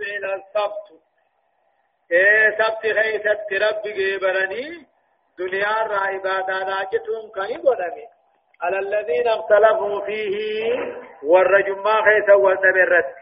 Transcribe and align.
جعل 0.00 0.34
السبت. 0.34 1.02
إيه 2.12 2.50
سبت 2.50 2.82
خيست 2.98 3.52
ربي 3.62 3.92
جبرني 4.16 4.86
دنيا 5.38 5.82
را 5.86 5.98
عبادة 5.98 6.58
راجتهم 6.58 7.30
كان 7.34 7.60
قدمي 7.60 8.06
على 8.62 8.78
الذين 8.78 9.28
اختلفوا 9.28 10.00
فيه 10.06 10.74
والرجما 11.22 11.92
خيس 12.02 12.28
والنبرت 12.28 13.14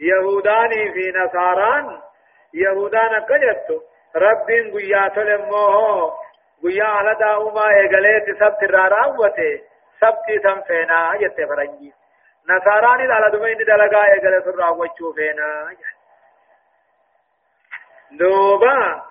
يهوداني 0.00 0.92
في 0.92 1.12
نصاران 1.18 2.00
يهودان 2.54 3.24
كجتو 3.28 3.80
رب 4.16 4.46
قيا 4.74 5.08
تلموه 5.08 6.12
قيا 6.62 6.84
على 6.84 7.18
داوما 7.20 7.60
اغليت 7.60 8.24
سبت 8.40 8.70
راراوته 8.70 9.60
سبت 10.00 10.42
سنفينا 10.42 11.10
جت 11.20 11.36
فرنجي 11.48 11.92
نصاراني 12.48 13.12
على 13.12 13.30
دمين 13.30 13.58
دلقا 13.58 14.02
اغليت 14.14 14.46
راوچو 14.46 15.12
فينا 15.12 15.76
دوبا 18.10 19.02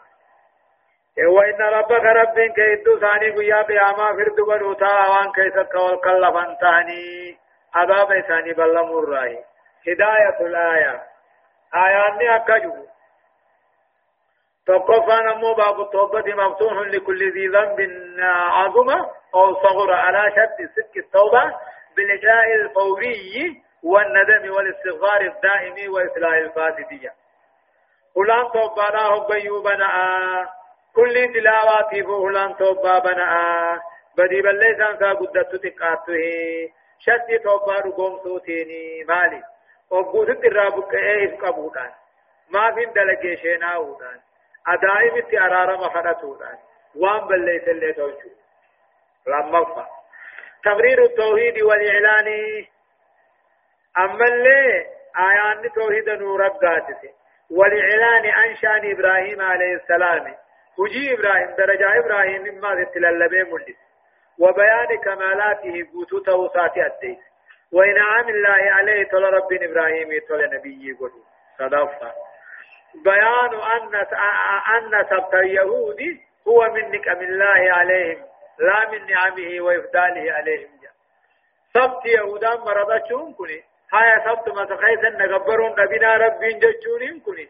وإن 1.17 1.61
ربك 1.61 2.05
رب 2.19 2.39
كيدو 2.55 2.99
ثاني 2.99 3.29
قيا 3.29 3.61
بياما 3.61 4.07
فرد 4.17 4.35
بنوتا 4.47 5.09
وان 5.09 5.31
كيسك 5.31 5.75
والكلفان 5.75 6.57
ثاني 6.61 7.37
عذاب 7.75 8.21
ثاني 8.27 8.53
بلمو 8.53 8.99
الرأي 8.99 9.43
هداية 9.87 10.39
الآية 10.41 11.03
آياني 11.75 12.35
أكجو 12.35 12.85
توقفنا 14.65 15.33
مو 15.33 15.53
باب 15.53 15.81
التوبة 15.81 16.35
مفتوح 16.35 16.73
لكل 16.73 17.31
ذي 17.33 17.47
ذنب 17.47 17.79
عظمة 18.51 19.11
أو 19.35 19.53
صغر 19.55 19.93
على 19.93 20.31
شرط 20.35 20.69
صدق 20.75 20.97
التوبة 20.97 21.55
بالإجراء 21.95 22.55
الفوري 22.55 23.61
والندم 23.83 24.53
والاستغفار 24.55 25.21
الدائم 25.21 25.93
وإصلاح 25.93 26.33
الفاسدية. 26.33 27.13
فلان 28.15 28.51
توبانا 28.51 29.07
هم 29.07 29.27
بيوبنا 29.27 29.89
كل 30.95 31.33
تلاواتي 31.33 32.03
فلان 32.03 32.55
توبا 32.57 32.99
بنا. 32.99 33.81
بدي 34.17 34.41
بلي 34.41 34.75
سانسا 34.77 35.13
قدت 35.13 35.55
تقاته 35.55 36.71
شتي 36.99 37.37
توبا 37.43 37.73
رقوم 37.73 38.19
سوتيني 38.23 39.03
مالي. 39.03 39.43
وقوت 39.89 40.29
الرابك 40.29 40.93
إيه 40.93 41.37
قبودان 41.37 41.91
ما 42.49 42.71
في 42.75 42.85
دلقي 42.85 43.37
شيناودان 43.37 44.19
أدائم 44.67 45.43
ارارم 45.43 45.89
خدتودان 45.89 46.57
وان 46.95 47.27
بلي 47.27 47.59
سلي 47.65 47.93
توجو. 47.93 48.29
لما 49.27 49.85
تقرير 50.65 51.03
التوحيد 51.03 51.61
والإعلان. 51.61 52.27
أما 53.97 54.25
اللي 54.25 54.85
آيان 55.19 55.71
توحيد 55.75 56.09
نور 56.09 56.47
قاتسي 56.47 57.09
والإعلان 57.51 58.25
عن 58.25 58.55
شأن 58.55 58.91
إبراهيم 58.91 59.41
عليه 59.41 59.75
السلام. 59.75 60.35
هجي 60.79 61.13
إبراهيم 61.13 61.55
درجة 61.57 61.99
إبراهيم 61.99 62.41
مما 62.41 62.83
تتللبه 62.83 63.43
ملس 63.43 63.77
وبيان 64.39 64.97
كمالاته 65.03 65.87
قوتو 65.93 66.19
توساتي 66.19 66.85
الدين. 66.85 67.19
وإنعام 67.73 68.29
الله 68.29 68.71
عليه 68.71 69.03
تل 69.03 69.23
رب 69.23 69.53
إبراهيم 69.53 70.09
تل 70.29 70.49
نبي 70.55 70.93
قلو 70.99 71.23
صدفة. 71.59 72.11
بيان 73.03 73.53
أن 73.75 73.95
أن 74.75 75.05
سبت 75.09 75.33
اليهود 75.33 75.99
هو 76.47 76.69
من 76.73 76.91
نعم 76.91 77.21
الله 77.21 77.73
عليهم. 77.73 78.34
لا 78.59 78.91
من 78.91 79.05
نعمه 79.07 79.61
وإفضاله 79.61 80.33
عليهم. 80.33 80.69
سبت 81.73 82.05
يهودا 82.05 82.49
مرضتهم 82.49 83.33
كني 83.33 83.63
هاي 83.93 84.21
سبت 84.25 84.49
مسخيس 84.49 84.99
نغبرون 85.19 85.71
نبينا 85.79 86.17
ربين 86.17 86.59
ججونين 86.59 87.19
كني 87.25 87.47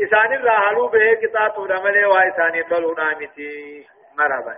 إسان 0.00 0.32
الرحلو 0.32 0.88
به 0.88 1.14
كتاب 1.22 1.58
ودمله 1.58 2.08
وإساني 2.08 2.62
طلو 2.62 2.94
نامتي. 2.94 3.86
مرحبا. 4.18 4.56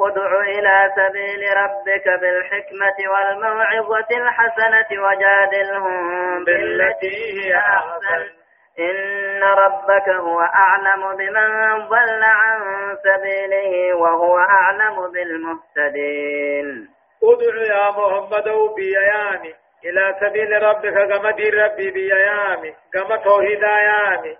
ادع 0.00 0.40
إلى 0.40 0.92
سبيل 0.96 1.56
ربك 1.56 2.06
بالحكمة 2.20 2.98
والموعظة 3.12 4.10
الحسنة 4.10 5.02
وجادلهم 5.02 6.44
بالتي 6.44 7.40
هي 7.40 7.56
أحسن. 7.56 8.38
إن 8.78 9.42
ربك 9.42 10.08
هو 10.08 10.40
أعلم 10.40 11.16
بمن 11.16 11.88
ضل 11.88 12.22
عن 12.22 12.60
سبيله 13.04 13.94
وهو 13.94 14.38
أعلم 14.38 15.12
بالمهتدين. 15.12 16.88
ادع 17.22 17.74
يا 17.74 17.90
محمد 17.90 18.48
بيامي 18.76 19.54
إلى 19.84 20.16
سبيل 20.20 20.62
ربك 20.62 20.94
كما 21.18 21.30
دير 21.30 21.64
ربي 21.64 21.90
بيامي 21.90 22.74
كما 22.92 23.16
توحيد 23.16 23.62
يامي 23.62 24.36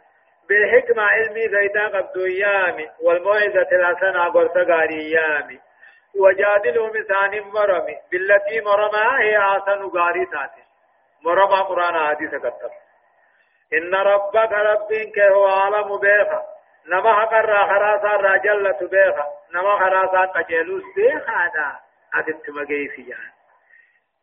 بالحكمة 0.48 1.03
علمي 1.03 1.48
زيدا 1.48 1.87
قبضو 1.87 2.27
يامي 2.27 2.88
والموعظة 3.03 3.69
الحسنة 3.72 4.25
قرص 4.25 4.56
غاري 4.56 5.10
يامي 5.10 5.59
وجادلهم 6.21 6.93
ثاني 7.09 7.41
مرمي 7.41 7.97
بالتي 8.12 8.60
مرمى 8.60 9.22
هي 9.25 9.38
أحسن 9.38 9.82
غاري 9.97 10.27
تاتي 10.27 10.62
مرمى 11.25 11.60
قرآن 11.69 12.06
حديث 12.06 12.34
كتب 12.34 12.71
إن 13.72 13.94
ربك 13.94 14.52
ربك 14.52 15.18
هو 15.18 15.46
عالم 15.46 15.98
بيخا. 15.98 16.42
نما 16.86 17.12
حقر 17.12 17.56
خراسا 17.56 18.16
راجلة 18.16 18.78
بيخا. 18.80 19.26
نما 19.54 19.78
خراسا 19.78 20.20
قجلوس 20.26 20.82
بيخا 20.96 21.46
دا. 21.54 21.76
أدت 22.14 22.50
مجيسي 22.50 23.02
جان. 23.02 23.30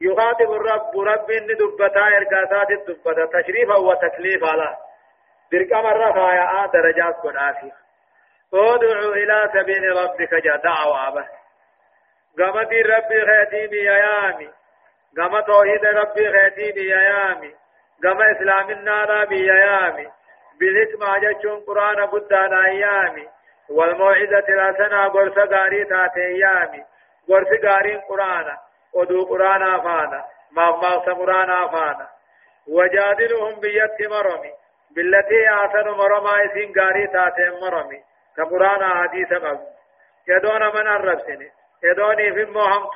يخاطب 0.01 0.51
الرب. 0.51 0.99
رب 0.99 1.31
إن 1.31 1.47
دبتا 1.47 2.07
إرقاسات 2.07 2.71
الدبتا. 2.71 3.41
تشريفا 3.41 3.75
وتكليفا 3.75 4.55
له 4.55 4.77
برقم 5.51 5.87
الرفايا 5.87 6.65
درجات 6.65 7.15
قنافي 7.15 7.71
أدعو 8.53 9.13
إلى 9.13 9.49
سبيل 9.53 9.97
ربك 9.97 10.33
جا 10.33 10.55
دعوة 10.55 11.09
به 11.09 11.27
قمت 12.37 12.73
ربي 12.73 13.25
خيتي 13.25 13.67
بيامي 13.67 14.49
قم 15.17 15.39
توحيد 15.39 15.85
ربي 15.85 16.31
خيتي 16.31 16.71
بيامي 16.71 17.55
قم 18.03 18.21
إسلام 18.21 18.69
النار 18.69 19.25
بيامي 19.25 20.07
بالحكمة 20.59 21.17
جتشون 21.17 21.59
قرآن 21.59 22.05
بدانا 22.05 22.65
أيامي 22.65 23.27
والموعظة 23.69 24.45
الحسنة 24.49 25.07
قرص 25.07 25.37
غاري 25.37 25.85
تاتي 25.85 26.25
أيامي 26.25 26.83
قرص 27.29 27.47
غارين 27.65 27.99
قرآن 27.99 28.57
ودو 28.93 29.25
قرآن 29.25 29.63
أفانا 29.63 30.23
ما 30.51 30.71
ما 30.71 30.95
قرآن 30.97 31.49
أفانا 31.49 32.07
وجادلهم 32.67 33.59
بيت 33.59 34.09
مرمي 34.09 34.51
بالتي 34.95 35.49
آثر 35.49 35.95
مرما 35.95 36.45
اسين 36.45 36.73
غاري 36.79 37.07
تاتي 37.07 37.49
مرمي 37.61 37.99
كقرآن 38.37 38.83
حديث 38.89 39.33
قبل 39.33 39.59
يدون 40.27 40.61
من 40.75 40.87
الربسني 40.87 41.51
يدوني 41.83 42.33
في 42.33 42.45
موهم 42.51 42.89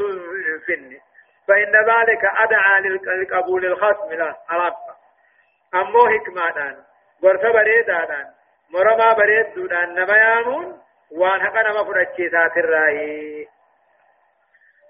فيني 0.66 1.02
فإن 1.50 1.76
ذلك 1.76 2.26
أدعى 2.26 2.82
للقبول 2.82 3.66
الخصم 3.66 4.14
لا 4.14 4.36
عرفت 4.50 4.90
أمو 5.74 6.08
حكمانان 6.08 6.84
غرفة 7.24 7.52
بريدانان 7.52 8.28
مرما 8.70 9.14
بريد 9.14 9.54
دودان 9.54 9.96
نما 9.96 10.18
يامون. 10.18 10.82
وان 11.12 11.42
حقا 11.42 11.62
نما 11.62 11.84
فرچيسات 11.84 12.58
الرأي. 12.58 13.48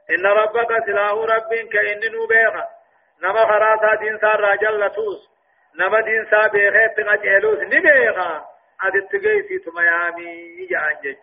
إن 0.10 0.26
ربك 0.26 0.86
سلاه 0.86 1.26
رب 1.26 1.54
كإن 1.72 2.12
نوبيغا 2.12 2.68
نما 3.22 3.46
خراسا 3.46 3.96
دين 3.96 4.18
سار 4.18 4.40
راجل 4.40 4.80
لتوس 4.80 5.30
نما 5.76 6.02
دين 6.02 6.26
سا 6.32 6.48
بيغيت 6.48 6.98
تغجلوس 6.98 7.60
نبيغا 7.60 8.46
أدت 8.82 9.12
تغيسي 9.12 9.60
تميامي. 9.60 10.66
جان 10.66 10.98
جج 11.04 11.18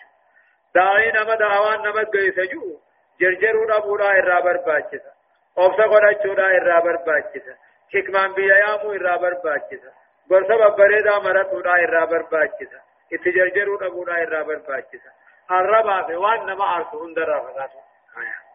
داعي 0.74 1.12
نما 1.12 1.34
دعوان 1.34 1.80
نما 1.80 2.02
قيس 2.02 2.40
جو 2.52 2.80
جرجرو 3.20 3.64
نبورا 3.64 4.10
إرا 4.10 4.40
برباچسا 4.40 5.15
قرأچودا 5.56 6.46
إرا 6.56 6.80
برباچسا 6.80 7.54
حكمان 7.94 8.32
بيا 8.32 8.56
يامو 8.56 8.92
إرا 8.92 9.16
برباچسا 9.16 9.90
برسا 10.30 10.56
ببريدا 10.56 11.18
مرتودا 11.18 11.70
إرا 11.70 12.04
برباچسا 12.04 12.80
اتجرجرو 13.12 13.78
نبورا 13.82 14.22
إرا 14.22 14.42
برباچسا 14.42 15.10
الربا 15.50 16.02
في 16.02 16.16
وان 16.16 16.46
نما 16.46 16.64
عرفو 16.64 17.04
هندر 17.04 17.28
رفقاتو 17.28 17.78
آيات 18.18 18.46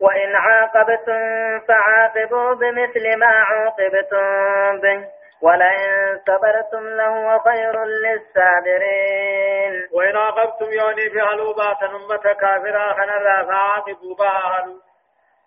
وإن 0.00 0.34
عاقبتم 0.34 1.60
فعاقبوا 1.68 2.54
بمثل 2.54 3.16
ما 3.18 3.26
عوقبتم 3.26 4.80
به 4.80 5.08
ولئن 5.42 6.20
صبرتم 6.26 6.88
لهو 6.88 7.38
خير 7.38 7.84
للصابرين 7.84 9.88
وإن 9.92 10.16
عاقبتم 10.16 10.72
يوني 10.72 11.10
في 11.10 11.20
هلوبات 11.20 11.82
أمة 11.82 12.32
كافرة 12.40 12.92
خنرا 12.92 13.44
فعاقبوا 13.44 14.14
بها 14.14 14.60
هلو 14.60 14.80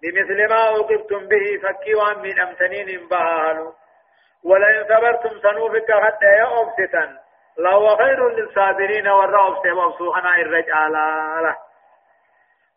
بمثل 0.01 0.49
ما 0.49 0.55
عوقبتم 0.55 1.27
به 1.27 1.59
فكي 1.63 1.95
وان 1.95 2.19
من 2.19 2.41
أمتنين 2.41 3.07
بها 3.07 3.51
هلو 3.51 3.73
ولئن 4.43 4.83
صبرتم 4.83 5.39
سنوفك 5.39 5.91
حتى 5.91 6.25
يأبسطا 6.25 7.17
لهو 7.57 7.97
خير 7.97 8.29
للصابرين 8.29 9.07
والرأب 9.07 9.63
سيبصوحنا 9.63 10.35
الرجال 10.35 10.93
له. 11.43 11.57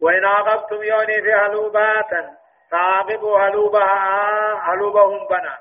وإن 0.01 0.25
عاقبتم 0.25 0.83
يوني 0.83 1.23
في 1.23 1.33
هلوباتا 1.33 2.31
فعاقبوا 2.71 3.39
هلوبها 3.39 4.55
هلوبهم 4.63 5.27
بنا. 5.29 5.59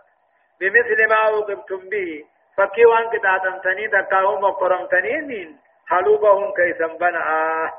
بمثل 0.60 1.10
ما 1.10 1.16
عوقبتم 1.16 1.90
به 1.90 2.26
فكي 2.58 2.86
وان 2.86 3.10
قطعتمتني 3.10 3.88
دكاهم 3.88 4.44
وقرمتنين 4.44 5.60
حلوبهم 5.88 6.54
كيسا 6.54 6.88
بنعا 6.88 7.72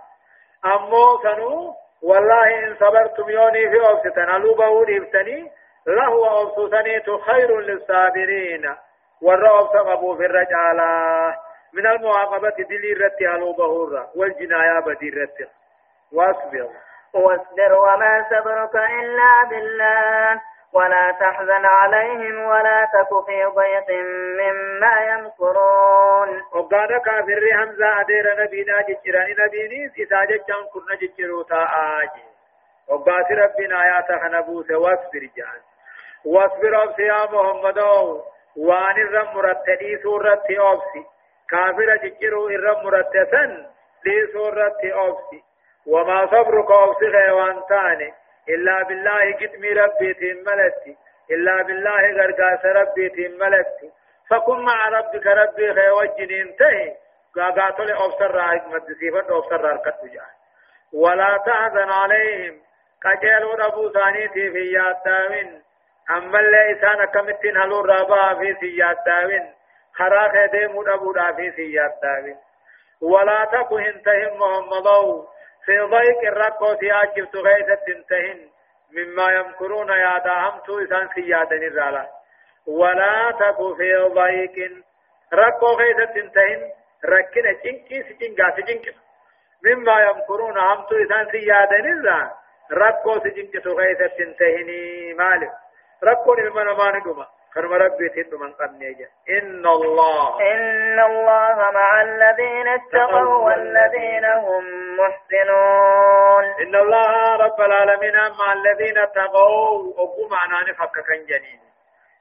أمو 0.65 1.23
سنو 1.23 1.75
والله 2.03 2.59
إن 2.59 2.77
صبرتم 2.81 3.31
يوني 3.31 3.71
في 3.71 3.81
أوفتن 3.81 4.33
حلوبه 4.33 4.85
ريفتني 4.85 5.51
لهو 5.87 6.27
أوفتني 6.27 7.03
خير 7.19 7.61
للصابرين. 7.61 8.75
والرأب 9.23 9.67
سقبوا 9.67 10.17
في 10.17 10.27
الرجالة 10.27 11.37
من 11.73 11.87
المعاقبة 11.87 12.55
دلي 12.59 12.93
رتي 12.93 13.29
حلوبه 13.29 13.67
والجنايا 14.17 14.81
بدي 14.81 15.11
رتي 15.11 15.47
واصبر. 16.13 16.69
واصبر 17.15 17.73
وما 17.73 18.27
صبرك 18.31 18.75
إلا 18.77 19.49
بالله. 19.51 20.41
ولا 20.73 21.17
تحزن 21.21 21.65
عليهم 21.65 22.45
ولا 22.45 22.85
تك 22.85 23.27
في 23.27 23.45
ضيق 23.45 23.91
مما 24.41 24.95
يمكرون. 25.13 26.43
وقال 26.53 26.89
كافر 27.05 27.53
حمزة 27.53 28.01
أدير 28.01 28.43
نبينا 28.43 28.83
جتراني 28.89 29.35
نبيني 29.39 29.93
إساجة 30.03 30.41
جان 30.49 30.65
كرنا 30.73 30.95
جترو 31.03 31.43
تا 31.43 31.69
آجي 32.01 32.25
وقال 32.89 33.39
ربنا 33.39 33.83
آيات 33.83 34.13
خنبوس 34.23 34.71
واصبر 34.71 35.29
جان. 35.37 35.61
واصبر 36.25 36.83
أبسي 36.83 37.03
يا 37.03 37.27
محمد. 37.33 37.79
وان 38.57 38.97
الرم 38.97 39.35
مرتدي 39.37 39.99
سورة 40.03 40.45
أبسي 40.51 41.07
كافر 41.51 41.97
جترو 41.97 42.49
الرم 42.49 42.85
مرتسن 42.85 43.67
لي 44.07 44.27
سورة 44.33 44.81
أبسي 44.85 45.43
وما 45.87 46.27
صبرك 46.27 46.71
أبسي 46.71 47.07
غيوان 47.07 47.63
تاني. 47.69 48.15
إلا 48.49 48.83
بالله 48.83 49.33
قدمي 49.41 49.73
ربي 49.73 50.15
تملتي 50.15 50.97
إلا 51.31 51.63
بالله 51.63 52.13
غرقاس 52.13 52.65
ربي 52.65 53.09
تملتي 53.09 53.91
فكن 54.31 54.59
مع 54.65 54.89
ربك 54.89 55.27
ربي 55.27 55.75
خي 55.75 55.91
وجن 55.91 56.41
انتهي. 56.41 56.97
قاقاتل 57.37 57.91
أبصر 57.91 58.31
رايك 58.31 58.67
مدسيفة 58.67 59.37
أبصر 59.39 59.61
رايك 59.61 59.83
ولا 60.93 61.37
تحزن 61.47 61.91
عليهم. 61.91 62.61
قجل 63.05 63.45
ربو 63.45 63.91
ثانيتي 63.93 64.51
في 64.51 64.73
ياتاوين 64.73 65.63
أما 66.11 66.41
اللي 66.41 66.73
إسانا 66.73 67.05
كمتين 67.05 67.57
هلو 67.57 67.81
رابا 67.81 68.35
في 68.35 68.57
سياتاوين 68.61 69.53
خراخ 69.95 70.51
ديمو 70.53 70.83
ربو 70.83 71.13
في 71.13 71.53
سياتاوين 71.57 72.37
ولا 73.01 73.45
تكو 73.45 73.79
انتهم 73.79 74.39
محمدو. 74.39 75.27
في 75.65 75.81
ضيق 75.81 76.21
الرقو 76.33 76.75
سياجب 76.81 77.31
تغيثة 77.31 77.75
تنتهن 77.87 78.49
مما 78.93 79.31
يمكرون 79.33 79.89
يا 79.89 80.19
داهمتو 80.19 80.79
إسان 80.85 81.09
سيادة 81.15 81.57
نرالا 81.57 82.09
ولا 82.67 83.31
تكو 83.41 83.75
في 83.75 83.97
ضيق 83.97 84.57
رقو 85.35 85.67
غيثة 85.67 86.05
تنتهن 86.05 86.71
ركنا 87.05 87.53
جنكي 87.53 88.03
سجنكا 88.03 88.51
سجنكي 88.57 88.93
مما 89.65 90.01
يمكرون 90.01 90.59
همتو 90.59 90.95
إسان 91.05 91.31
سيادة 91.31 91.77
نرالا 91.79 92.31
رقو 92.73 93.21
سجنكي 93.21 93.59
تغيثة 93.61 94.07
تنتهني 94.07 95.15
مالك. 95.15 95.53
رقو 96.05 96.35
نلمنا 96.35 96.73
ما 96.75 96.99
ندوما 96.99 97.27
خرم 97.55 97.73
ربي 97.73 98.09
تدو 98.09 98.39
من 98.39 98.53
قبنيجا 98.53 99.07
إن 99.31 99.67
الله. 99.67 100.41
إن 100.41 101.01
الله 101.01 101.57
مع 101.75 102.03
الذين 102.03 102.69
اتقوا 102.69 103.37
والذين 103.47 104.25
هم 104.25 104.65
محسنون. 104.97 106.45
إن 106.63 106.75
الله 106.75 107.37
رب 107.37 107.61
العالمين 107.61 108.17
مع 108.39 108.53
الذين 108.53 108.99
اتقوا. 108.99 109.93
أقوم 109.97 110.31
معنا 110.31 110.71
نفك 110.71 110.93
كان 110.93 111.25
جنين 111.27 111.61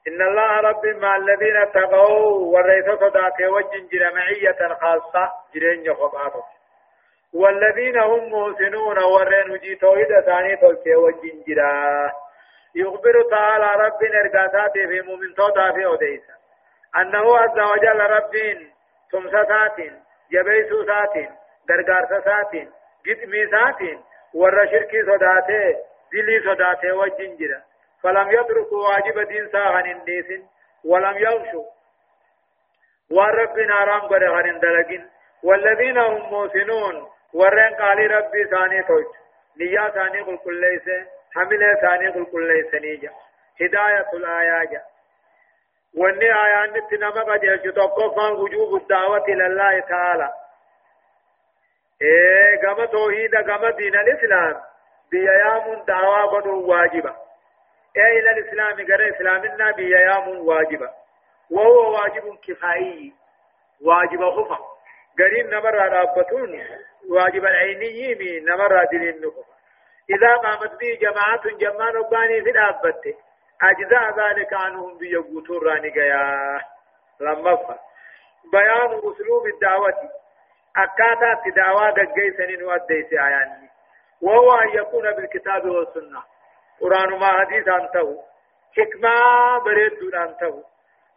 إن 0.07 0.21
الله 0.21 0.59
رب 0.59 0.85
مع 0.85 1.15
الذين 1.15 1.57
اتقوا. 1.57 2.53
والرئيس 2.53 2.85
صداته 2.85 3.47
وجن 3.51 3.87
معية 4.15 4.73
خاصة 4.81 5.31
جرين 5.55 5.85
يخباته 5.85 6.43
والذين 7.33 7.99
هم 7.99 8.33
محسنون. 8.33 8.97
وجي 9.51 9.75
توحيد 9.75 10.19
ثاني 10.25 10.55
تلك 10.55 10.85
وجن 10.97 11.43
جرا. 11.47 12.11
يخبر 12.75 13.21
تعالى 13.31 13.85
رب 13.85 14.03
ارقاسات 14.03 14.71
في 14.73 15.01
مؤمن 15.01 15.35
توتا 15.35 15.71
في 15.71 15.85
أوديسا. 15.85 16.33
أنه 16.95 17.37
عز 17.37 17.59
وجل 17.59 17.99
رب 17.99 18.31
تمسسات 19.11 19.77
جبيسوسات 20.31 21.13
غرغارسات 21.69 22.51
قدميسات 23.05 23.81
ور 24.33 24.65
شركي 24.65 25.01
صداته 25.01 25.75
دلي 26.13 26.39
صداته 26.45 26.93
وجنجرا 26.93 27.61
فلم 28.03 28.31
يتركوا 28.31 28.87
واجب 28.87 29.19
دين 29.27 29.49
ساغن 29.51 29.85
انديس 29.85 30.25
ولم 30.85 31.17
يغشوا 31.17 31.65
وربنا 33.11 33.75
رام 33.83 34.01
غرغن 34.01 34.59
دلقين. 34.59 35.09
والذين 35.43 35.97
هم 35.97 36.29
موسنون 36.29 37.09
ورن 37.33 37.73
قال 37.73 38.11
ربي 38.11 38.43
ثاني 38.43 38.83
توج. 38.83 39.05
نيا 39.57 39.89
ثاني 39.89 40.21
قل 40.21 40.37
كل 40.37 40.61
ليس 40.61 41.07
حمل 41.35 41.77
ثاني 41.81 42.07
قل 42.07 42.25
كل 42.25 42.53
ليس 42.53 42.73
نيجا 42.73 43.11
هداية 43.61 44.09
الآيات 44.13 44.83
واني 45.97 46.25
آيان 46.25 46.73
نتنما 46.73 47.21
قد 47.33 47.43
يجتوقفا 47.43 48.27
وجوب 48.29 48.81
الدعوة 48.81 49.25
إلى 49.25 49.45
الله 49.47 49.79
تعالى. 49.79 50.33
إيه 52.01 52.67
قام 52.67 52.85
توحيد 52.85 53.35
قام 53.35 53.69
دين 53.69 53.95
الإسلام. 53.95 54.61
بيام 55.11 55.83
دعوة 55.87 56.39
بدو 56.39 56.67
واجبة. 56.71 57.15
إيه 57.97 58.19
إلى 58.19 58.31
الإسلام 58.31 58.87
قرأ 58.87 59.09
إسلامنا 59.09 59.71
بيام 59.71 60.39
واجبة. 60.39 60.89
وهو 61.51 61.93
واجب 61.93 62.37
كفائي. 62.47 63.13
واجب 63.81 64.29
خفا 64.29 64.57
قرين 65.19 65.49
نمر 65.49 65.75
رابطون 65.75 66.63
واجب 67.09 67.45
العيني 67.45 68.39
نمر 68.39 68.85
دين 68.85 69.21
نخفا 69.21 69.60
إذا 70.09 70.35
قامت 70.35 70.79
به 70.79 70.97
جماعة 71.01 71.41
جمان 71.59 71.95
رباني 71.95 72.41
في 72.41 72.49
الأبتة 72.49 73.15
أجزاء 73.61 74.19
ذلك 74.19 74.53
عنهم 74.53 74.97
بيقوتون 74.97 75.67
راني 75.67 75.89
لما 77.19 77.55
فا. 77.55 77.79
بيان 78.51 78.97
أسلوب 78.97 79.45
الدعوة. 79.53 80.09
أكاتا 80.77 81.41
تدعوة 81.45 81.91
قجي 81.91 82.33
سنين 82.37 82.63
وديس 82.63 83.13
آياني. 83.13 83.69
وهو 84.21 84.51
أن 84.51 84.69
يكون 84.69 85.11
بالكتاب 85.11 85.65
والسنة. 85.65 86.23
قرآن 86.81 87.19
ما 87.19 87.27
حديث 87.27 87.67
أنته. 87.67 88.23
حكمة 88.77 89.13
بريد 89.65 90.15
أنته. 90.15 90.63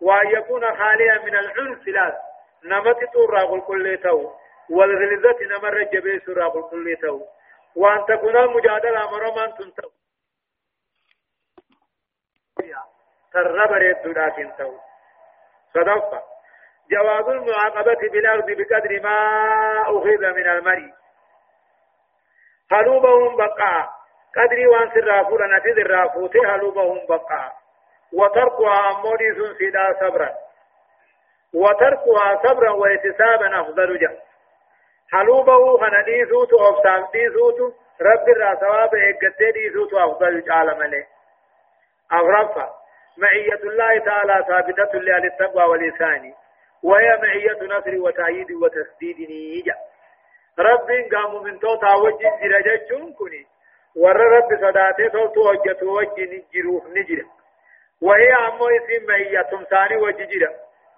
وأن 0.01 0.27
يكون 0.27 0.77
خاليا 0.77 1.19
من 1.25 1.37
العنف 1.37 1.87
لا. 1.87 2.21
نمت 2.65 3.13
طور 3.15 3.39
قل 3.39 3.61
كل 3.61 3.99
والغلظة 4.71 5.39
نمر 5.43 5.83
جبيس 5.83 6.31
قل 6.31 6.63
كل 6.71 6.97
وأن 7.77 8.05
تكون 8.05 8.37
المجادلة 8.37 9.11
مرمان 9.11 9.55
تنتو 9.55 9.89
ترى 13.33 13.69
بريد 13.69 14.07
لكن 14.19 14.53
تو 14.59 14.79
صدفة 15.75 16.23
جواز 16.91 17.29
المعاقبة 17.29 18.09
بالأرض 18.13 18.51
بقدر 18.51 19.01
ما 19.03 19.17
أخذ 19.83 20.35
من 20.35 20.47
المري 20.49 20.95
هلوبهم 22.73 23.37
بقى. 23.37 23.91
قدر 24.37 24.69
وان 24.69 24.91
سرافو 24.95 25.39
نتيذ 25.39 25.79
الرافوت 25.79 26.37
هلوبهم 26.37 27.07
بقى. 27.07 27.53
وتركها 28.13 28.91
أمودي 28.91 29.35
سنسيدا 29.35 29.97
صبرا. 30.01 30.31
وتركها 31.55 32.41
صبرا 32.47 32.71
واحتسابا 32.71 33.61
أفضل 33.61 33.99
جه 33.99 34.23
حلوبه 35.13 35.79
خنديسوت 35.79 36.53
أفسام 36.55 37.07
ديسوت 37.13 37.61
رب 38.01 38.29
الرسواب 38.29 38.91
إقدي 38.95 39.53
ديسوت 39.53 39.95
أفضل 39.95 40.43
جعل 40.45 40.79
ملي 40.79 41.05
أغرفة 42.13 42.69
معية 43.19 43.61
الله 43.65 43.99
تعالى 43.99 44.45
ثابتة 44.49 44.99
لأهل 44.99 45.25
التقوى 45.25 45.65
والإحسان 45.65 46.33
وهي 46.83 47.19
معية 47.23 47.59
نصر 47.77 48.01
وتأييد 48.01 48.53
وتسديد 48.53 49.31
نيجا 49.31 49.75
رب 50.59 50.89
قام 51.15 51.43
من 51.43 51.59
توتا 51.61 51.95
وجه 51.95 52.31
جرجتون 52.43 53.13
كني 53.13 53.47
ور 53.97 54.17
رب 54.17 54.49
صداته 54.61 55.09
توتو 55.09 55.51
وجه 55.51 55.85
وجه 55.85 56.23
نجروف 56.25 56.87
نجرا 56.87 57.25
وهي 58.03 58.33
أمو 58.33 58.69
اسم 58.69 59.07
معية 59.09 59.43
تمساني 59.43 59.97
وجه 59.97 60.25
جرا 60.25 60.51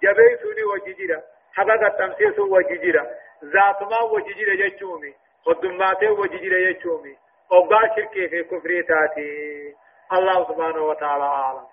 جبيسوني 0.03 0.63
وجه 0.65 0.95
جرا 0.99 1.23
حقا 1.55 1.87
التمسيس 1.87 2.39
وجه 2.39 2.75
جرا 2.75 3.07
ذات 3.45 3.83
ما 3.83 4.03
وجه 4.13 4.33
جرا 4.35 4.69
جتومي 4.69 5.15
قدماته 5.47 6.11
وجه 6.11 6.37
جرا 6.37 6.71
جتومي 6.73 7.17
وقا 7.51 7.81
شركي 7.97 8.29
في 8.29 8.43
كفري 8.43 8.83
تاتي 8.83 9.75
الله 10.13 10.45
سبحانه 10.49 10.83
وتعالى 10.83 11.25
أعلم 11.25 11.67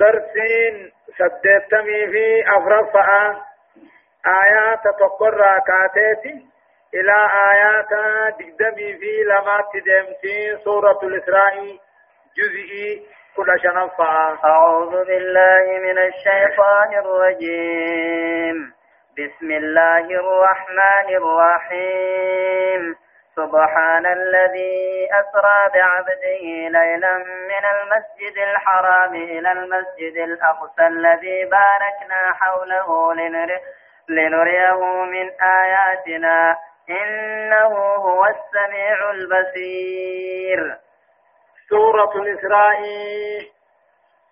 درسين 0.00 0.92
سدتمي 1.18 2.06
في 2.12 2.44
أفرفع 2.56 3.30
آيات 4.26 4.82
تقر 5.00 5.58
كاتيتي 5.66 6.46
إلى 6.94 7.16
آيات 7.52 7.88
دقدمي 8.38 8.98
في 8.98 9.22
لما 9.24 9.64
تدمتي 9.72 10.64
سورة 10.64 10.98
الإسراء 11.02 11.78
جزئي 12.36 13.06
كل 13.36 13.60
شنفا 13.62 14.38
أعوذ 14.44 15.04
بالله 15.04 15.78
من 15.86 15.98
الشيطان 15.98 16.94
الرجيم 17.04 18.72
بسم 19.18 19.50
الله 19.50 20.06
الرحمن 20.22 21.08
الرحيم. 21.16 22.96
سبحان 23.36 24.06
الذي 24.06 25.08
أسرى 25.12 25.58
بعبده 25.74 26.42
ليلا 26.78 27.14
من 27.50 27.64
المسجد 27.74 28.36
الحرام 28.38 29.14
إلى 29.14 29.52
المسجد 29.52 30.16
الأقصى 30.16 30.86
الذي 30.86 31.44
باركنا 31.44 32.32
حوله 32.32 33.14
لنريه 34.08 34.80
من 35.04 35.30
آياتنا. 35.40 36.56
إنه 36.90 37.74
هو 37.96 38.26
السميع 38.26 39.10
البصير. 39.10 40.76
سورة 41.68 42.12
الإسراء 42.16 42.80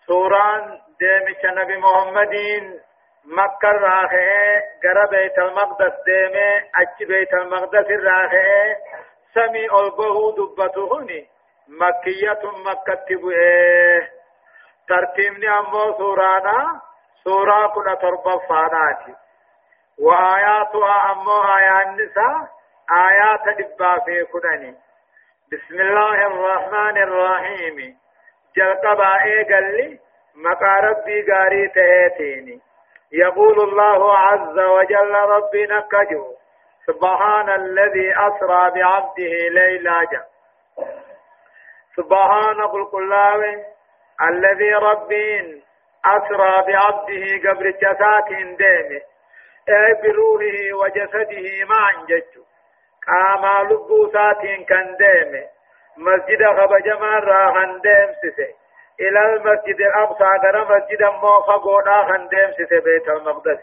سورة 0.06 0.66
ديمش 1.00 1.44
نبي 1.44 1.76
محمدين. 1.78 2.80
مكة 3.28 3.68
راخه 3.68 4.62
غرا 4.84 5.06
بيت 5.06 5.38
المقدس 5.38 5.92
ديمه 6.06 6.50
اچ 6.80 7.02
بيت 7.08 7.34
المقدس 7.34 7.90
راخه 7.90 8.76
سمي 9.34 9.64
البه 9.80 10.34
دبتهني 10.36 11.28
مكية 11.68 12.42
مكة 12.66 12.94
تبئه 13.08 14.08
ترتيبني 14.88 15.48
أمو 15.58 15.98
سورانا 15.98 16.80
سورة 17.24 17.66
كنا 17.66 17.94
تربى 17.94 18.38
فاناتي 18.48 19.14
وآياتها 19.98 21.12
أمو 21.12 21.32
آيات 21.58 21.86
النساء 21.86 22.48
آيات 22.90 23.58
دبا 23.58 23.98
في 24.04 24.24
بسم 25.52 25.80
الله 25.80 26.26
الرحمن 26.26 26.96
الرحيم 27.02 27.98
جلقبا 28.56 29.22
إيقل 29.24 29.98
مقا 30.34 30.74
ربي 30.80 31.22
قاري 31.32 31.68
تهيتيني 31.68 32.67
يقول 33.12 33.60
الله 33.60 34.18
عز 34.18 34.58
وجل 34.58 35.14
ربنا 35.14 35.80
كجو 35.80 36.34
سبحان 36.86 37.48
الذي 37.48 38.12
أسرى 38.16 38.70
بعبده 38.70 39.34
ليلا 39.50 40.04
جا 40.12 40.24
سبحان 41.96 42.66
قل 42.66 43.14
الذي 44.22 44.72
ربين 44.74 45.62
أسرى 46.04 46.64
بعبده 46.66 47.50
قبل 47.50 47.72
جسات 47.72 48.28
ديمه 48.28 49.00
أي 49.68 49.94
بروحه 50.02 50.72
وجسده 50.80 51.64
معا 51.70 52.04
ججو 52.08 52.42
قاما 53.06 53.68
لبوسات 53.70 54.42
كان 54.68 54.96
ديمه 54.96 55.46
مسجد 55.96 56.46
خبجما 56.46 57.18
راهن 57.18 57.80
ديم 57.80 58.12
سسي 58.22 58.54
إلى 59.00 59.20
المسجد 59.34 59.80
الأقصى 59.80 60.24
غير 60.24 60.64
مسجد 60.64 61.02
موفا 61.02 61.52
قونا 61.52 62.04
خندم 62.12 62.52
سيسي 62.56 62.80
بيت 62.80 63.08
المقدس. 63.08 63.58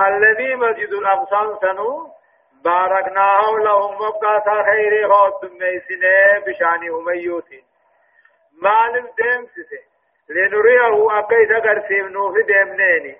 الذي 0.00 0.54
مسجد 0.54 0.92
الأقصى 0.92 1.58
سنو 1.60 2.08
باركنا 2.64 3.28
لهم 3.64 3.94
مبقى 3.94 4.64
خير 4.64 5.08
خود 5.12 5.50
ميسنه 5.52 6.44
بشاني 6.46 6.88
هميوتين 6.88 7.64
مال 8.62 8.92
ديم 8.92 9.46
سيسي. 9.54 9.82
لنريه 10.28 11.18
أكيد 11.18 11.52
غرسيم 11.52 12.08
نوفي 12.08 12.42
ديمنيني 12.42 13.16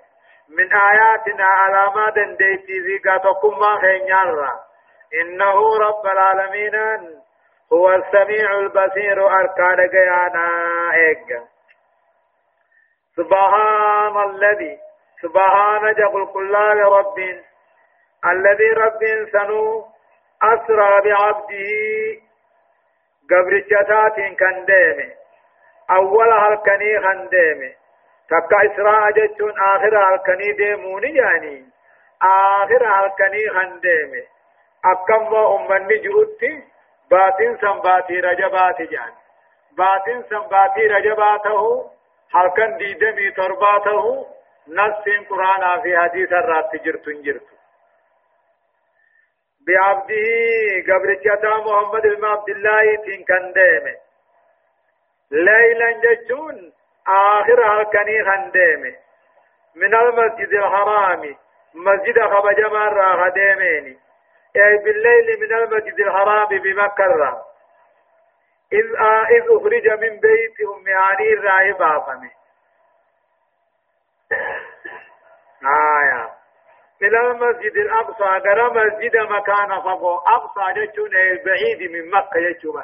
من 0.49 0.73
آياتنا 0.73 1.45
علامات 1.45 2.13
ديتي 2.13 2.81
في 2.85 3.09
قاتكم 3.09 3.59
ما 3.59 3.81
خينيان 3.81 4.49
إنه 5.21 5.77
رب 5.77 6.05
العالمين 6.05 6.75
هو 7.73 7.89
السميع 7.93 8.59
البصير 8.59 9.27
أركان 9.27 9.89
قيانا 9.89 10.49
إيجا 10.93 11.43
سبحان 13.15 14.29
الذي 14.29 14.77
سبحان 15.21 15.93
جقل 15.93 16.25
كل 16.33 16.55
رب 16.81 17.19
الذي 18.25 18.69
رب 18.69 19.01
سنو 19.31 19.85
أسرى 20.43 21.01
بعبده 21.05 22.25
قبر 23.29 23.53
الشتات 23.57 24.15
كان 24.39 24.65
ديمه 24.65 25.13
أول 25.91 26.31
هلكني 26.33 26.99
خان 27.03 27.29
ديمه 27.29 27.73
تكا 28.29 28.57
إسراء 28.65 29.11
جتون 29.11 29.53
آخر 29.59 29.97
هلكني 29.97 30.51
ديموني 30.51 31.15
يعني 31.15 31.65
آخر 32.21 32.87
هلكني 32.87 33.49
خان 33.49 33.79
ديمه 33.79 34.23
أكم 34.85 35.35
أمني 35.35 35.97
جؤتي 35.97 36.74
باتين 37.11 37.57
سن 37.57 37.79
باتي 37.79 38.19
رجبات 38.19 38.81
جان 38.81 39.13
باتين 39.77 40.23
سن 40.29 40.47
باتي 40.51 40.87
رجباته 40.87 41.91
حلقن 42.33 42.77
ديدمي 42.77 43.31
ترباته 43.31 44.27
نسين 44.67 45.23
قرآن 45.29 45.81
في 45.81 45.97
حديث 45.97 46.31
الرات 46.33 46.75
جرت 46.75 47.09
جرت 47.09 47.47
بعبده 49.67 50.93
قبرجتا 50.93 51.57
محمد 51.57 52.01
بن 52.01 52.25
عبد 52.25 52.49
الله 52.49 52.95
تين 52.95 53.23
كان 53.23 53.53
ديمه 53.53 53.95
ليلا 55.31 55.91
جتون 55.91 56.73
آخر 57.07 57.59
هلكني 57.71 58.23
خنديمه 58.31 58.95
من 59.75 59.95
المسجد 59.95 60.53
الحرام 60.53 61.35
مسجد 61.75 62.19
خبجمان 62.19 62.87
راغ 62.93 63.29
ديميني 63.29 63.97
أي 64.57 64.77
بالليل 64.77 65.39
من 65.39 65.53
المسجد 65.53 65.99
الحرام 65.99 66.47
بمكة 66.47 67.45
إذ 68.73 68.85
إذ 69.31 69.43
أخرج 69.49 69.87
من 69.89 70.19
بيت 70.19 70.57
أم 70.75 70.87
هاني 70.87 71.33
الراهبة 71.33 71.99
فمه 72.05 72.31
آية. 75.65 76.29
من 77.01 77.15
المسجد 77.15 77.77
الأقصى 77.77 78.23
غير 78.23 78.73
مسجد 78.73 79.17
مكان 79.17 79.81
فقو. 79.81 80.15
أقصى 80.17 80.81
جتون 80.81 81.11
بعيد 81.45 81.91
من 81.91 82.09
مكة 82.09 82.39
جتون 82.49 82.83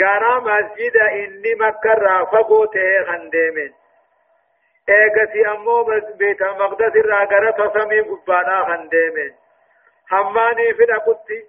غير 0.00 0.40
مسجد 0.40 0.96
إني 0.96 1.54
مكة 1.54 2.24
فقو 2.24 2.64
تهي 2.64 3.04
خندمين 3.06 3.74
إيغتي 4.88 5.48
أمو 5.48 5.82
بيت 6.18 6.42
المقدس 6.42 6.96
الرا 6.96 7.24
غير 7.24 7.50
تسمي 7.50 8.00
قبانا 8.00 8.88
هماني 10.10 10.74
في 10.74 10.84
دقتي 10.84 11.44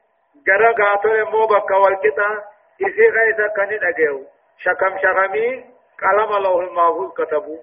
غرا 0.47 0.71
غاتو 0.79 1.31
مو 1.31 1.47
بكا 1.47 1.75
والكتا 1.75 2.43
إسي 2.81 3.09
غيثا 3.09 3.47
كان 3.47 3.79
دغيو 3.79 4.25
شكم 4.57 4.97
شكمي 4.97 5.65
قلم 6.01 6.35
الله 6.35 6.59
المحفوظ 6.61 7.13
كتبو 7.13 7.59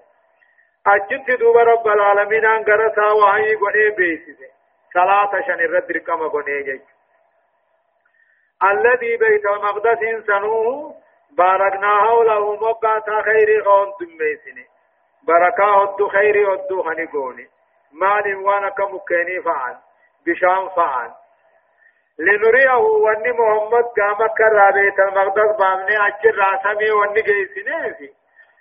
أجت 0.87 1.39
دوب 1.39 1.57
رب 1.57 1.87
العالمين 1.87 2.45
أن 2.45 2.63
غرا 2.63 2.95
ساوهي 2.95 3.55
غني 3.55 3.89
بيسي 3.89 4.35
صلاة 4.93 5.41
شن 5.47 5.59
الرد 5.59 5.91
رقم 5.91 6.21
غني 6.23 6.63
جي 6.63 6.81
الذي 8.63 9.17
بيت 9.17 9.45
المقدس 9.45 10.25
سنوه 10.27 10.95
باركنا 11.31 11.99
حوله 11.99 12.55
مقاتا 12.55 13.21
خير 13.21 13.63
غون 13.63 13.93
دميسني 13.99 14.65
بركاه 15.23 15.83
الدو 15.83 16.09
خير 16.09 16.53
الدو 16.53 16.83
خني 16.83 17.05
غوني 17.13 17.47
مال 17.91 18.35
وأنا 18.35 18.69
كمكيني 18.69 19.41
فعل 19.41 19.77
بشام 20.25 20.69
فعل 20.69 21.11
لنريه 22.19 22.75
وني 22.75 23.31
محمد 23.31 23.83
قام 23.83 24.27
كرا 24.37 24.71
بيت 24.71 24.99
المقدس 24.99 25.55
بامني 25.59 26.07
أجر 26.07 26.35
راسمي 26.37 26.91
وني 26.91 27.21
جيسنه 27.21 27.93
في 27.97 28.09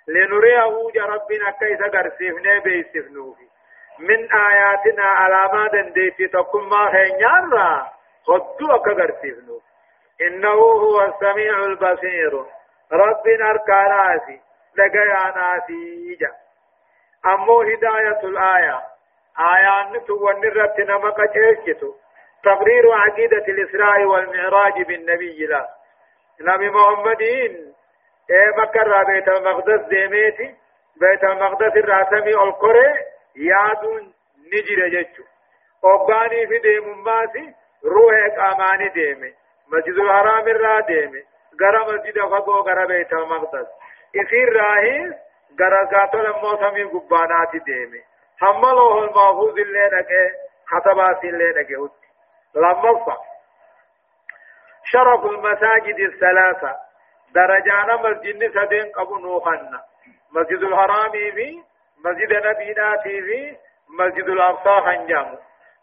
لنريه 0.09 0.91
يا 0.95 1.05
ربنا 1.05 1.51
كيف 1.51 1.81
غرسفنه 1.81 2.59
بيسفنوفي 2.59 3.49
من 3.99 4.33
آياتنا 4.33 5.05
علامات 5.05 5.75
ديتي 5.95 6.29
تقوم 6.29 6.69
ما 6.71 6.89
هنيان 6.89 7.53
را 7.53 7.93
خدوا 8.27 8.77
كغرسفنوف 8.79 9.63
إنه 10.21 10.49
هو 10.51 11.03
السميع 11.03 11.65
البصير. 11.65 12.45
ربنا 12.93 13.51
أركاناسي 13.51 14.41
لقياناسي 14.77 16.15
جا. 16.21 16.33
أمو 17.33 17.61
هداية 17.63 18.21
الآية. 18.25 18.81
آيان 19.41 20.05
تون 20.07 20.45
الرت 20.45 20.81
نمك 20.81 21.17
تيجتو 21.33 21.95
تقرير 22.45 22.93
عقيدة 22.93 23.45
الإسراء 23.49 24.05
والمعراج 24.05 24.83
بالنبي 24.83 25.47
لا. 25.47 25.69
نبي 26.41 26.71
محمدين 26.71 27.75
إيه 28.31 28.53
مكة 28.57 29.05
بيت 29.05 29.29
المقدس 29.29 29.89
ديميتي 29.89 30.55
بيت 31.01 31.25
المقدس 31.25 31.77
الراسمي 31.77 32.35
القرى 32.35 32.95
يادون 33.37 34.13
نجر 34.53 34.89
جتشو 34.89 35.23
وقاني 35.83 36.47
في 36.47 36.59
ديم 36.59 37.05
ماسي 37.05 37.55
روح 37.85 38.15
اماني 38.53 38.89
ديمي. 38.89 39.33
مسجد 39.73 39.99
الحرام 39.99 40.49
الرا 40.49 40.81
ديمي. 40.81 41.23
غرا 41.63 41.85
مسجد 41.93 42.19
فقو 42.19 42.53
غرا 42.53 42.87
بيت 42.87 43.13
المقدس. 43.13 43.67
إثير 44.21 44.53
راهي 44.53 45.15
غرا 45.61 45.85
قاتل 45.85 46.33
موسمي 46.43 46.83
قبانات 46.83 47.57
ديمي. 47.67 48.03
حمله 48.41 48.99
المحفوظ 48.99 49.59
اللي 49.59 49.91
نكي 49.93 50.31
خطبات 50.67 51.25
اللي 51.25 51.61
نكي 51.61 51.75
لما 52.55 53.17
شرف 54.85 55.25
المساجد 55.25 55.99
الثلاثة. 55.99 56.77
درجانا 57.35 57.97
مسجد 57.97 58.53
سدين 58.55 58.93
قبو 58.93 59.19
نوخنا 59.19 59.81
مسجد 60.33 60.63
الحرام 60.63 61.11
في 61.11 61.63
مسجد 62.05 62.33
نبيناتي 62.33 63.23
في 63.23 63.57
مسجد 63.99 64.29
الأقصى 64.29 64.81
خنجام 64.87 65.39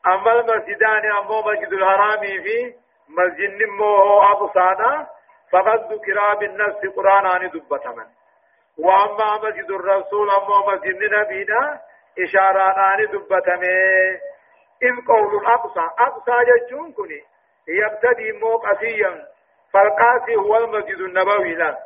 أما 0.08 0.32
المسجدان 0.32 1.12
أما 1.12 1.42
مسجد 1.42 1.74
الحرام 1.74 2.20
في 2.20 2.74
مسجد 3.10 3.62
نمو 3.64 4.20
أقصانا 4.22 5.08
فقد 5.52 5.94
ذكر 5.94 6.36
بالنفس 6.40 6.96
قرآن 6.96 7.26
عن 7.26 7.50
دبتمن 7.50 8.08
وأما 8.80 9.38
مسجد 9.44 9.72
الرسول 9.72 10.30
أما 10.30 10.74
مسجد 10.76 10.98
نبينا 11.04 11.82
إشارات 12.20 12.78
عن 12.78 13.06
دبتمن 13.06 14.20
إذ 14.84 15.06
قول 15.08 15.42
الأقصى 15.42 15.90
أقصى 16.00 16.32
ججون 16.46 16.94
كني 16.94 17.24
يبتدي 17.68 18.32
موقفيا 18.32 19.28
فالقاسي 19.74 20.36
هو 20.36 20.58
المسجد 20.58 21.00
النبوي 21.00 21.56
لا 21.56 21.78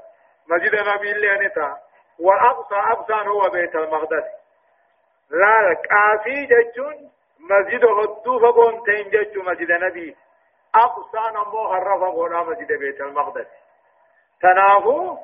مسجد 0.48 0.74
النبي 0.74 1.12
اللي 1.12 1.46
نتا 1.46 1.78
والأقصى 2.20 2.76
أقصى 2.76 3.30
هو 3.30 3.50
بيت 3.50 3.76
المقدس 3.76 4.24
لا 5.30 5.72
القاسي 5.72 6.46
ججون 6.46 7.12
مسجد 7.40 7.86
غدو 7.86 8.40
فقون 8.40 8.84
تين 8.84 9.10
ججو 9.10 9.42
مسجد 9.44 9.72
النبي 9.72 10.16
أقصى 10.76 11.34
نمو 11.36 11.68
هرف 11.68 12.02
قونا 12.04 12.44
مسجد 12.44 12.74
بيت 12.74 13.02
المقدس 13.02 13.48
تنافو 14.42 15.18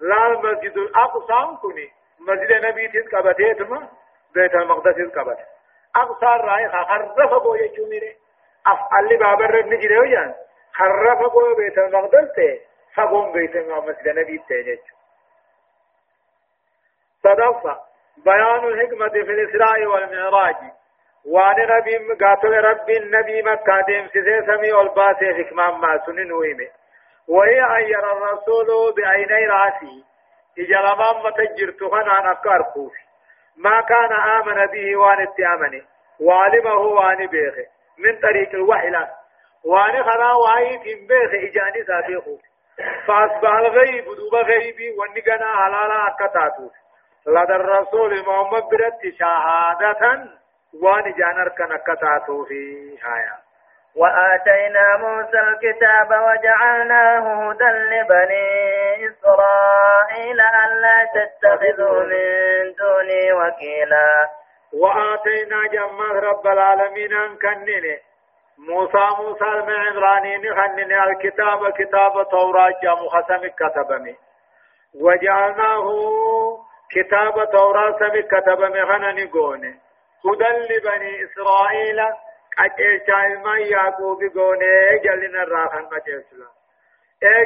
لا 0.00 0.26
المسجد 0.26 0.76
الأقصى 0.76 1.56
كني 1.62 1.92
مسجد 2.20 2.50
النبي 2.50 2.88
تتكبتيتما 2.88 3.88
بيت 4.34 4.54
المقدس 4.54 4.94
تتكبت 4.94 5.38
أقصى 5.96 6.26
الرأي 6.26 6.68
خرف 6.68 7.30
قوي 7.30 7.58
يجو 7.58 7.84
أفعل 8.66 9.16
بابر 9.18 9.66
نجري 9.66 9.98
ويان. 9.98 10.34
خرف 10.72 11.18
قوي 11.18 11.54
بيت 11.54 11.78
المقدس 11.78 12.34
تي 12.36 12.60
فقوم 12.94 13.32
بيت 13.32 13.56
المسجد 13.56 14.08
النبي 14.08 14.38
تيجي 14.48 14.78
صدفة. 17.24 17.80
بيان 18.16 18.64
الحكمة 18.64 19.08
في 19.08 19.20
الإسراء 19.20 19.86
والمعراج. 19.86 20.56
وان 21.24 21.56
نبي 21.76 22.24
قاتل 22.24 22.52
رب 22.64 22.90
النبي 22.90 23.42
مكة 23.42 23.80
ديم 23.86 24.08
سيسي 24.08 24.46
سمي 24.46 24.72
والباسي 24.72 25.34
حكمة 25.34 25.76
ما 25.76 26.06
سنن 26.06 26.32
وهي 27.28 27.62
أن 27.62 27.82
يرى 27.82 28.12
الرسول 28.12 28.94
بعيني 28.96 29.46
راسه 29.46 30.04
إجلمان 30.58 31.22
متجرت 31.24 31.84
خنا 31.84 32.62
خوفي. 32.74 33.09
ما 33.56 33.80
كان 33.80 34.12
آمن 34.12 34.66
به 34.66 34.96
وان 34.96 35.20
اتيامني. 35.20 35.82
وعلمه 36.20 36.74
وان 36.74 37.26
بيخه 37.26 37.66
من 37.98 38.18
طريق 38.20 38.54
الوحي 38.54 38.90
له 38.90 39.10
وان 39.64 40.02
خنا 40.04 40.32
وعي 40.32 40.78
في 40.78 40.94
بيخه 40.94 41.48
إجاني 41.48 42.20
خوفي 42.20 42.50
فأصبح 43.06 43.50
الغيب 43.50 44.04
دوب 44.04 44.34
غيبي 44.34 44.90
ونقنا 44.90 45.56
حلالا 45.56 46.08
أكتاتوف 46.08 46.72
لدى 47.26 47.52
الرسول 47.52 48.24
محمد 48.26 48.62
برد 48.62 49.14
شهادة 49.18 50.24
وان 50.82 51.12
جانر 51.12 51.48
كان 51.48 51.72
أكتاتو 51.72 52.44
في 52.44 52.98
هايا. 53.02 53.38
وآتينا 53.96 54.96
موسى 54.96 55.40
الكتاب 55.40 56.10
وجعلناه 56.10 57.50
هدى 57.50 57.64
لبني 57.64 58.46
إسرائيل 59.08 60.40
ألا 60.40 61.08
تتخذوا 61.14 62.02
من 62.02 62.74
دوني 62.78 63.32
وكيلا. 63.32 64.28
وآتينا 64.72 65.68
جمال 65.72 66.24
رب 66.24 66.46
العالمين 66.46 67.12
أن 67.12 67.36
كنني. 67.36 67.98
موسى 68.68 69.06
موسى 69.18 69.44
المعمراني 69.44 70.54
خنني 70.54 71.04
الكتاب 71.04 71.70
كتاب 71.70 72.28
توراة 72.30 72.72
جامو 72.82 73.08
خسم 73.08 73.48
كتبمي 73.60 74.16
وجعلناه 75.00 75.86
كتاب 76.90 77.50
توراة 77.52 77.98
سمي 77.98 78.22
كتبمي 78.22 78.82
خنني 78.86 79.24
قوني. 79.24 79.74
هدى 80.26 80.74
لبني 80.74 81.24
إسرائيل 81.24 82.00
قجيشا 82.58 83.26
إلما 83.26 83.58
يعقوب 83.58 84.22
قوني 84.34 84.98
جلنا 85.04 85.42
الراحن 85.42 85.86
قجيشلا 85.86 86.48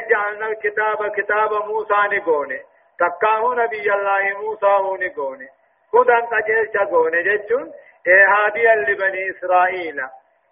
جعلنا 0.09 0.47
الكتاب 0.47 1.11
كتاب 1.15 1.53
موسى 1.53 1.93
نقوني 2.11 2.59
تقاه 2.99 3.55
نبي 3.55 3.93
الله 3.93 4.37
موسى 4.41 5.05
نقوني 5.05 5.47
هدى 5.93 6.17
قجيشا 6.31 6.85
قوني 6.85 7.23
جتون 7.23 7.73
إيه 8.07 8.25
هاديا 8.33 8.75
لبني 8.75 9.29
إسرائيل 9.29 10.01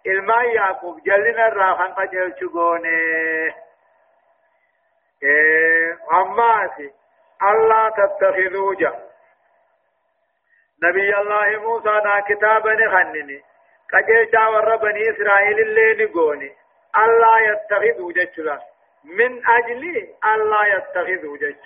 إلما 0.06 0.42
يعقوب 0.44 1.00
جلنا 1.02 1.48
الراحن 1.48 1.92
قجيشا 1.92 2.46
قوني 2.54 3.54
أماسي 6.12 6.92
الله 7.42 7.88
تتخذوا 7.88 8.74
جا۔ 8.74 8.92
نبي 10.82 11.16
الله 11.18 11.60
موسى 11.60 11.88
نا 12.04 12.20
كتابا 12.28 12.72
نخنني 12.72 13.42
ور 14.48 14.76
بني 14.76 15.10
إسرائيل 15.10 15.58
اللي 15.60 16.04
نقوني. 16.04 16.52
الله 16.96 17.40
يتخذوا 17.40 18.12
جتلا 18.12 18.58
من 19.04 19.46
أجل 19.46 20.08
الله 20.34 20.66
يتخذوا 20.66 21.36
جت 21.36 21.62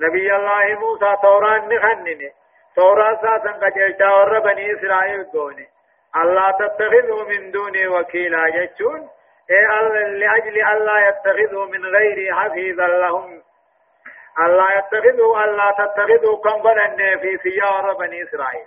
نبي 0.00 0.36
الله 0.36 0.78
موسى 0.80 1.16
توران 1.22 1.68
نخنني. 1.68 2.30
توران 2.76 3.16
ساسا 3.16 3.52
قجيشا 3.52 4.08
ور 4.14 4.38
بني 4.38 4.72
إسرائيل 4.72 5.24
قوني. 5.24 5.68
الله 6.16 6.50
تتخذوا 6.50 7.24
من 7.24 7.50
دوني 7.50 7.86
وكيلا 7.88 8.48
جتون 8.48 9.08
إيه 9.50 9.80
لأجل 10.20 10.62
الله 10.72 11.08
يتخذوا 11.08 11.66
من 11.66 11.86
غير 11.86 12.34
حفيظا 12.34 12.86
لهم. 12.86 13.42
الله 14.38 14.68
يتخذوا 14.78 15.44
الله 15.44 15.70
تتخذوا 15.70 16.36
كم 16.44 16.62
في 17.20 17.38
سيارة 17.42 17.92
بني 17.92 18.22
إسرائيل. 18.22 18.66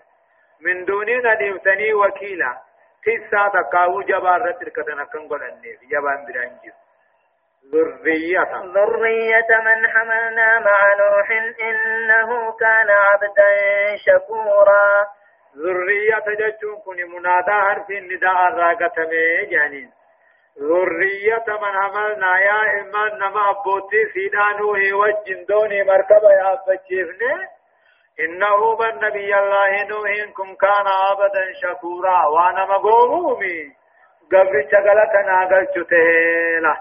من 0.61 0.85
دوننا 0.85 1.33
ديوتني 1.33 1.93
وكيلا. 1.93 2.57
تسا 3.05 3.47
تقاو 3.47 4.01
جبار 4.01 4.41
رتركتنا 4.41 5.03
كم 5.03 5.27
قلن 5.27 5.61
في 5.61 5.85
جبان 5.91 6.25
برانجز 6.25 6.75
ذرية. 7.73 8.51
ذرية 8.75 9.51
من 9.65 9.87
حملنا 9.87 10.59
مع 10.59 10.79
نوح 10.99 11.31
إنه 11.61 12.51
كان 12.51 12.89
عبدا 12.89 13.49
شكورا. 14.05 15.07
ذرية 15.57 16.27
جتون 16.39 16.75
كن 16.85 16.97
منادى 17.11 17.51
حرف 17.51 17.89
النداء 17.89 18.47
الراقة 18.47 18.95
جانين 19.51 19.91
ذرية 20.59 21.45
من 21.47 21.75
عملنا 21.83 22.39
يا 22.39 22.81
إمان 22.81 23.17
نما 23.19 23.49
أبوتي 23.49 24.05
سيدانوه 24.13 24.93
وجندوني 24.93 25.83
مركبة 25.83 26.31
يا 26.31 26.55
فجيفني 26.67 27.47
إنه 28.19 28.75
من 28.75 28.95
نبي 29.05 29.35
الله 29.39 29.83
نوح 29.83 30.11
كم 30.37 30.55
كان 30.55 30.87
عبدا 30.87 31.45
شكورا 31.61 32.25
وأنا 32.25 32.65
مقومومي 32.65 33.75
قبل 34.31 34.67
شغلتنا 34.71 35.45
قلت 35.45 35.91
له 36.63 36.77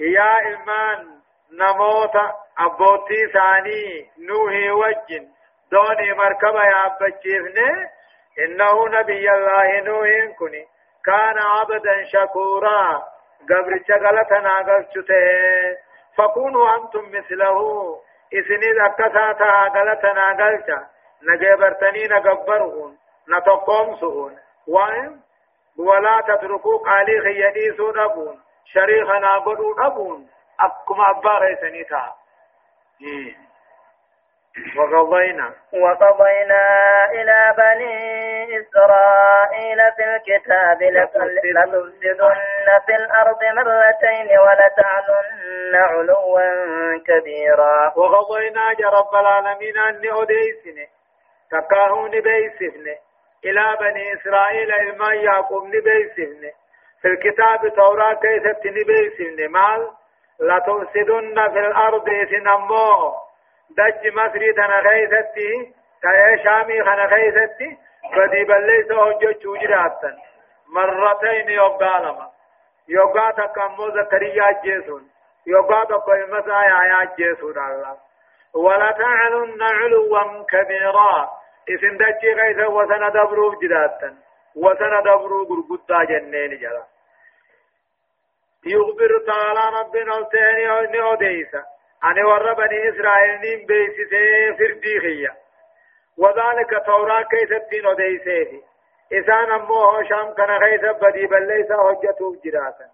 يا 0.00 0.32
إمان 0.54 1.20
نموت 1.52 2.16
أبوتي 2.58 3.26
ثاني 3.32 4.10
نوح 4.28 4.52
وجن. 4.72 5.28
دوني 5.72 6.12
مركبة 6.12 6.64
يا 6.64 6.88
فجيفني 7.00 7.70
إنه 8.38 8.88
نبي 8.88 9.30
الله 9.30 9.80
نوح 9.80 10.36
كني 10.38 10.66
كان 11.04 11.38
عبدا 11.38 12.04
شكورا. 12.12 13.02
قبر 13.50 13.72
شغلتنا 13.88 14.54
قلتته 14.58 15.76
فكونوا 16.16 16.76
أنتم 16.76 17.04
مثله. 17.18 17.58
إسني 18.34 18.72
ذكساتها 18.72 19.68
قلتنا 19.68 20.26
قلتا 20.44 20.86
نجبرتني 21.22 22.06
نقبرون 22.06 22.98
نتقومسون 23.28 24.38
وإن 24.68 25.20
ولا 25.78 26.20
تتركوا 26.20 26.78
قالي 26.78 27.20
خيديسون 27.20 27.98
أبون 27.98 28.40
شريخنا 28.64 29.38
قدون 29.38 29.84
أبون 29.84 30.28
أكما 30.60 31.10
أباري 31.10 31.56
سنيتا 31.56 32.12
إيه. 33.02 33.51
وقضينا. 34.78 35.52
وقضينا 35.72 36.64
إلى 37.10 37.54
بني 37.58 37.96
إسرائيل 38.60 39.78
في 39.96 40.04
الكتاب 40.04 40.82
لتفسدن. 40.82 42.32
في 42.86 42.94
الأرض 42.96 43.42
مرتين 43.56 44.38
ولتعلن 44.38 45.74
علوا 45.74 46.40
كبيرا. 47.06 47.92
وقضينا 47.96 48.70
يا 48.80 48.88
رب 48.88 49.14
العالمين 49.20 49.78
أني 49.78 50.10
أديسني 50.22 50.86
تكاهون 51.50 52.10
بيسفني 52.10 52.96
إلى 53.44 53.76
بني 53.80 54.14
إسرائيل 54.14 54.72
إلما 54.74 55.14
يعقوب 55.14 55.64
نبيسفني 55.66 56.52
في 57.02 57.08
الكتاب 57.08 57.74
توراة 57.76 58.14
كيف 58.14 58.46
نبيسفني 58.66 59.48
مال 59.48 59.90
لتفسدن 60.40 61.34
في 61.52 61.58
الأرض 61.58 62.04
سنمو 62.30 63.12
دج 63.76 64.14
مصري 64.14 64.52
تنا 64.52 64.82
خيستي 64.88 65.74
تاي 66.02 66.38
شامي 66.44 66.82
خنا 66.82 67.06
خيستي 67.06 67.78
بدي 68.16 68.44
بليس 68.44 68.92
هجو 68.92 69.32
چوجراتن 69.32 70.16
مرتين 70.68 71.48
يوغالما 71.48 72.30
يوغا 72.88 73.30
تكمو 73.30 73.90
زكريا 73.90 74.52
جيسون 74.64 75.10
يوغا 75.46 75.84
تكو 75.84 76.12
مسايا 76.28 76.80
يا 76.90 77.14
جيسون 77.16 77.58
الله. 77.58 77.96
ولتعلن 78.54 79.62
علوا 79.62 80.44
كبيرا 80.50 81.30
اسم 81.68 81.96
دجي 81.96 82.32
غيث 82.32 82.68
وسندبرو 82.68 83.58
جداتا 83.62 84.16
وسندبرو 84.56 85.44
قرقدا 85.44 86.04
جنين 86.04 86.58
جلا 86.58 86.84
يخبر 88.66 89.18
تعالى 89.26 89.78
ربنا 89.80 90.18
التاني 90.18 91.00
وديسا 91.00 91.64
أن 92.04 92.24
ور 92.24 92.52
بني 92.52 92.88
إسرائيل 92.88 93.40
نين 93.40 93.66
بيسي 93.66 94.54
فردي 94.58 95.00
خيا 95.00 95.34
وذلك 96.18 96.86
توراة 96.86 97.22
كيستين 97.22 97.86
وديسي 97.86 98.62
إسان 99.12 99.50
أمو 99.50 100.02
شام 100.08 100.34
كان 100.34 100.50
غيث 100.50 100.84
بدي 101.02 101.26
بل 101.26 101.46
ليس 101.48 101.72
حجته 101.72 102.36
جراتا 102.44 102.86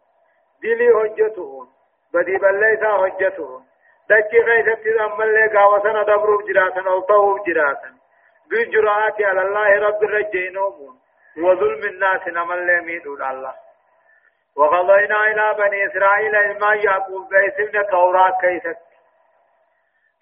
دلي 0.62 0.88
حجتهم 0.98 1.68
بدي 2.14 2.36
بل 2.36 2.60
ليس 2.60 2.84
حجتهم 2.84 3.64
دجي 4.10 4.40
غيث 4.40 4.66
تزمل 4.84 5.34
لك 5.34 5.54
وسن 5.54 6.04
دبرو 6.04 6.40
جراتا 6.46 6.90
أو 6.90 7.00
طهو 7.00 7.38
جراتا 7.44 7.90
بالجرآت 8.50 9.22
على 9.22 9.42
الله 9.42 9.88
رب 9.88 10.02
الرجينومون 10.02 10.98
وظلم 11.38 11.84
الناس 11.84 12.28
نمل 12.28 12.66
لميد 12.66 13.06
الله 13.06 13.54
وقضينا 14.56 15.26
إلى 15.26 15.54
بني 15.58 15.86
إسرائيل 15.86 16.36
إلما 16.36 16.74
يعقوب 16.74 17.28
بيسمنا 17.28 17.82
توراة 17.82 18.38
كيست 18.40 18.87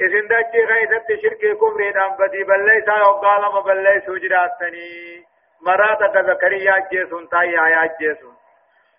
إذن 0.00 0.28
دجي 0.28 0.64
غيثت 0.64 1.08
شرك 1.22 1.56
كفر 1.56 1.90
دام 1.90 2.16
بدي 2.18 2.44
بليسا 2.44 2.96
وقال 3.06 3.42
ما 3.54 3.60
بليسو 3.60 4.16
جراتني 4.16 5.24
مراتك 5.60 6.18
زكريا 6.26 6.88
جيسون 6.90 7.28
تاي 7.28 7.64
آيات 7.66 7.98
جيسون 7.98 8.36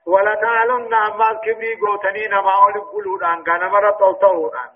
ولا 0.06 0.36
تعلم 0.36 0.94
أما 0.94 1.40
كبري 1.44 1.76
قوتني 1.76 2.28
نما 2.28 2.52
أولي 2.64 2.80
قلودان 2.80 3.44
كان 3.44 3.70
مرة 3.70 3.92
تلتوودان 3.92 4.70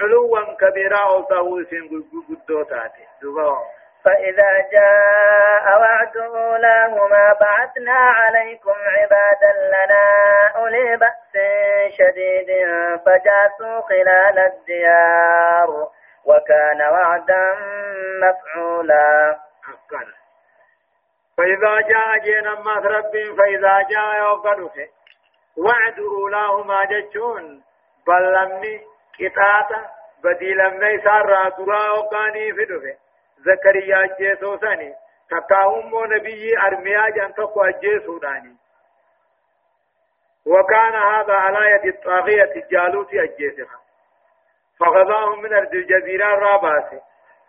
علوا 0.00 0.54
كبيرا 0.60 0.98
أو 0.98 1.22
تهوسين 1.22 2.04
قدوتاتي 2.28 3.06
دبا 3.22 3.58
فإذا 4.04 4.68
جاء 4.72 5.80
وعد 5.80 6.16
أولاهما 6.16 7.32
بعثنا 7.40 7.92
عليكم 7.92 8.74
عبادا 8.86 9.52
لنا 9.74 10.06
أولي 10.56 10.96
بأس 10.96 11.32
شديد 11.98 12.48
فجاسوا 13.06 13.80
خلال 13.80 14.38
الديار 14.38 15.88
وكان 16.24 16.82
وعدا 16.82 17.52
مفعولا. 18.22 19.38
حقا 19.62 20.04
فإذا 21.38 21.80
جاء 21.88 22.18
جينا 22.18 22.54
ما 22.60 22.72
رب 22.72 23.12
فإذا 23.38 23.82
جاء 23.90 24.16
يوقنه 24.18 24.88
وعد 25.56 25.98
أولاهما 25.98 26.84
جتشون 26.84 27.62
بلمني 28.06 28.80
كتاتا 29.18 29.90
بديلمني 30.24 31.00
سارا 31.04 31.48
درا 31.48 31.90
وقاني 31.90 32.52
في 32.52 32.64
دفه 32.64 33.03
زكريا 33.44 34.16
جيسو 34.18 34.56
سني 34.58 34.94
تكاهم 35.30 36.12
نبي 36.12 36.58
أرميا 36.66 37.08
جان 37.08 37.34
تقو 37.34 37.62
أجيسو 37.62 38.18
داني 38.18 38.56
وكان 40.46 40.94
هذا 40.94 41.34
على 41.34 41.70
يد 41.70 41.94
الطاغية 41.94 42.66
جالوت 42.70 43.14
أجيسها 43.14 43.80
فغضاهم 44.80 45.42
من 45.42 45.54
أرض 45.54 45.74
الجزيرة 45.74 46.34
الرابعة 46.34 46.90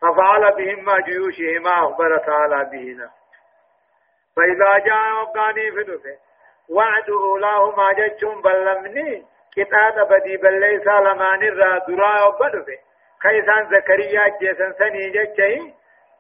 ففعل 0.01 0.51
بهم 0.51 0.85
ما 0.85 0.99
جيوشه 0.99 1.59
ما 1.59 1.85
أخبر 1.85 2.17
تعالى 2.17 2.69
بهنا 2.71 3.09
فإذا 4.35 4.77
جاء 4.85 5.21
وقاني 5.21 5.71
فدفه 5.71 6.17
وعد 6.69 7.09
أولاهما 7.09 7.93
جتشون 7.93 8.41
بلمني 8.41 9.25
كتاب 9.55 10.07
بدي 10.09 10.37
بليسا 10.37 10.99
لمان 10.99 11.43
الرا 11.43 11.77
درا 11.87 12.23
وبدفه 12.27 12.77
كيسان 13.21 13.69
زكريا 13.71 14.37
جيسن 14.39 14.73
سني 14.73 15.09
جتشي 15.09 15.73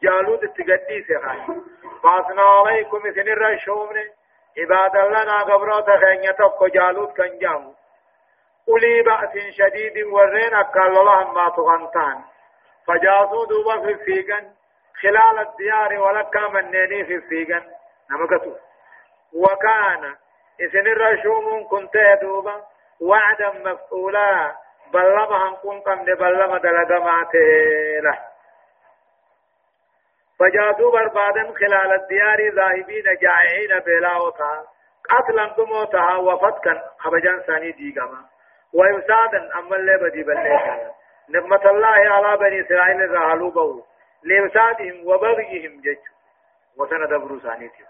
جالوت 0.03 0.45
تقدي 0.45 1.03
سخان 1.03 1.61
فاسنا 2.03 2.41
عليكم 2.41 2.99
سن 2.99 3.27
الرشومن 3.27 4.07
عباد 4.57 4.95
لنا 4.95 5.43
قبرات 5.43 5.89
خينية 5.89 6.31
تقو 6.31 6.67
جالوت 6.67 7.17
كان 7.17 7.39
جامو 7.39 7.73
أولي 8.69 9.01
بأس 9.01 9.33
شديد 9.57 10.03
ورين 10.03 10.53
أكال 10.53 10.97
الله 10.99 11.31
ما 11.31 11.49
تغنطان 11.49 12.21
فجاسوا 12.87 13.45
دوبا 13.45 13.81
في 13.81 13.91
الفيقن. 13.91 14.51
خلال 15.01 15.39
الديار 15.39 15.99
ولكا 15.99 16.47
منيني 16.47 17.05
في 17.05 17.15
الفيقن. 17.15 17.63
نمكتو. 18.11 18.55
وكان 19.33 20.15
إسن 20.61 20.87
الرشوم 20.87 21.67
كنت 21.67 21.93
دوبا 22.21 22.63
وعدا 23.01 23.51
مفعولا. 23.65 24.55
بلما 24.93 25.49
هنكون 25.49 25.79
قمد 25.79 26.05
بلما 26.05 26.57
دلقماته 26.57 27.39
له. 28.03 28.34
فجادوا 30.39 30.91
بربادا 30.91 31.53
خلال 31.53 31.93
الديار 31.93 32.53
ذاهبين 32.55 33.03
جائعين 33.21 33.79
بلاوتا 33.85 34.63
قتلا 35.09 35.55
دموتها 35.57 36.15
وفتكا 36.17 36.83
خبجان 36.99 37.39
ثاني 37.41 37.71
ديقما 37.71 38.25
وإفسادا 38.73 39.59
أما 39.59 39.75
اللي 39.75 39.97
بدي 39.97 40.23
بليتا 40.23 40.91
نعمة 41.29 41.69
الله 41.69 41.87
على 41.87 42.37
بني 42.37 42.61
إسرائيل 42.61 43.11
رهلوا 43.11 43.51
بو. 43.51 43.83
لإفسادهم 44.23 45.07
وبغيهم 45.07 45.81
جج. 45.81 45.97
وسندبروا 46.77 47.39
ثاني 47.39 47.69
تيو. 47.69 47.85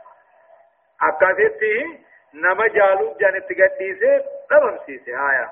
أكاسيتي 1.01 1.99
نما 2.33 2.67
جالوب 2.67 3.17
جانت 3.17 3.45
قديسه 3.45 4.23
نممسيسه 4.51 5.11
آية 5.31 5.49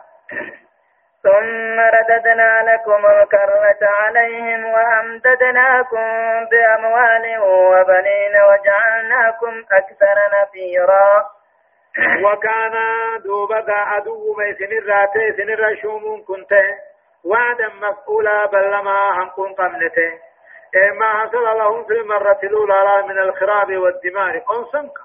ثم 1.23 1.79
رددنا 1.79 2.73
لكم 2.73 3.05
الكرة 3.05 3.89
عليهم 4.01 4.65
وأمددناكم 4.65 6.05
بأموال 6.51 7.39
وبنين 7.39 8.36
وجعلناكم 8.49 9.63
أكثر 9.71 10.15
نفيرا. 10.33 11.25
وكان 12.23 12.73
دوبا 13.23 13.65
عدو 13.67 14.33
ما 14.38 14.53
سنر 14.53 15.07
سنر 15.38 15.75
شوم 15.81 16.25
كنت 16.27 16.53
وعدا 17.25 17.67
مفعولا 17.81 18.45
بل 18.45 18.71
لما 18.71 19.23
هنكون 19.23 19.53
قمنته 19.53 20.19
ما 20.99 21.13
حصل 21.13 21.43
لهم 21.57 21.86
في 21.86 21.93
المرة 21.93 22.39
الأولى 22.43 23.03
من 23.07 23.19
الخراب 23.19 23.77
والدمار 23.77 24.41
أنسنك 24.57 24.97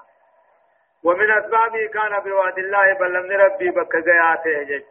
ومن 1.03 1.31
أسبابه 1.31 1.87
كان 1.93 2.19
بوعد 2.23 2.57
الله 2.59 2.93
بل 2.93 3.13
لم 3.13 3.25
نربي 3.25 3.69
بك 3.69 3.95
جياته 3.95 4.63
جج. 4.63 4.83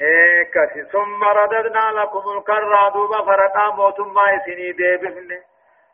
إيه 0.00 0.84
ثم 0.92 1.24
رددنا 1.24 1.90
لكم 2.00 2.38
الكرة 2.38 2.88
دوبا 2.88 3.24
فرقا 3.24 3.70
موتم 3.70 4.14
ما 4.14 4.44
سني 4.44 4.72
ديبفن 4.72 5.42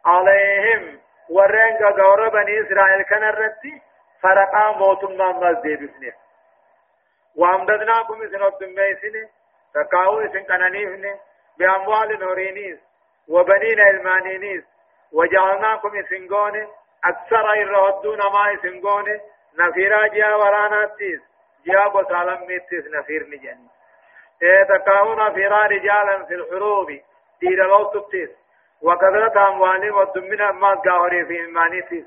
عليهم 0.05 1.01
ورنجا 1.31 1.89
غور 1.89 2.29
بني 2.29 2.61
إسرائيل 2.61 3.03
كان 3.03 3.25
الرتي 3.25 3.83
فرقا 4.23 4.73
موتم 4.73 5.17
ما 5.17 5.53
ديبفن 5.53 6.13
وامددناكم 7.37 8.29
سنو 8.33 8.49
دميسن 8.49 9.29
تقاو 9.75 10.29
سن 10.33 10.43
كنانيفن 10.43 11.19
بأموال 11.59 12.19
نورينيس 12.21 12.79
وبنين 13.29 13.81
المانينيس 13.81 14.65
وجعلناكم 15.13 16.03
سنغون 16.11 16.69
أكثر 17.05 17.53
الرهدون 17.53 18.19
ما 18.19 18.57
سنغون 18.63 19.21
نفيرا 19.59 20.07
جيا 20.07 20.35
وراناتيس 20.35 21.21
جيا 21.65 21.89
بسالم 21.89 22.47
ميتيس 22.47 22.85
نفير 22.87 23.27
نجاني 23.27 23.69
تكاون 24.41 25.35
فيرا 25.35 25.67
رجالا 25.67 26.25
في 26.25 26.35
الحروب 26.35 26.87
دير 27.41 27.65
الوطتيس 27.65 28.31
وكثرة 28.83 29.49
أموالهم 29.49 29.97
والدمين 29.97 30.41
أمات 30.41 30.89
قاهري 30.89 31.27
في 31.27 31.41
إيمانيتيس. 31.41 32.05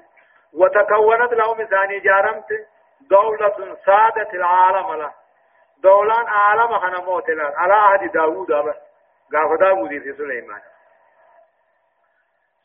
وتكونت 0.54 1.34
لهم 1.34 1.64
ثاني 1.64 2.00
جارمت 2.00 2.48
دولة 3.02 3.78
سادت 3.86 4.34
العالم 4.34 4.94
له. 4.94 5.12
دولان 5.84 6.28
عالم 6.28 6.80
خنموت 6.80 7.30
له 7.30 7.54
على 7.58 7.74
عهد 7.74 8.12
داوود 8.12 8.52
أبا. 8.52 8.74
قاف 9.34 9.60
داوود 9.60 9.90
في 9.90 10.14
سليمان. 10.18 10.62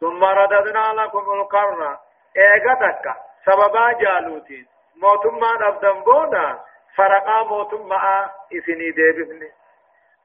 ثم 0.00 0.24
رددنا 0.24 1.02
لكم 1.02 1.32
القرن. 1.32 1.96
إيغتك 2.36 3.14
سببا 3.44 3.92
جالوتين. 3.92 4.66
موتما 5.02 5.68
أبدن 5.68 6.02
بودا. 6.02 6.60
فرقا 6.96 7.42
موتما 7.42 8.30
إسني 8.52 8.90
ديبفني 8.90 9.50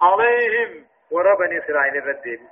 عليهم 0.02 0.86
وربني 1.12 1.60
إسرائيل 1.60 1.98
الردين 1.98 2.50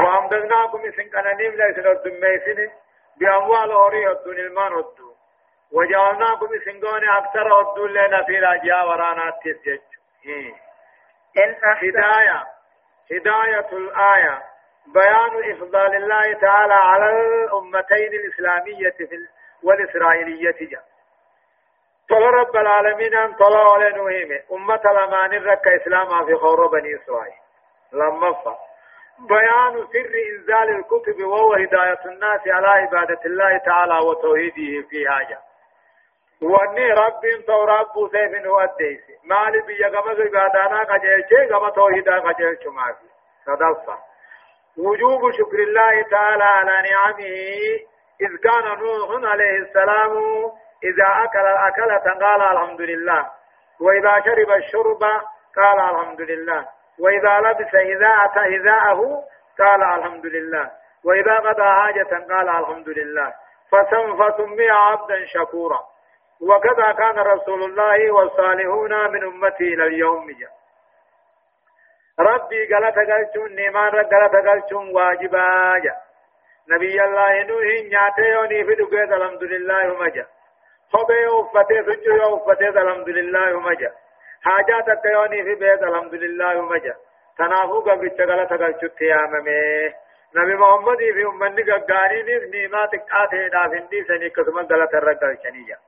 وأمددناكم 0.00 0.80
إسن 0.84 1.10
كنانيم 1.10 1.52
لا 1.54 1.70
إسن 1.70 1.86
الدميسن 1.86 2.70
بأموال 3.16 3.70
أوري 3.72 4.10
الدون 4.10 4.38
المان 4.38 4.72
الدو 4.72 5.12
وجعلناكم 5.72 6.46
إسن 6.54 6.80
قوني 6.86 7.06
أكثر 7.18 7.60
الدون 7.60 7.90
لنا 7.90 8.22
في 8.22 8.38
راجع 8.38 8.84
ورانا 8.84 9.30
تسجج 9.44 9.80
إن 11.38 11.54
هداية. 11.62 12.46
هداية 13.12 13.68
الآية. 13.72 14.42
بيان 14.86 15.52
إفضال 15.52 15.94
الله 15.96 16.32
تعالى 16.32 16.74
على 16.74 17.10
الأمتين 17.10 18.12
الإسلامية 18.12 18.94
والإسرائيلية 19.62 20.56
جاء 20.70 20.84
طلع 22.10 22.30
رب 22.30 22.56
العالمين 22.56 23.14
أن 23.14 23.32
طلع 23.34 23.72
على 23.72 23.90
نوهم 23.96 24.38
أمة 24.52 24.80
لمان 24.84 25.44
رك 25.44 25.68
إسلاما 25.68 26.24
في 26.26 26.34
خور 26.34 26.66
بني 26.66 26.94
إسرائيل. 26.96 27.34
لما 27.92 28.32
فا. 28.32 28.56
بيان 29.18 29.86
سر 29.92 30.14
إنزال 30.32 30.68
الكتب 30.78 31.24
وهو 31.24 31.52
هداية 31.54 32.00
الناس 32.06 32.40
على 32.46 32.66
عبادة 32.66 33.20
الله 33.26 33.58
تعالى 33.58 33.98
وتوحيده 34.06 34.88
في 34.90 35.08
حاجة. 35.08 35.38
وأني 36.42 36.92
رب 36.92 37.20
تو 37.46 37.64
رب 37.64 38.08
سيف 38.12 38.46
وديس 38.46 39.00
مالي 39.24 39.60
بيا 39.66 39.88
كما 39.88 40.10
عبادانا 40.10 40.82
قجيشي 40.94 41.48
كما 41.48 41.70
توحيدا 41.70 42.18
قجيش 42.18 42.66
ما 42.66 42.92
في. 42.92 43.06
صدفة 43.46 43.98
وجوب 44.78 45.30
شكر 45.32 45.58
الله 45.58 46.02
تعالى 46.10 46.44
على 46.44 46.88
نعمه 46.90 47.26
إذ 48.20 48.36
كان 48.44 48.78
نوح 48.78 49.30
عليه 49.30 49.58
السلام 49.58 50.12
إذا 50.84 51.24
أكل 51.24 51.38
الأكلة 51.38 52.26
قال 52.26 52.42
الحمد 52.42 52.80
لله. 52.80 53.30
وإذا 53.80 54.20
شرب 54.24 54.50
الشرب 54.50 55.02
قال 55.56 55.80
الحمد 55.80 56.20
لله. 56.20 56.68
وإذا 57.00 57.40
لبس 57.40 57.74
إذا 57.74 58.18
أتى 58.24 58.40
إذاءه 58.40 59.24
قال 59.58 59.82
الحمد 59.82 60.26
لله. 60.26 60.70
وإذا 61.04 61.36
قضى 61.36 61.62
حاجة 61.62 62.26
قال 62.30 62.48
الحمد 62.48 62.88
لله. 62.88 63.32
فسم 63.70 64.16
فسمي 64.16 64.70
عبدا 64.70 65.26
شكورا. 65.26 65.80
وكذا 66.40 66.92
كان 66.92 67.18
رسول 67.18 67.62
الله 67.62 68.12
والصالحون 68.12 69.10
من 69.12 69.24
أمتي 69.24 69.74
إلى 69.74 69.86
اليوم. 69.86 70.26
ربي 72.20 72.74
قال 72.74 72.92
تقلتون 72.92 73.54
نيمان 73.54 73.90
قال 73.90 74.30
تقلتون 74.30 74.94
واجبا 74.94 75.78
جاء 75.78 75.96
نبي 76.68 77.04
الله 77.04 77.42
نوح 77.42 77.64
نياتيوني 77.64 78.64
في 78.64 78.74
دقيت 78.74 79.12
الحمد 79.12 79.42
لله 79.44 79.96
مجا 80.00 80.26
خبه 80.92 81.32
وفتي 81.32 81.82
سجو 81.82 82.34
وفتي 82.34 82.68
الحمد 82.68 83.08
لله 83.08 83.60
مجا 83.60 83.92
حاجات 84.42 84.88
التيوني 84.88 85.42
في 85.42 85.54
بيت 85.54 85.82
الحمد 85.82 86.14
لله 86.14 86.60
مجا 86.60 86.94
تنافو 87.38 87.80
قبل 87.80 88.06
الشغلة 88.06 88.44
تقلت 88.44 89.00
ياممي 89.00 89.92
نبي 90.36 90.54
محمد 90.54 90.96
في 90.96 91.26
أمني 91.26 91.62
قاني 91.62 92.22
نيف 92.22 92.42
نيمات 92.54 92.90
قاتي 93.12 93.48
نافندي 93.48 94.04
سني 94.04 94.28
قسم 94.28 94.58
غلط 94.58 94.94
الرقل 94.94 95.38
شنية 95.42 95.78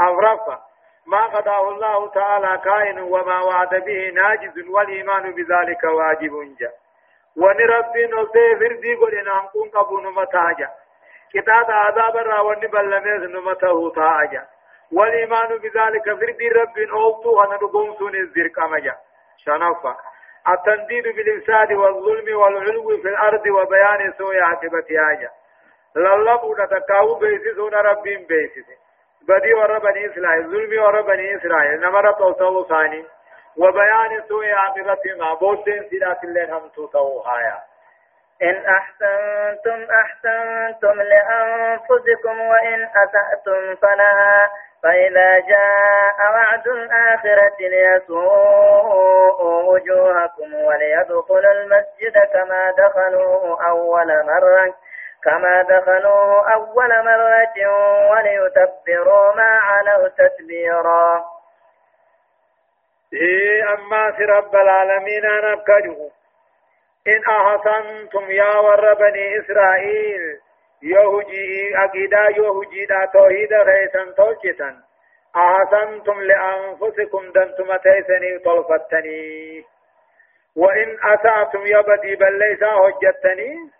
أورفا 0.00 0.62
ما 1.06 1.26
قضاه 1.26 1.68
الله 1.68 2.10
تعالى 2.10 2.60
كائن 2.64 2.98
وما 2.98 3.40
وعد 3.40 3.74
به 3.74 4.10
ناجز 4.14 4.68
والإيمان 4.68 5.34
بذلك 5.34 5.84
واجب 5.84 6.56
جا. 6.60 6.70
ونربي 7.36 8.06
نصي 8.06 8.56
فردي 8.56 8.94
قلنا 8.94 9.42
نكون 9.44 9.68
قبون 9.68 10.14
متاجا 10.14 10.70
كتاب 11.34 11.70
عذاب 11.70 12.16
الراوني 12.16 12.66
بلميز 12.66 13.22
نمته 13.30 13.90
تاجا 13.90 14.46
والإيمان 14.92 15.48
بذلك 15.48 16.04
فرد 16.04 16.42
رب 16.56 16.78
أوتو 16.92 17.42
أنا 17.42 17.54
نقوم 17.54 17.94
سون 17.98 18.14
الزرق 18.14 18.60
أمجا. 18.60 18.94
شنفا. 19.36 19.96
التنديد 20.48 21.04
بالإفساد 21.04 21.72
والظلم 21.72 22.36
والعلو 22.36 22.88
في 23.02 23.08
الأرض 23.08 23.46
وبيان 23.46 24.12
سوء 24.18 24.36
عاقبة 24.42 24.86
آجا. 25.12 25.30
للبو 25.96 26.56
نتكاو 26.58 27.14
بيسسون 27.14 27.74
رب 27.74 28.02
بيسس 28.02 28.68
بدي 29.28 29.54
ور 29.54 29.76
إسرائيل. 29.76 30.46
ظلم 30.46 30.82
ور 30.82 31.00
إسرائيل. 31.36 31.80
نمر 31.80 32.12
توسو 32.12 32.64
ثاني. 32.64 33.04
وبيان 33.56 34.22
سوء 34.28 34.46
عاقبة 34.46 35.04
ما. 35.18 35.34
بوتين 35.34 35.88
سيرات 35.90 36.24
الله 36.24 36.58
هم 36.58 36.68
توسو 36.68 37.20
هايا. 37.20 37.75
إن 38.42 38.66
أحسنتم 38.66 39.86
أحسنتم 39.94 41.02
لأنفسكم 41.02 42.40
وإن 42.40 42.88
أسأتم 42.96 43.76
فلها 43.76 44.50
فإذا 44.82 45.38
جاء 45.38 46.32
وعد 46.32 46.68
الآخرة 46.68 47.56
ليسوءوا 47.60 49.62
وجوهكم 49.72 50.54
وليدخلوا 50.54 51.52
المسجد 51.52 52.18
كما 52.32 52.70
دخلوه 52.78 53.66
أول 53.68 54.24
مرة 54.26 54.74
كما 55.24 55.62
دخلوه 55.62 56.52
أول 56.54 56.88
مرة 57.04 57.68
وليتبروا 58.10 59.34
ما 59.34 59.58
علوا 59.60 60.08
تتبيرا 60.08 61.24
إيه 63.12 63.72
أما 63.74 64.12
في 64.12 64.24
رب 64.24 64.56
العالمين 64.56 65.26
أنا 65.26 65.52
أبكره 65.52 66.10
إن 67.08 67.22
أحسنتم 67.24 68.30
يا 68.30 68.56
ور 68.58 68.94
بني 68.94 69.38
إسرائيل 69.40 70.22
يهجي 70.82 71.76
أكيدا 71.84 72.22
يهجي 72.38 72.84
دا 72.86 73.04
توحيد 73.12 73.52
غيثا 73.52 74.04
توجتا 74.16 74.76
أحسنتم 75.36 76.20
لأنفسكم 76.22 77.32
دنتم 77.32 77.76
تيسني 77.76 78.38
طلفتني. 78.38 79.64
وإن 80.56 80.98
أسأتم 81.04 81.66
يبدي 81.66 82.16
بل 82.16 82.38
ليس 82.38 82.62
هجتني 82.62 83.70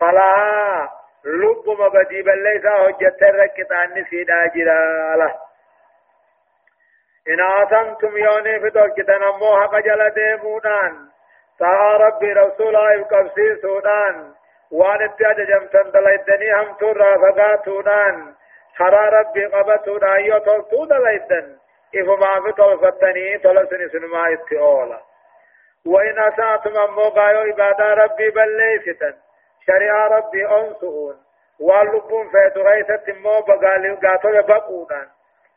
فلا 0.00 0.88
لب 1.24 1.64
مبدي 1.80 2.22
بل 2.22 2.42
ليس 2.42 2.66
هجت 2.66 3.22
ركت 3.22 3.72
عني 3.72 4.04
سيدا 4.10 4.46
جلاله 4.54 5.34
إن 7.28 7.40
أحسنتم 7.40 8.18
يوني 8.18 8.60
في 8.60 8.70
توجتا 8.70 9.18
نمو 9.18 9.60
حق 9.60 9.74
جل 9.78 10.10
ديمونان. 10.10 11.08
تا 11.58 11.96
ربي 11.96 12.32
رسولا 12.32 12.92
يقبسي 12.92 13.56
سودان 13.62 14.32
وان 14.70 15.02
اتجا 15.02 15.44
جمتن 15.44 15.90
دلائدني 15.90 16.52
هم 16.52 16.74
تورا 16.80 17.16
فقاتونان. 17.16 18.34
خرا 18.78 19.08
ربي 19.08 19.46
قبتونا 19.46 20.14
ايو 20.14 20.38
تلتو 20.38 20.84
دلائدن 20.84 21.56
إفو 21.94 22.16
ما 22.16 22.42
في 22.42 22.52
طلفتني 22.52 23.38
طلسني 23.38 23.88
سنما 23.88 24.32
اتئولا 24.32 25.00
وإن 25.86 26.18
أساتم 26.18 26.76
أمو 26.76 27.08
قايو 27.08 27.52
إبادة 27.52 27.94
ربي 27.94 28.30
بليستن 28.30 29.14
شريعة 29.66 30.08
ربي 30.08 30.46
أنسؤون 30.46 31.16
واللبون 31.60 32.30
فيتو 32.30 32.62
غيثت 32.62 33.10
مو 33.10 33.40
بقالي 33.40 33.90
قاتو 33.94 34.28
يبقونان 34.28 35.08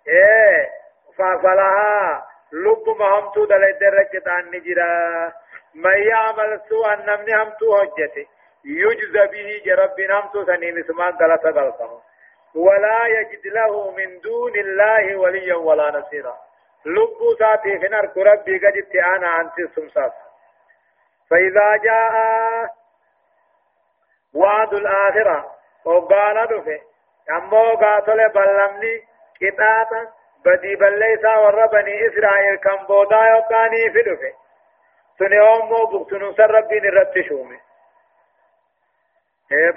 إيه 0.08 0.70
ففلها 1.18 2.26
لب 2.54 2.86
مهمتو 3.00 3.46
دلائدن 3.46 3.88
ركتان 3.88 4.52
نجرا. 4.54 5.32
من 5.75 5.97
يعمل 6.07 6.62
سوءا 6.69 6.95
نمني 6.95 7.36
همتو 7.36 7.75
هجته 7.77 8.27
يجزى 8.65 9.27
به 9.27 9.62
جرب 9.65 9.99
نمتو 9.99 10.45
سنين 10.45 10.77
اسمان 10.79 11.17
دلتا 11.17 11.49
غلطه. 11.49 12.01
ولا 12.55 12.99
يجد 13.07 13.47
له 13.47 13.91
من 13.91 14.19
دون 14.19 14.55
الله 14.55 15.15
وليا 15.15 15.55
ولا 15.55 15.91
نصيرا. 15.99 16.38
لبو 16.86 17.36
ساتي 17.39 17.79
في 17.79 17.88
نار 17.88 18.12
ربي 18.17 18.57
قد 18.57 18.77
اتعانا 18.77 19.27
عن 19.27 19.49
سمساس. 19.75 20.12
فإذا 21.29 21.75
جاء 21.75 22.13
وعد 24.34 24.73
الآخرة 24.73 25.51
وقال 25.86 26.47
دفه 26.47 26.81
أمو 27.31 27.73
قاتل 27.73 28.29
بلمني 28.29 29.01
كتاتا 29.41 30.12
بدي 30.45 30.75
بليسا 30.75 31.38
وربني 31.38 32.07
إسرائيل 32.07 32.55
كم 32.55 32.86
بودا 32.86 33.15
يقاني 33.15 33.91
في 33.93 34.01
دفه 34.01 34.34
سنيوم 35.21 35.69
مو 35.69 35.86
بقتنو 35.86 36.34
سر 36.34 36.51
ربي 36.51 36.79
نرتشومي 36.79 37.60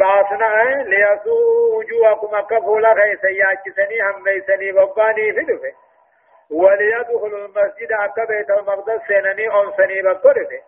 بعثنا 0.00 0.48
ليسوء 0.82 1.74
وجوهكم 1.74 2.40
كفولا 2.40 2.94
خيسا 2.94 3.28
ياكسني 3.28 4.02
هم 4.02 4.28
ليسني 4.28 4.72
وقاني 4.72 5.32
في 5.32 5.40
دفه 5.40 5.72
وليدخلوا 6.50 7.38
المسجد 7.46 7.92
أكا 7.92 8.24
بيت 8.24 8.50
المقدس 8.50 9.00
سنني 9.08 9.46
أنسني 9.60 10.02
بقرفه 10.02 10.60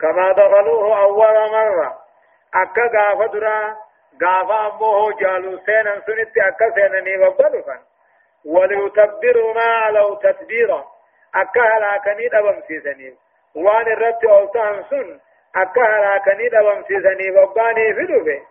كما 0.00 0.32
دخلوه 0.32 1.02
أول 1.02 1.50
مرة. 1.50 1.98
أكا 2.54 2.82
غافة 2.82 3.26
درا 3.26 3.76
غافة 4.24 4.66
أمه 4.66 5.12
جالو 5.20 5.58
سينا 5.66 6.00
سنت 6.06 6.38
أكا 6.38 6.70
سنني 6.76 7.16
وقرفا 7.18 7.78
وليتبروا 8.44 9.54
ما 9.54 9.62
علوا 9.84 10.14
تتبيرا 10.14 10.84
أكا 11.34 11.62
هلاكني 11.62 12.28
دبم 12.28 12.62
سيسني 12.68 13.16
وان 13.54 13.92
الرد 13.92 14.24
أولتان 14.24 14.84
سن 14.90 15.20
أكا 15.56 15.82
هلاكني 15.82 16.48
دبم 16.48 16.82
سيسني 16.82 17.30
وقاني 17.30 17.94
في 17.94 18.04
دفه 18.06 18.42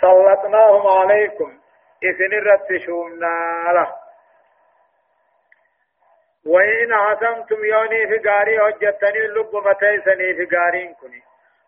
سلطناهم 0.00 0.86
عليكم 0.86 1.58
إذن 2.02 2.32
الرد 2.32 2.76
شومنا 2.86 3.64
له 3.72 3.92
وإن 6.46 6.92
عزمتم 6.92 7.64
يوني 7.64 8.06
في 8.06 8.28
غاري 8.28 8.58
هجتني 8.60 9.18
اللب 9.24 9.56
متيسني 9.56 10.34
في 10.34 10.56
غارين 10.56 10.94
كني 10.94 11.22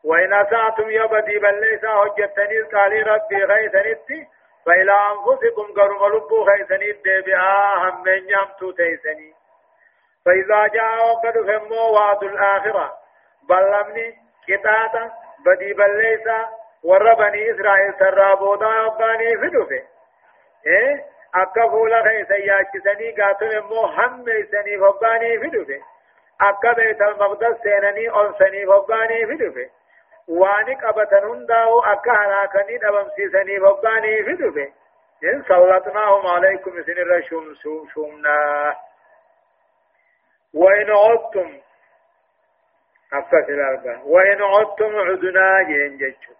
وإن 0.05 0.33
أسعتم 0.35 0.91
يبدي 0.91 1.39
بل 1.39 1.61
ليس 1.61 1.85
هجتني 1.85 2.61
قالي 2.61 3.03
ربي 3.03 3.45
غيثني 3.45 4.29
فإلى 4.67 4.93
أنفسكم 4.93 5.73
قرم 5.81 6.15
لب 6.15 6.33
غيثني 6.33 6.93
دبعا 6.93 7.91
هم 7.91 8.03
من 8.03 8.23
يمتو 8.31 8.71
تيسني 8.71 9.35
فإذا 10.25 10.67
جاء 10.67 11.09
وقد 11.09 11.33
فموا 11.33 11.89
وعد 11.91 12.23
الآخرة. 12.23 12.93
بلمني 13.49 14.15
كتاتا 14.49 15.11
بدي 15.47 15.73
بل 15.73 16.03
ليس 16.03 16.27
ور 16.85 17.15
بني 17.15 17.51
إسرائيل 17.51 17.93
ترابودا 17.93 18.67
يباني 18.67 19.37
فدفه 19.37 19.83
إيه؟ 20.67 21.13
akka 21.33 21.69
fuula 21.71 22.03
keessa 22.03 22.37
yaachisanii 22.37 23.13
gaatun 23.13 23.53
immoo 23.59 23.87
hammeeysanii 23.97 24.77
hoggaanii 24.85 25.39
fidufe 25.45 25.79
أكا 26.43 26.73
بيت 26.73 27.03
المقدس 27.03 27.63
سينني 27.63 28.11
أنسني 28.11 28.67
فقاني 28.67 29.27
في 29.27 29.35
دفه 29.35 29.71
واني 30.29 30.75
قبتن 30.75 31.25
هنداو 31.25 31.81
أكا 31.81 32.13
هلاكني 32.13 32.79
دبمسيسني 32.79 33.61
فقاني 33.61 34.25
في 34.25 34.33
دفه 34.33 34.73
إن 35.25 35.43
سلطناهم 35.49 36.27
عليكم 36.27 36.83
سن 36.83 36.93
الرشوم 36.93 37.55
شومنا 37.95 38.37
وإن 40.55 40.91
عدتم 40.91 41.61
أفكت 43.13 43.49
الأربعة 43.49 44.05
وإن 44.07 44.43
عدتم 44.43 44.97
عدنا 44.97 45.63
جيتشو. 45.99 46.33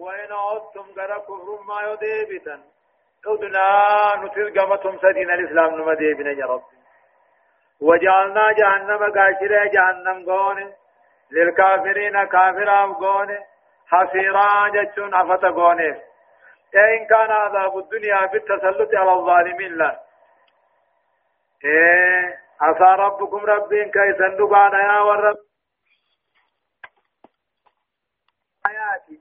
وإن 0.00 0.32
عدتم 0.32 0.86
غير 0.96 1.18
كفر 1.18 1.62
ما 1.62 1.80
يديبتا 1.92 2.62
عدنا 3.26 3.66
نتلقمتم 4.16 4.98
سدين 4.98 5.30
الإسلام 5.30 5.74
نما 5.74 5.94
ديبنا 5.94 6.30
يا 6.30 6.46
رب. 6.46 6.62
وجعلنا 7.80 8.52
جهنم 8.52 9.12
قاشرة 9.12 9.64
جهنم 9.64 10.30
قون 10.30 10.74
للكافرين 11.32 12.24
كافرا 12.24 12.86
قون 12.86 13.38
حسيرا 13.86 14.68
جتشون 14.68 15.14
أفتا 15.14 15.50
قون 15.50 15.80
إن 16.74 17.06
كان 17.10 17.30
عذاب 17.30 17.78
الدنيا 17.78 18.26
بالتسلط 18.26 18.94
على 18.94 19.12
الظالمين 19.12 19.72
لا. 19.72 20.00
إيه 21.64 22.38
عسى 22.60 23.02
ربكم 23.02 23.38
ربين 23.38 23.90
كيسا 23.90 24.28
دقانا 24.28 24.82
يا 24.82 25.00
ورب. 25.00 25.36
آياتي. 28.66 29.20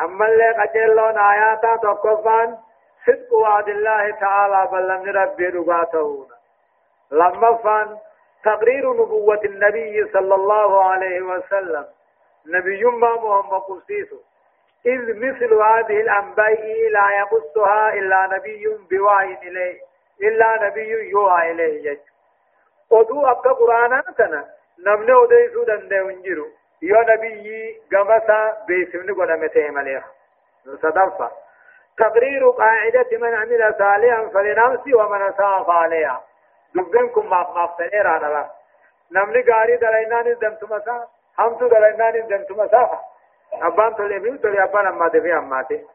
أما 0.00 0.26
اللي 0.26 0.48
قتلون 0.50 1.18
آياتا 1.18 1.76
تقفان 1.76 2.58
صدق 3.06 3.32
وعد 3.34 3.68
الله 3.68 4.10
تعالى 4.10 4.68
بل 4.72 4.88
لم 4.88 5.16
ربي 5.16 5.50
دقاته 5.50 6.28
لما 7.10 7.56
فان 7.56 7.98
تقرير 8.44 8.92
نبوة 8.92 9.40
النبي 9.44 10.10
صلى 10.12 10.34
الله 10.34 10.84
عليه 10.84 11.22
وسلم. 11.22 11.86
نبي 12.46 12.84
ما 12.84 13.12
محمد 13.14 13.60
قصيصه. 13.60 14.20
إذ 14.86 15.00
مثل 15.16 15.54
هذه 15.54 16.00
الأنباء 16.00 16.88
لا 16.90 17.06
يقصها 17.20 17.94
إلا 17.94 18.26
نبي 18.26 18.78
بوحي 18.90 19.38
إليه 19.42 19.80
إلا 20.22 20.66
نبي 20.66 21.10
يوحى 21.10 21.50
إليه. 21.50 21.90
يجب 21.90 22.12
akka 23.30 23.54
quraanaa 23.54 24.12
kana 24.16 24.44
namni 24.84 25.12
odeessuu 25.12 25.66
danda'u 25.66 26.08
hin 26.08 26.22
jiru 26.22 26.44
yoo 26.80 27.02
nabiyyi 27.02 27.60
gamasa 27.90 28.36
beeksifni 28.66 29.14
godhame 29.14 29.48
ta'e 29.48 29.70
malee 29.70 30.02
sadaffaa 30.82 31.30
تقرير 31.98 32.50
قاعدة 32.50 33.08
من 33.12 33.34
عمل 33.34 33.74
صالحا 33.78 34.28
فلنفسه 34.34 34.96
ومن 34.98 35.22
أساء 35.22 35.62
فعليها 36.74 36.88
دبنكم 36.88 37.30
ما 37.30 37.36
ما 37.54 37.66
فنيرا 37.66 38.18
نلا 38.18 38.50
نمني 39.12 39.44
غاري 39.52 39.76
دلائنان 39.76 40.38
دمت 40.38 40.64
مسا 40.64 41.06
هم 41.38 41.54
تو 41.58 41.68
دلائنان 41.68 42.26
دمت 42.26 42.52
مسا 42.52 43.00
أبان 43.52 43.96
تولي 43.96 44.18
بيو 44.18 44.36
تولي 44.36 44.62
أبان 44.64 44.86
أما 44.86 45.08
دفي 45.08 45.34
أماتي 45.34 45.86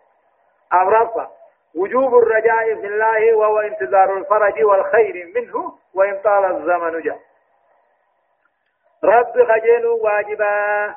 أبرافا 0.71 1.31
وجوب 1.75 2.15
الرجاء 2.17 2.75
في 2.75 2.87
الله 2.87 3.33
وهو 3.35 3.59
انتظار 3.59 4.17
الفرج 4.17 4.63
والخير 4.63 5.31
منه 5.35 5.73
وإن 5.93 6.19
طال 6.23 6.45
الزمن 6.45 7.01
جاء 7.01 7.19
رب 9.03 9.33
خجل 9.33 9.85
واجبا 9.85 10.95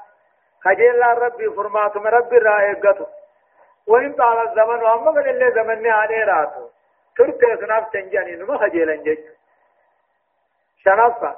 خجل 0.64 0.99
لا 0.99 1.12
ربي 1.12 1.51
فرمات 1.51 1.97
من 1.97 2.07
ربي 2.07 2.38
رائقته 2.38 3.07
وإن 3.87 4.12
طال 4.12 4.49
الزمن 4.49 4.83
وأما 4.83 5.11
قد 5.11 5.27
اللي 5.27 5.51
زمني 5.53 5.90
عليه 5.90 6.25
راتو 6.25 6.69
تركي 7.16 7.57
سناف 7.57 7.90
تنجاني 7.93 8.37
نما 8.37 8.59
خجيلا 8.59 8.95
جج 8.95 9.19
شنفة 10.85 11.37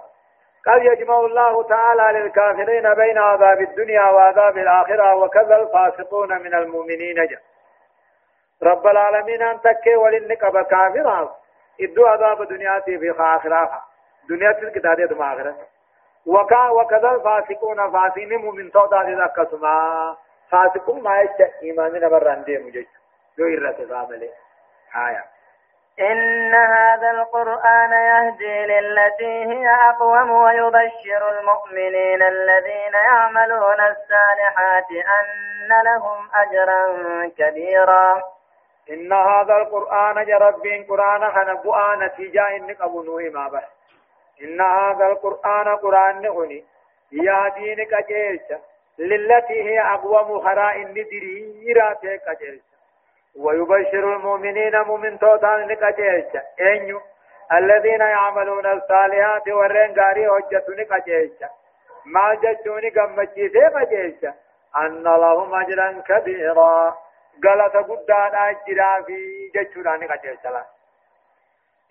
قد 0.66 0.82
يجمع 0.82 1.20
الله 1.20 1.62
تعالى 1.62 2.18
للكافرين 2.18 2.94
بين 2.94 3.18
عذاب 3.18 3.60
الدنيا 3.60 4.02
وعذاب 4.02 4.58
الآخرة 4.58 5.14
وكذا 5.14 5.56
الفاسقون 5.56 6.42
من 6.42 6.54
المؤمنين 6.54 7.14
جاء 7.14 7.40
رب 8.62 8.86
العالمين 8.86 9.42
أن 9.42 9.60
تكي 9.60 9.96
ولنك 9.96 10.38
كافرا 10.70 11.36
إدو 11.80 12.06
عذاب 12.06 12.48
دنيا 12.48 12.80
في 12.80 13.14
آخرة. 13.18 13.82
دنيا 14.28 14.52
تلك 14.52 14.78
دادية 14.78 15.06
دم 15.06 15.22
آخرة. 15.22 15.56
وكا 16.26 16.68
وكذا 16.68 17.10
الفاسقون 17.10 17.90
فاسين 17.92 18.36
مؤمن 18.36 18.70
تودا 18.70 19.02
ذلك 19.02 19.32
كسما 19.36 20.16
فاسقون 20.50 21.02
ما 21.02 21.20
يجا 21.20 21.50
إيماننا 21.62 22.08
بران 22.08 22.44
دي 22.44 22.58
مجج 22.58 22.86
جو 23.38 23.44
إرات 23.44 23.82
فاملي 23.82 24.30
آية. 24.96 25.31
إن 26.00 26.54
هذا 26.54 27.10
القرآن 27.10 27.92
يهدي 27.92 28.66
للتي 28.66 29.44
هي 29.44 29.68
أقوم 29.68 30.30
ويبشر 30.30 31.38
المؤمنين 31.38 32.22
الذين 32.22 32.94
يعملون 33.04 33.80
الصالحات 33.80 34.90
أن 34.90 35.68
لهم 35.84 36.28
أجرا 36.34 36.82
كبيرا. 37.38 38.22
إن 38.90 39.12
هذا 39.12 39.56
القرآن 39.56 40.24
جرب 40.24 40.62
قرآن 40.88 41.30
خنبؤا 41.32 41.96
نتيجة 41.96 42.56
إنك 42.56 42.80
أبو 42.80 43.02
نوه 43.02 43.22
ما 43.22 43.48
بس 43.48 43.62
إن 44.42 44.60
هذا 44.60 45.06
القرآن 45.06 45.76
قرآن 45.76 46.22
نغني 46.22 46.64
يهدينك 47.12 47.92
أجيلش 47.92 48.42
للتي 48.98 49.62
هي 49.62 49.80
أقوم 49.80 50.40
خراء 50.40 50.78
ندريرا 50.78 51.94
تيك 51.94 52.22
أجيلش 52.26 52.71
ويبشر 53.36 54.16
المؤمنين 54.16 54.80
مؤمن 54.80 55.18
توتان 55.18 55.70
أجيلش 55.70 56.32
أنيو. 56.60 57.00
الذين 57.52 58.00
يعملون 58.00 58.66
الصالحات 58.66 59.48
ورين 59.48 59.94
غاري 59.98 60.28
حجة 60.30 60.64
أجيلش 60.90 61.38
ما 62.06 62.34
جتوني 62.34 62.90
قمتشي 62.90 63.48
سيك 63.48 63.74
أجيلش 63.76 64.24
أن 64.76 65.02
لهم 65.02 65.54
أجرا 65.54 66.02
كبيرا. 66.08 66.96
غلط 67.44 67.76
قدان 67.76 68.34
أجرا 68.34 69.02
في 69.02 69.16
جتشوراني 69.54 70.14
أجيلش 70.14 70.46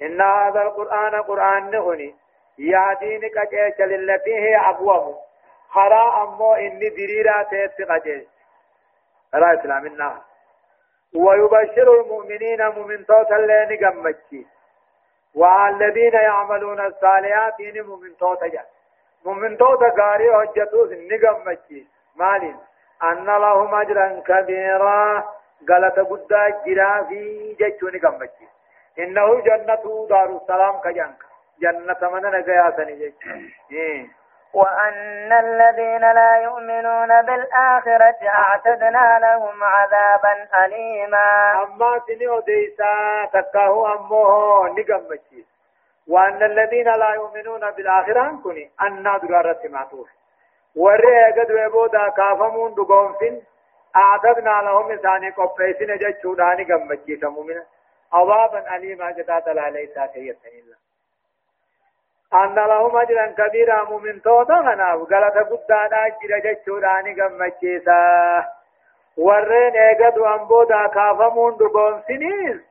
إن 0.02 0.22
هذا 0.22 0.62
القرآن 0.62 1.22
قرآن 1.22 1.72
نغني 1.72 2.16
يهديني 2.60 3.28
قجيش 3.28 3.80
للتي 3.80 4.36
هي 4.36 4.58
أقوم. 4.58 5.16
خرا 5.70 6.24
أمو 6.24 6.54
إني 6.54 6.90
دريرا 6.90 7.44
تيت 7.44 7.90
قجيش 7.90 8.28
خرا 9.32 9.60
إسلامنا 9.60 10.31
ويبشر 11.16 12.02
المؤمنين 12.02 12.68
مؤمن 12.68 13.06
توتا 13.06 13.34
لين 13.34 13.86
قمتشي 13.86 14.46
والذين 15.36 16.14
يعملون 16.14 16.80
الصالحات 16.80 17.60
إن 17.60 17.82
مؤمن 17.82 18.18
توتا 18.18 18.48
جا 18.48 18.64
مؤمن 19.26 19.58
توتا 19.58 19.90
قاري 19.90 20.32
حجتوس 20.34 20.90
نقمتشي. 20.92 21.88
مالين. 22.16 22.58
أن 23.04 23.26
لهم 23.26 23.76
أجرا 23.76 24.22
كبيرا. 24.28 25.24
غلط 25.70 26.00
قد 26.00 26.28
جرا 26.66 27.04
في 27.04 28.00
قمتشي 28.04 28.48
إنه 29.00 29.42
جنة 29.42 30.08
دار 30.10 30.30
السلام 30.42 30.80
كجنك 30.82 31.22
جنة 31.62 32.10
من 32.14 32.26
نجايا 32.26 32.72
سني 32.78 33.14
إيه. 33.72 34.21
وأن 34.54 35.34
الذين 35.34 36.02
لا 36.02 36.36
يؤمنون 36.44 37.22
بالآخرة 37.22 38.18
أعتدنا 38.28 39.20
لهم 39.20 39.64
عذابا 39.64 40.48
أليما. 40.66 41.52
أما 41.64 42.02
سني 42.08 42.28
أديسا 42.38 43.26
تكاه 43.34 43.94
أمه 43.94 44.66
نقمتي 44.68 45.46
وأن 46.08 46.44
الذين 46.44 46.86
لا 46.86 47.10
يؤمنون 47.14 47.72
بالآخرة 47.72 48.40
كني 48.44 48.72
أن 48.82 49.04
درارة 49.04 49.60
معطوف 49.70 50.10
ورئي 50.76 51.32
قد 51.42 51.52
ويبودا 51.52 52.10
كافمون 52.10 52.74
دقوم 52.74 53.14
فين 53.14 53.44
أعتدنا 53.96 54.62
لهم 54.62 54.92
إساني 54.92 55.30
قبئسين 55.30 55.98
جتشوداني 55.98 56.64
قمتي 56.64 57.18
سمومنا 57.22 57.66
عذابا 58.14 58.76
أليما 58.76 59.12
جدات 59.12 59.48
لا 59.48 59.70
ليس 59.70 59.94
كيسن 60.14 60.50
الله 60.50 60.81
أن 62.34 62.56
لهم 62.56 62.98
أجرا 62.98 63.26
كبيرا 63.26 63.84
مؤمن 63.84 64.22
توتا 64.22 64.54
غناف 64.54 65.00
غلطة 65.12 65.42
قدانا 65.42 66.08
أجر 66.08 66.40
جتشوراني 66.46 67.22
قمتشيسا 67.22 68.46
ورين 69.18 69.76
ايقظ 69.76 70.20
أنبودا 70.24 70.88
كافمون 70.88 71.58
دقون 71.58 72.02
سنيز 72.08 72.62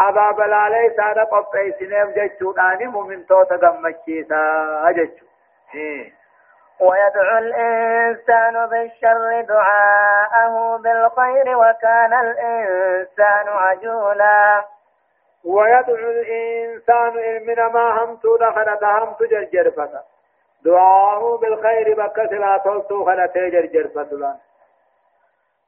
أبا 0.00 0.30
بلالي 0.30 0.90
سادة 0.96 1.24
قبعي 1.24 1.72
سنيف 1.72 2.08
جتشوراني 2.18 2.86
مؤمن 2.86 3.26
توتا 3.26 3.56
قمتشيسا 3.56 4.40
أجتشو 4.88 5.26
ويدعو 6.80 7.38
الإنسان 7.38 8.66
بالشر 8.66 9.40
دعاءه 9.48 10.76
بالخير 10.76 11.58
وكان 11.58 12.12
الإنسان 12.14 13.48
عجولا. 13.48 14.64
ويدعو 15.44 16.10
الإنسان 16.10 17.14
من 17.46 17.54
ما 17.54 18.04
همت 18.04 18.26
دخل 18.40 18.84
همت 18.84 19.22
جرجر 19.22 19.70
فتا 19.70 20.02
دعاءه 20.64 21.36
بالخير 21.36 21.94
بكت 21.94 22.32
لا 22.32 22.60
تلتو 22.64 23.04
خلتي 23.04 23.50
جرجر 23.50 23.88
فتلان 23.88 24.36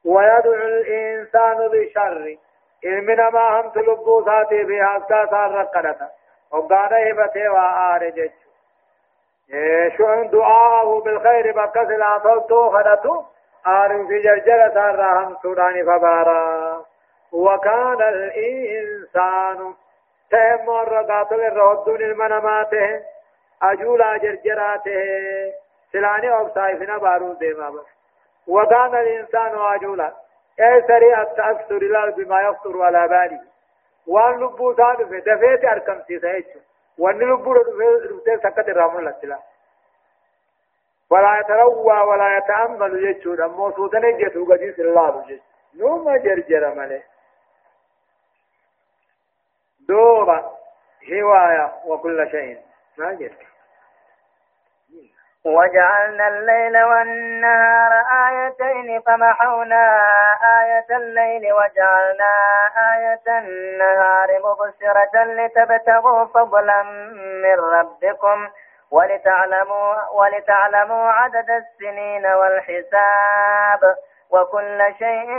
ويدعو 0.05 0.53
الإنسان 0.53 1.67
بالشر 1.67 2.37
إلمنا 2.85 3.29
ما 3.29 3.61
هم 3.61 3.69
تلبو 3.69 4.25
ساتي 4.25 4.63
بها 4.63 4.97
أساسا 4.97 5.47
رقنتا 5.47 6.09
وقانا 6.51 6.97
هبته 7.11 7.49
وآرجج 7.49 8.31
شو 9.97 10.23
دعاءه 10.23 11.01
بالخير 11.05 11.51
بكت 11.51 11.89
لا 11.89 12.21
تلتو 12.23 12.69
خلتو 12.69 13.23
آرم 13.67 14.07
في 14.07 14.19
جرجرة 14.21 15.37
سوداني 15.41 15.83
فبارا. 15.83 16.85
وكان 17.31 18.01
الإنسان 18.01 19.73
تهم 20.31 20.69
الرقاطل 20.69 21.41
الرهدون 21.41 22.01
المنماته 22.01 23.01
أجولا 23.61 24.17
جرجراته 24.17 25.53
سلاني 25.91 26.29
أبصائفنا 26.29 26.97
بارو 26.97 27.33
ديما 27.33 27.83
وكان 28.47 28.95
الإنسان 28.95 29.55
عجولا 29.55 30.13
أي 30.59 30.83
سريع 30.87 31.21
التأكثر 31.21 31.77
الله 31.77 32.09
بما 32.09 32.41
يخطر 32.41 32.81
على 32.81 33.07
بالي. 33.07 33.41
وأن 34.07 34.39
لبو 34.39 34.73
صادف 34.73 35.09
دفيت 35.09 35.65
أركم 35.65 36.01
سيسا 36.07 36.59
وأن 36.97 37.19
لبو 37.19 37.53
رفت 37.53 38.43
سكت 38.43 38.69
الرامون 38.69 39.05
لسلا. 39.05 39.39
ولا 41.09 41.39
يتروى 41.39 42.01
ولا 42.01 42.37
يتأمل 42.37 43.05
يجود. 43.05 43.39
أمو 43.39 43.71
سوطن 43.71 44.03
يجتو 44.03 44.53
الله 44.79 45.23
جيش 45.27 45.41
نوم 45.75 46.17
جرجر 46.17 46.73
ملي 46.75 47.01
دوبا 49.87 50.51
هواية 51.11 51.71
وكل 51.85 52.31
شيء. 52.31 52.57
ما 52.97 53.13
جرت 53.13 53.47
وجعلنا 55.45 56.27
الليل 56.27 56.83
والنهار 56.83 57.91
آيتين 58.27 59.01
فمحونا 59.01 59.99
آية 60.61 60.97
الليل 60.97 61.53
وجعلنا 61.53 62.33
آية 62.93 63.37
النهار 63.39 64.29
مبصرة 64.43 65.23
لتبتغوا 65.23 66.25
فضلا 66.25 66.83
من 67.43 67.59
ربكم 67.59 68.49
ولتعلموا 68.91 69.95
ولتعلموا 70.11 71.11
عدد 71.11 71.49
السنين 71.49 72.25
والحساب. 72.25 73.95
وكل 74.31 74.85
شيء 74.99 75.29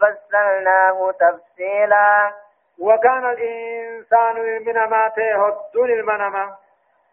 فصلناه 0.00 1.12
تفصيلا. 1.12 2.32
وكان 2.80 3.24
الإنسان 3.30 4.34
من 4.66 4.74
ماته 4.74 5.48
الدون 5.48 5.90
المنما. 5.90 6.54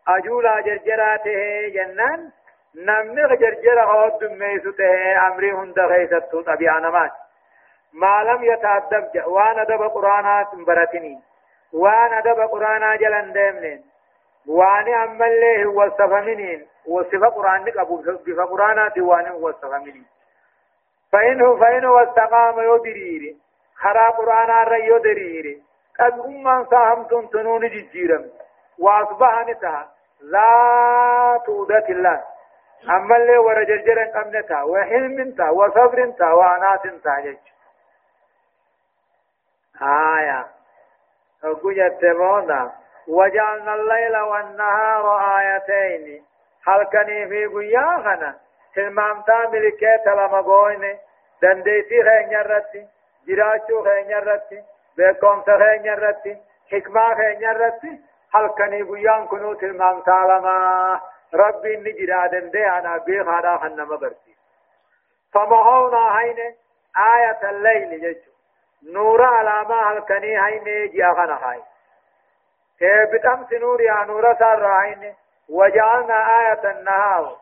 أجولا 0.07 0.61
جرجراته 0.61 1.68
جنان. 1.74 2.32
نمني 2.76 3.36
جرجرة 3.38 3.84
هود 3.84 4.24
ميسته 4.24 5.28
أمري 5.28 5.51
هند 5.51 5.80
غيثت 5.80 6.36
طبيعة 6.36 6.80
نمات 6.80 7.11
ما 7.93 8.24
لم 8.24 8.43
يتأدب 8.43 9.28
وأنا 9.28 9.64
دب 9.64 9.82
قرآنات 9.82 10.55
برتني 10.55 11.20
وأنا 11.74 12.20
دب 12.20 12.39
قرآنا 12.39 12.95
جلن 12.95 13.34
ديمنين 13.34 13.84
وأنا 14.47 15.03
أمالي 15.03 15.66
وصف 15.66 16.01
منين 16.01 16.68
وصف 16.88 17.24
قرآن 17.24 17.66
أبو 17.78 17.97
بف 17.97 18.39
قرآنات 18.39 18.97
وأنا 18.97 19.32
وصف 19.34 19.74
منين 19.74 20.05
فإنه 21.11 21.55
فإنه 21.59 22.03
استقام 22.03 22.59
يدريري. 22.59 23.38
خرا 23.84 24.09
قرآن 24.09 24.51
الرأي 24.51 24.88
يدريري 24.88 25.63
قد 25.99 26.19
أمان 26.19 26.65
ساهم 26.71 27.27
تنون 27.27 27.67
ججيرم 27.69 28.31
وأصبح 28.79 29.45
نتها 29.47 29.91
لا 30.21 31.41
تودة 31.45 31.86
الله 31.89 32.23
أما 32.89 33.15
اللي 33.17 33.38
ورجرجر 33.38 34.21
أمنتا 34.21 34.61
وحلم 34.63 35.31
تا 35.38 35.49
وصبر 35.49 36.09
تا 36.19 36.31
وعنات 36.34 36.88
تا 37.03 37.19
جج 37.19 37.38
آية 39.81 40.47
أقول 41.43 41.79
يتبونا 41.79 42.71
وجعلنا 43.07 43.73
الليل 43.75 44.17
والنهار 44.17 45.05
آيتين 45.38 46.25
كان 46.91 47.29
في 47.29 47.45
قياهنا 47.45 48.38
تلمامتا 48.75 49.49
ملكيت 49.49 50.07
لما 50.07 50.41
قويني 50.41 50.99
دنديتي 51.41 52.03
خين 52.03 52.31
يرتي 52.31 52.88
خين 53.84 54.09
يرتي 54.09 54.63
بكم 54.97 55.43
خين 55.43 55.86
يرتي 55.86 56.38
حكمة 56.71 57.15
خين 57.15 57.41
يرتي 57.41 57.99
هل 58.34 58.47
كان 58.57 58.84
بيان 58.84 59.26
كنو 59.28 59.53
تلمام 59.53 60.03
سالما 60.05 61.01
ربي 61.34 61.78
نجرا 61.78 62.28
دندي 62.28 62.67
أنا 62.69 62.97
بي 62.97 63.24
خادا 63.24 63.57
خنم 63.57 63.97
برتي 63.97 64.36
فمهونا 65.34 66.19
هين 66.19 66.55
آية 66.97 67.49
الليل 67.49 67.99
جيجو 67.99 68.32
نور 68.84 69.21
علامة 69.24 69.76
هل 69.91 69.99
كان 69.99 70.24
هين 70.24 70.89
جيا 70.91 71.13
خنا 71.13 71.39
هاي 71.43 71.61
بتم 73.11 73.45
سنور 73.49 73.82
يا 73.82 74.03
نور 74.07 74.36
سار 74.39 74.65
هين 74.82 75.13
وجعلنا 75.49 76.39
آية 76.39 76.71
النهار 76.71 77.38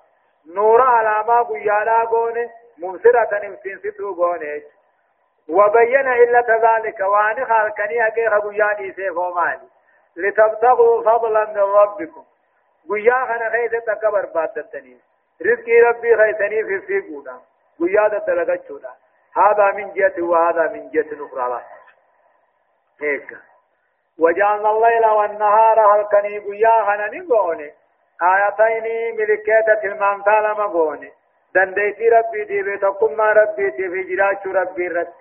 نور 0.55 0.81
علامة 0.81 1.43
قيانا 1.43 2.03
قونه 2.03 2.49
مبصرة 2.77 3.39
نمسين 3.43 3.79
ستو 3.79 4.13
قونه 4.13 4.61
وبين 5.51 6.07
إلا 6.07 6.41
ذلك 6.41 6.99
وأن 6.99 7.45
خالكني 7.45 8.07
أكيخ 8.07 8.33
قياني 8.33 8.93
سيفو 8.93 9.33
مالي 9.33 9.67
لتبتغوا 10.15 11.03
فضلا 11.03 11.45
من 11.45 11.57
ربكم. 11.57 12.23
قيا 12.89 13.25
خنا 13.25 13.49
خيث 13.49 13.71
تكبر 13.71 14.25
باتتني 14.25 14.97
رزقي 15.45 15.81
ربي 15.81 16.17
خيثني 16.17 16.63
في 16.63 16.81
في 16.81 17.01
قيا 17.79 18.07
دلغت 18.07 18.71
هذا 19.35 19.71
من 19.71 19.93
جهة 19.93 20.21
وهذا 20.21 20.67
من 20.67 20.89
جهة 20.89 21.25
أخرى. 21.25 21.61
هيك. 23.01 23.37
وجعلنا 24.19 24.71
الليل 24.71 25.05
والنهار 25.05 25.79
هل 25.79 26.03
كني 26.03 26.39
قيا 26.39 26.83
خنا 26.85 27.07
نقوني 27.07 27.73
آياتين 28.21 29.15
ملكيتة 29.15 29.83
المامثال 29.83 30.51
مقوني 30.51 31.11
دنديتي 31.55 32.09
ربي 32.09 32.43
دي 32.43 32.61
بيتكم 32.61 33.17
ما 33.17 33.31
ربي 33.31 33.71
تي 33.71 33.89
في 33.89 34.51
ربي 34.51 34.87
رت 34.87 35.20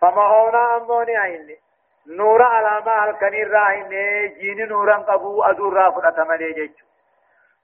فما 0.00 0.22
هونا 0.22 0.76
أموني 0.76 1.16
عيني 1.16 1.56
نور 2.06 2.42
علامة 2.42 3.10
الكنير 3.10 3.50
راهن 3.50 3.88
جين 4.40 4.68
نورا 4.68 4.96
قبو 4.96 5.42
أدور 5.42 5.72
رافر 5.72 6.08
أتمني 6.08 6.52
جيجو 6.52 6.84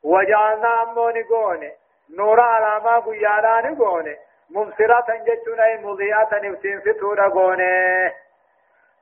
وجعلنا 0.04 0.82
أموني 0.82 1.22
قوني 1.22 1.72
نور 2.10 2.40
علامة 2.40 3.00
قياراني 3.00 3.76
قوني 3.78 4.16
مبصرة 4.50 5.06
جيجون 5.24 5.60
أي 5.60 5.76
مضيئة 5.84 6.28
نفسين 6.32 6.80
ستورة 6.80 7.28
قوني 7.28 8.12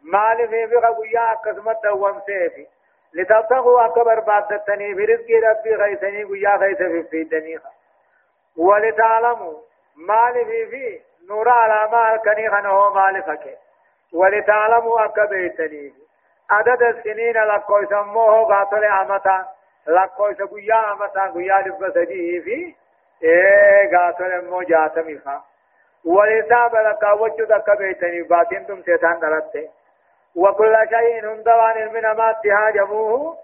مالي 0.03 0.49
في 0.49 0.67
بقى 0.67 0.95
قيا 0.95 1.33
قسمت 1.35 1.77
دوام 1.85 2.21
سيفي 2.27 2.67
لتبتغوا 3.15 3.85
أكبر 3.87 4.21
بادتني 4.21 4.95
في 4.95 5.39
ربي 5.39 5.75
غيثني 5.75 6.25
قيا 6.25 6.57
غيث 6.57 6.79
في 6.79 7.03
فيدني 7.03 7.59
ولتعلموا 8.57 9.59
مالي 9.97 10.45
في 10.45 10.67
في 10.67 11.01
نور 11.29 11.49
علامة 11.49 12.15
الكنير 12.15 12.69
هو 12.69 12.93
مالي 12.95 13.23
فكي 13.23 13.57
ولتعلموا 14.15 15.05
أكبيتني 15.05 15.93
عدد 16.51 16.83
السنين 16.83 17.37
لكو 17.37 17.79
يسموه 17.79 18.45
قاتل 18.45 18.85
عمتا 18.85 19.47
لكو 19.87 20.29
يسقيا 20.29 20.75
عمتا 20.75 21.33
قيا 21.35 21.59
لبسجيه 21.67 22.41
في. 22.41 22.75
إيه 23.23 23.97
قاتل 23.97 24.45
مو 24.51 24.63
جاتمي 24.63 25.19
خا 25.19 25.43
ولتاب 26.05 26.77
لك 26.77 27.21
وجد 27.21 27.53
أكبيتني 27.53 28.23
باتين 28.23 28.67
تم 28.67 28.83
سيطان 28.83 29.21
دلته 29.21 29.69
وكل 30.37 30.77
شيء 30.89 31.33
هندوان 31.33 31.93
من 31.93 32.03
ما 32.03 32.31
اتهاجموه 32.31 33.37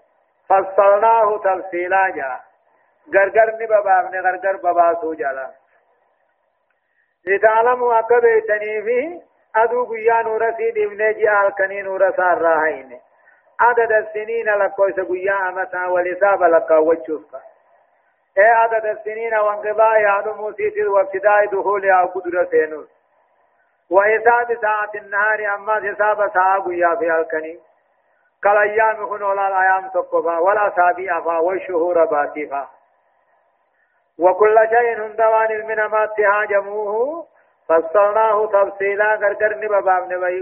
فصلناه 0.49 1.37
تفصيلا 1.37 2.09
جا. 2.09 2.39
غرغر 3.15 3.55
نبابا 3.61 4.19
غرغر 4.23 4.55
بابا 4.57 5.15
جالا 5.19 5.64
لتعلموا 7.27 7.99
أكبيتني 7.99 8.81
فيه 8.81 9.21
أدو 9.55 9.85
قيا 9.85 10.21
نور 10.21 10.51
سيد 10.57 10.77
ابن 10.77 10.97
جاء 10.97 11.47
الكني 11.47 11.81
نور 11.81 12.11
سار 12.11 12.41
راهين 12.41 12.99
عدد 13.59 13.91
السنين 13.91 14.45
لكويس 14.49 14.99
قيا 14.99 15.49
أمتا 15.49 15.85
ولساب 15.87 16.43
لك 16.43 16.71
وجهك 16.71 17.33
اي 18.37 18.43
عدد 18.43 18.85
السنين 18.85 19.33
وانقضاء 19.35 19.99
يعلم 20.01 20.53
سيت 20.57 20.87
وابتداء 20.87 21.45
دخول 21.45 21.89
أو 21.89 22.05
قدرة 22.07 22.43
سينوس 22.51 22.87
وحساب 23.89 24.57
ساعة 24.61 24.91
النهار 24.95 25.55
أما 25.55 25.73
حساب 25.73 26.31
ساعة 26.33 26.61
قيا 26.63 26.95
في 26.95 27.15
الكني 27.19 27.59
كالأيام 28.43 29.07
خنولا 29.09 29.47
الأيام 29.47 29.87
تقفا 29.93 30.37
والأسابيع 30.37 31.21
فا 31.21 31.37
والشهور 31.37 32.05
باتفا 32.05 32.67
وكل 34.19 34.57
شيء 34.69 35.05
هندوان 35.05 35.67
من 35.67 35.75
ما 35.75 36.03
اتهاجموه 36.03 37.27
فصلناه 37.69 38.45
تفصيلا 38.45 39.15
غرغر 39.15 39.57
نبابام 39.57 40.03
نبي 40.13 40.41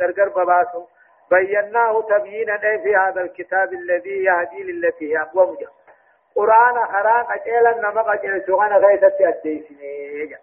غرغر 0.00 0.28
بباسو. 0.28 0.86
بيناه 1.30 2.02
تبيينا 2.02 2.58
في 2.58 2.96
هذا 2.96 3.20
الكتاب 3.20 3.72
الذي 3.72 4.24
يهدي 4.24 4.62
للتي 4.62 5.12
هي 5.12 5.22
أقوم 5.22 5.56
قرآن 6.36 6.86
خرا 6.86 7.22
قجيلا 7.22 7.76
نما 7.80 8.02
قجيل 8.02 8.42
سوغانا 8.46 8.76
غيثة 8.76 9.28
أديسني 9.28 10.36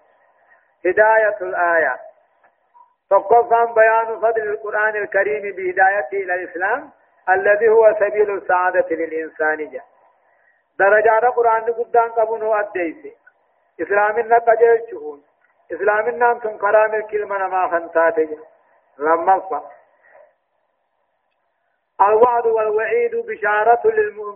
هداية 0.86 1.38
الآية. 1.42 1.96
فقفا 3.10 3.66
بيان 3.66 4.20
فضل 4.20 4.42
القرآن 4.42 4.96
الكريم 4.96 5.42
بهدايته 5.42 6.18
إلى 6.18 6.36
الإسلام 6.36 6.90
الذي 7.30 7.70
هو 7.70 7.96
سبيل 8.00 8.38
السعادة 8.38 8.86
للإنسان 8.92 9.70
جا. 9.72 9.82
درجات 10.80 11.24
القرآن 11.24 11.64
قدام 11.74 12.12
قبونه 12.12 12.60
أديسي 12.60 13.16
إسلامنا 13.82 14.38
قجيل 14.38 14.82
شهون 14.92 15.24
إسلامنا 15.72 16.32
أنتم 16.32 16.58
كرام 16.58 16.96
الكلمة 16.96 17.48
ما 17.48 17.68
خنساته 17.68 18.38
لما 18.98 19.62
الوعد 22.02 22.46
والوعيد 22.46 23.16
بشارة 23.16 23.82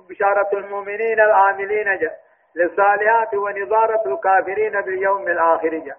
بشارة 0.09 0.49
المؤمنين 0.53 1.19
العاملين 1.19 1.97
جاء 1.99 2.19
للصالحات 2.55 3.33
ونظارة 3.33 4.13
الكافرين 4.13 4.81
باليوم 4.81 5.27
الآخر 5.27 5.69
جاء 5.69 5.97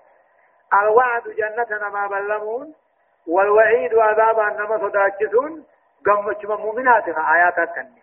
الوعد 0.82 1.22
جنة 1.22 1.88
ما 1.88 2.06
بلمون 2.06 2.74
والوعيد 3.26 3.94
عذاب 3.94 4.38
أنما 4.38 4.78
صداكسون 4.78 5.64
قمت 6.06 6.44
مؤمنات 6.44 7.08
آيات 7.08 7.58
التنمية 7.58 8.02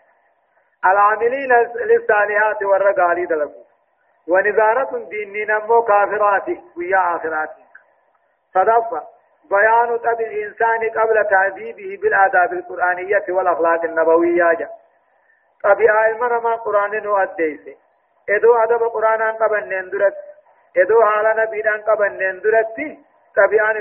العاملين 0.86 1.54
للصالحات 1.76 2.64
والرقالي 2.64 3.26
دلقوا 3.26 3.64
ونظارة 4.28 4.98
ديننا 5.10 5.60
مو 5.60 5.82
كافرات 5.82 6.48
ويا 6.78 7.16
آخرات 7.16 7.50
صدفة. 8.54 9.04
بيان 9.50 9.98
طب 9.98 10.22
الإنسان 10.22 10.90
قبل 10.90 11.28
تعذيبه 11.30 12.00
بالآداب 12.02 12.54
القرآنية 12.54 13.26
والأخلاق 13.30 13.84
النبوية. 13.84 14.54
جاء 14.54 14.72
طبيعة 15.64 16.08
المرمى 16.08 16.56
قرآن 16.56 17.04
نو 17.04 17.18
أديسي 17.18 17.78
إدو 18.30 18.56
أدب 18.56 18.84
قرآن 18.84 19.22
قبل 19.22 19.70
نندرت. 19.70 20.16
إدو 20.78 21.04
حالا 21.04 21.44
نبيدان 21.44 21.82
قبل 21.82 22.12
نندرت. 22.12 22.98
طبيعة 23.36 23.72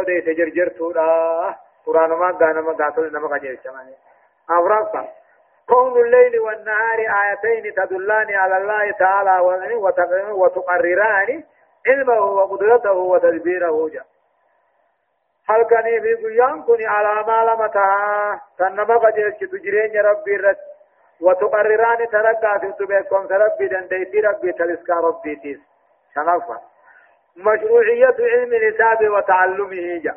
أديسي 0.00 0.34
جرجر 0.34 0.72
سورة 0.78 1.56
قرآن 1.86 2.10
ما 2.10 2.30
قانا 2.30 2.60
ما 2.60 2.72
قاتل 2.72 3.12
نما 3.12 3.28
قجر 3.28 3.58
شماني. 3.64 3.94
أفرقا 4.50 5.08
كون 5.68 6.00
الليل 6.00 6.40
والنهار 6.40 6.98
آيتين 6.98 7.74
تدلان 7.74 8.34
على 8.34 8.56
الله 8.56 8.90
تعالى 8.90 9.40
وتقرران 10.32 11.44
علمه 11.86 12.20
وقدرته 12.20 12.92
وتدبيره. 12.92 13.88
جاء 13.88 14.06
هل 15.48 15.62
كان 15.62 15.82
في 15.82 16.40
على 16.86 17.26
ما 17.26 17.44
لمتا 17.44 18.40
تنما 18.58 18.96
قجل 18.96 19.32
تجرين 19.32 20.00
ربي 20.00 20.36
رد 20.36 20.56
وتقرران 21.20 22.08
ترقى 22.08 22.60
في 22.60 22.72
تبيكم 22.72 23.26
ربي 23.30 23.68
دنديتي 23.68 24.20
ربي 24.20 24.52
تلسكا 24.52 24.94
ربي 24.94 25.36
تيس. 25.36 25.58
شنفا 26.14 26.60
مشروعية 27.36 28.16
علم 28.20 28.52
الحساب 28.52 29.08
وتعلمه 29.10 30.00
جا. 30.04 30.14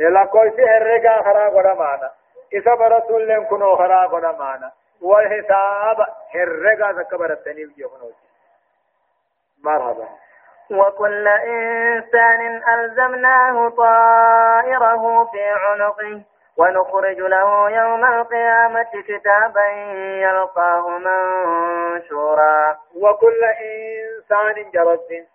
إلا 0.00 0.24
كل 0.24 0.50
في 0.50 0.76
الرقا 0.76 1.22
خرا 1.22 1.48
قد 1.48 1.78
معنا 1.78 2.10
إذا 2.52 2.74
برسول 2.74 3.28
لهم 3.28 3.44
كنو 3.44 3.76
خرا 3.76 4.06
قد 4.06 4.38
معنا 4.38 4.72
والحساب 5.02 6.06
الرقا 6.34 6.92
ذكبر 6.92 7.32
التنيب 7.32 7.72
جهنوش 7.78 8.14
مرحبا 9.64 10.08
وكل 10.70 11.28
إنسان 11.28 12.62
ألزمناه 12.74 13.68
طائره 13.68 15.24
في 15.24 15.42
عنقه 15.50 16.22
ونخرج 16.56 17.18
له 17.18 17.70
يوم 17.70 18.04
القيامة 18.04 18.86
كتابا 19.08 19.66
يلقاه 20.22 20.88
منشورا 20.98 22.78
وكل 22.96 23.44
إنسان 23.44 24.70
جرد 24.70 25.26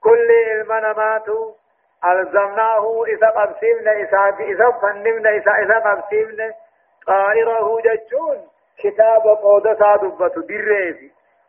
كل 0.00 0.30
المنامات 0.52 1.26
ألزمناه 2.04 3.04
إذا 3.06 3.28
قبسمنا 3.28 3.92
إذا 3.92 4.44
إذا 4.44 4.70
فنمنا 4.70 5.30
إذا 5.30 5.52
إذا 5.52 5.78
قبسمنا 5.78 6.54
طائره 7.06 7.80
ججون 7.80 8.48
كتاب 8.78 9.22
قودة 9.22 9.96
دبة 9.96 10.46
بالريف 10.48 10.96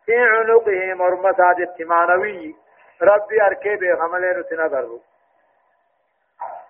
في 0.05 0.17
عنقه 0.17 0.93
مرمى 0.93 1.31
معنوي 1.79 2.55
ربي 3.01 3.41
أركي 3.41 3.95
خملين 3.95 4.39
نتنقر 4.39 4.99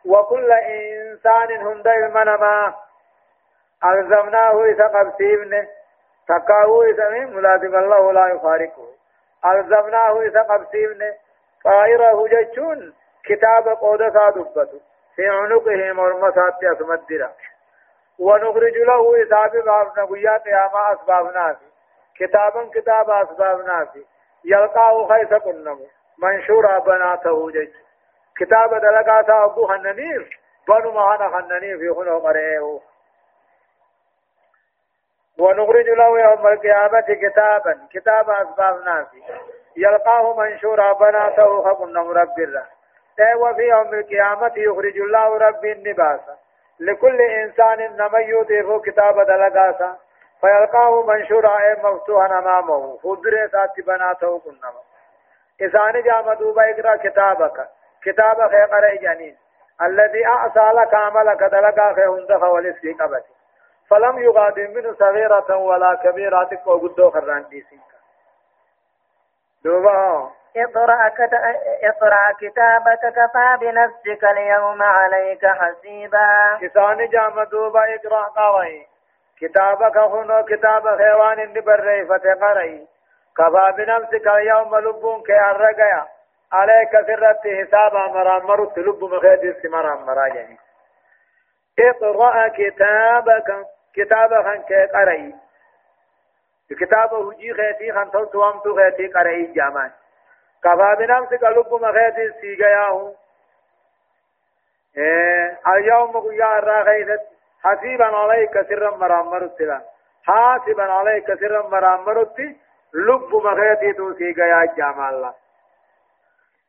وكل 0.06 0.52
إنسان 0.52 1.52
هند 1.52 1.88
المنما. 1.88 2.76
ألزمناه 3.86 4.64
إذا 4.66 4.88
قبسيبن 4.88 5.68
تقاو 6.28 6.84
إذا 6.84 7.10
ملازم 7.10 7.76
الله 7.76 8.12
لا 8.12 8.28
يفارقه. 8.28 8.88
ألزمناه 9.46 10.22
إذا 10.22 10.42
قبسيبن 10.42 11.14
طائره 11.64 12.28
جتشون 12.28 12.94
كتاب 13.26 13.68
قودة 13.68 14.30
دبته. 14.30 14.80
في 15.16 15.28
عنقه 15.30 15.92
مرمسات 15.94 16.64
أسمدرا 16.64 17.32
ونخرج 18.20 18.78
له 18.78 19.16
إذا 19.16 19.48
بابنا 19.48 20.06
قيات 20.06 20.46
يا 20.46 20.70
ما 20.74 20.94
أسبابنا 20.94 21.58
كتابا 22.20 22.70
كتاب 22.74 23.10
أسبابنا 23.10 23.88
يلقاه 24.46 25.08
خيس 25.08 25.34
قنمه 25.34 25.88
منشورا 26.18 26.80
بناته 26.80 27.52
جج. 27.52 27.74
كتاب 28.38 28.70
دلقاتا 28.82 29.44
أبو 29.46 29.68
خننيف 29.68 30.30
بنو 30.68 30.92
مهانا 30.92 31.30
خننيف 31.30 31.82
يخنو 31.82 32.20
قرئه 32.20 32.80
ونخرج 35.40 35.90
له 35.90 36.20
يوم 36.20 36.48
القيامة 36.48 37.02
كتابا. 37.02 37.88
كتاب 37.94 38.30
أسباب 38.30 38.84
ناسي 38.86 39.24
يلقاه 39.78 40.36
منشورا 40.40 40.94
بناته 40.94 41.62
خقنا 41.64 42.02
رب 42.02 42.40
الله 42.40 42.66
وفي 43.20 43.62
يوم 43.62 43.94
القيامة 43.94 44.54
يخرج 44.58 44.98
الله 44.98 45.38
رب 45.38 45.66
النباس. 45.66 46.20
لكل 46.80 47.22
إنسان 47.22 47.98
نما 47.98 48.20
يضيف 48.20 48.82
كتاب 48.86 49.26
دلقاتا 49.26 49.98
فيلقاه 50.42 51.04
منشورا 51.04 51.58
مفتوحا 51.84 52.40
أمامه 52.40 52.98
خضر 52.98 53.48
ساتي 53.52 53.82
بناته 53.82 54.40
كنما. 54.40 54.82
إسان 55.62 56.02
جام 56.02 56.34
دوبا 56.34 56.72
اقرأ 56.72 56.96
كتابك. 56.96 57.68
كتابك 58.04 58.56
قرأ 58.72 58.96
جنين 58.96 59.38
الذي 59.82 60.26
أعصى 60.26 60.72
لك 60.74 60.94
عملك 60.94 61.44
دلقا 61.44 61.94
في 61.94 62.02
هندخ 62.02 62.44
ولسكي 62.44 62.94
قبت 62.94 63.26
فلم 63.90 64.20
يغادر 64.20 64.68
منه 64.68 64.94
صغيرة 64.94 65.56
ولا 65.58 65.96
كبيرة 65.96 66.50
وقدو 66.66 67.12
خران 67.12 67.46
ديسين 67.50 67.82
دوبا. 69.64 70.32
اقرأ, 70.58 71.10
كت... 71.10 71.34
اقرأ 71.84 72.32
كتابك 72.42 73.00
كفى 73.16 73.58
بنفسك 73.62 74.24
اليوم 74.24 74.84
عليك 74.84 75.46
حسيبا. 75.46 76.58
إسان 76.66 77.10
جام 77.10 77.44
دوبا 77.44 77.96
اقرأ 77.96 78.24
قوي. 78.24 78.88
كتابك 79.42 79.98
هنو 79.98 80.46
كتاب 80.46 80.98
خيوان 80.98 81.40
اللي 81.40 81.62
بريفة 81.62 82.34
قرأي 82.42 82.88
كفى 83.38 83.74
بنفسك 83.78 84.28
اليوم 84.28 84.76
لبون 84.76 85.24
كي 85.24 85.40
أرقيا. 85.40 86.08
عليك 86.54 86.92
سرت 86.92 87.42
حسابا 87.48 88.08
مرامر 88.08 88.66
تلب 88.66 89.04
مخيد 89.04 89.44
السمر 89.44 89.96
مرا 89.96 90.28
يعني. 90.28 90.58
اقرأ 91.80 92.48
كتابك 92.48 93.66
كتابك 93.96 94.66
كي 94.68 94.86
قرأي. 94.86 95.36
كتاب 96.80 97.14
هجي 97.14 97.54
خيتي 97.54 97.92
خنطل 97.94 98.30
توامتو 98.30 98.76
خيتي 98.76 99.08
قرأي 99.08 99.46
جامان 99.46 99.92
كفى 100.64 100.96
بنفسك 101.00 101.44
لب 101.44 101.74
مخيد 101.74 102.20
السيقياه 102.20 103.14
إيه 104.98 105.60
اليوم 105.68 106.18
قيا 106.18 106.60
الراغيثت 106.60 107.22
حسيبا 107.64 108.06
عليك 108.06 108.62
سرا 108.70 108.98
مرامر 108.98 109.44
السلام 109.44 109.82
حاسبا 110.24 110.84
عليك 110.84 111.34
سرا 111.40 111.68
مرامر 111.68 112.22
السلام 112.22 112.58
لب 112.94 113.36
مغيتي 113.36 113.94
تو 113.94 114.14
سيغا 114.14 114.46
يا 114.46 114.66
جمال 114.78 115.14
الله. 115.14 115.34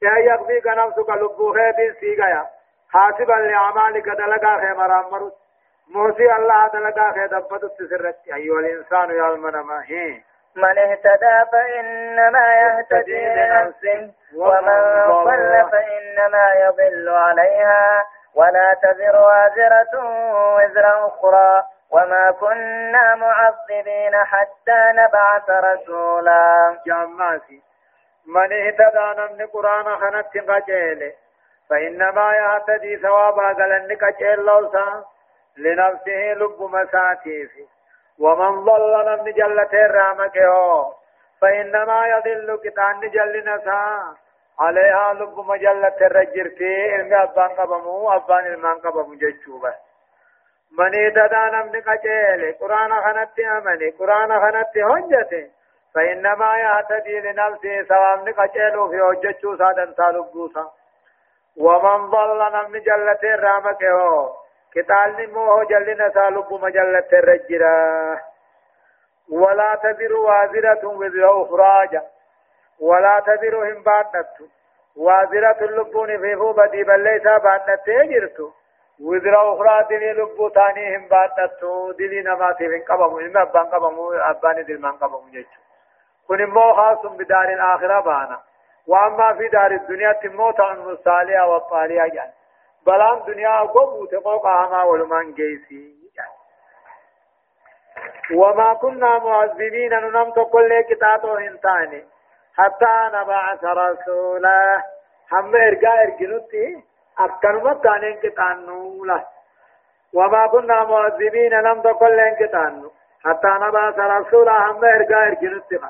يا 0.02 0.14
يقضيك 0.18 0.66
نفسك 0.66 1.08
لب 1.10 1.40
غيتي 1.42 2.00
سيغا 2.00 2.28
يا. 2.28 2.46
حاسبا 2.90 3.32
لأعمالك 3.32 4.08
دلقا 4.08 4.56
خي 4.60 4.72
مرامر 4.74 5.30
موسي 5.88 6.36
الله 6.36 6.68
دلقا 6.68 7.12
خي 7.12 7.26
دبت 7.26 7.64
تسرت 7.78 8.16
أيها 8.34 8.60
الإنسان 8.60 9.10
يا 9.10 9.28
المنما 9.34 9.82
هي. 9.84 10.22
من 10.56 10.78
اهتدى 10.78 11.50
فإنما 11.52 12.54
يهتدي 12.54 13.26
لنفسه 13.26 14.10
ومن 14.36 14.80
ضل 15.24 15.70
فإنما 15.72 16.54
يضل 16.54 17.08
عليها. 17.08 18.04
ولا 18.34 18.74
تزر 18.82 19.16
وازرة 19.16 19.94
وزر 20.56 21.06
أخرى. 21.06 21.62
وما 21.90 22.30
كنا 22.30 23.14
معذبين 23.14 24.16
حتى 24.24 24.92
نبعث 24.94 25.50
رسولا. 25.50 26.76
جماسي 26.86 27.62
من 28.26 28.52
اهتدى 28.52 29.20
نمن 29.20 29.46
قرآن 29.46 29.96
خنت 29.96 30.50
قجيل 30.50 31.12
فإنما 31.70 32.32
يهتدي 32.34 32.96
ثوابا 32.96 33.48
قلن 33.48 33.96
قجيل 33.96 34.40
لوسا 34.40 35.04
لنفسه 35.58 36.34
لب 36.34 36.62
مساتيف 36.62 37.50
ومن 38.20 38.64
ضل 38.64 38.92
نمن 39.06 39.32
جلت 39.32 39.74
الرامك 39.74 40.36
فإنما 41.40 42.06
يضل 42.06 42.58
كتان 42.64 43.00
جل 43.00 43.44
نسا. 43.48 44.14
عليها 44.58 45.12
لب 45.12 45.38
مجلة 45.38 45.96
الرجرتي 46.00 46.94
إن 46.94 47.12
أبان 47.12 47.48
قبمو 47.48 48.12
أبان 48.12 48.46
إلمان 48.46 48.78
قبمو 48.78 49.14
ججوبة. 49.14 49.74
مني 50.78 51.10
تدا 51.10 51.44
نمن 51.54 51.80
قجيل 51.80 52.54
قرآن 52.60 52.90
خنت 53.04 53.40
أمني 53.40 53.90
قرآن 53.90 54.40
خنت 54.40 54.78
هجته 54.78 55.50
فإنما 55.94 56.58
يهتدي 56.58 57.20
لنفسه 57.20 57.82
سوام 57.88 58.28
نقجيل 58.28 58.88
في 58.90 59.00
هججو 59.00 59.56
سادا 59.56 59.94
سالبوسا 59.96 60.70
ومن 61.56 62.10
ضل 62.10 62.38
نمن 62.52 62.80
الرامك 63.24 63.82
كتال 63.82 64.43
نمو 65.18 65.62
جل 65.62 66.06
نسا 66.06 66.30
لب 66.30 66.52
مجلة 66.52 67.08
الرجرة 67.12 68.20
ولا 69.30 69.74
تذر 69.82 70.12
وازرة 70.12 70.86
وزر 70.86 71.42
أخراج 71.42 72.00
ولا 72.80 73.22
تذر 73.26 73.72
هم 73.72 73.82
باتت 73.82 74.50
وازرة 74.96 75.56
اللبون 75.62 76.18
في 76.18 76.34
بدي 76.34 76.84
بل 76.84 77.00
ليس 77.00 77.22
باتت 77.22 77.90
جرت 77.90 78.52
وزر 79.00 79.54
أخرى 79.54 79.86
دلي 79.90 80.12
لبو 80.12 80.48
تاني 80.48 80.96
هم 80.96 81.08
باتت 81.08 81.64
دلي 81.98 82.22
نماتي 82.22 82.68
من 82.68 82.82
قبم 82.82 83.18
إلما 83.18 83.42
أبان 83.42 83.64
قبم 83.64 83.96
أبان 84.12 84.64
دل 84.64 84.80
من 84.80 84.92
قبم 84.92 85.30
جيش 85.30 85.46
كن 86.28 86.44
مو 86.44 86.72
خاص 86.74 87.06
بدار 87.06 87.48
الآخرة 87.52 88.00
بانا. 88.00 88.40
وأما 88.86 89.34
في 89.34 89.48
دار 89.48 89.70
الدنيا 89.70 90.12
تموت 90.12 90.60
عن 90.60 90.78
مصالحة 90.78 91.46
والطالية 91.46 92.06
جان. 92.14 92.30
بلان 92.86 93.22
دنيا 93.26 93.60
قبو 93.60 94.06
تقوقها 94.06 94.68
ما 94.70 94.82
ولمان 94.82 95.34
جيسي 95.34 95.94
وما 98.34 98.74
كنا 98.74 99.18
معذبين 99.18 99.90
ننم 99.94 100.30
تقول 100.30 100.80
كتابه 100.80 101.38
انتاني 101.38 102.04
حتى 102.56 103.10
نبعث 103.14 103.64
رسولا 103.64 104.82
هم 105.32 105.54
ارجع 105.56 106.02
ارجنوتي 106.02 106.84
اكنما 107.18 107.74
تانين 107.74 108.16
كتانو 108.22 109.04
لا 109.04 109.24
وما 110.12 110.46
كنا 110.46 110.84
معذبين 110.84 111.52
ننم 111.54 111.82
تقول 111.82 112.34
كتانو 112.40 112.92
حتى 113.24 113.48
نبعث 113.48 113.98
رسولا 113.98 114.70
هم 114.70 114.84
ارجع 114.84 115.26
ارجنوتي 115.26 115.80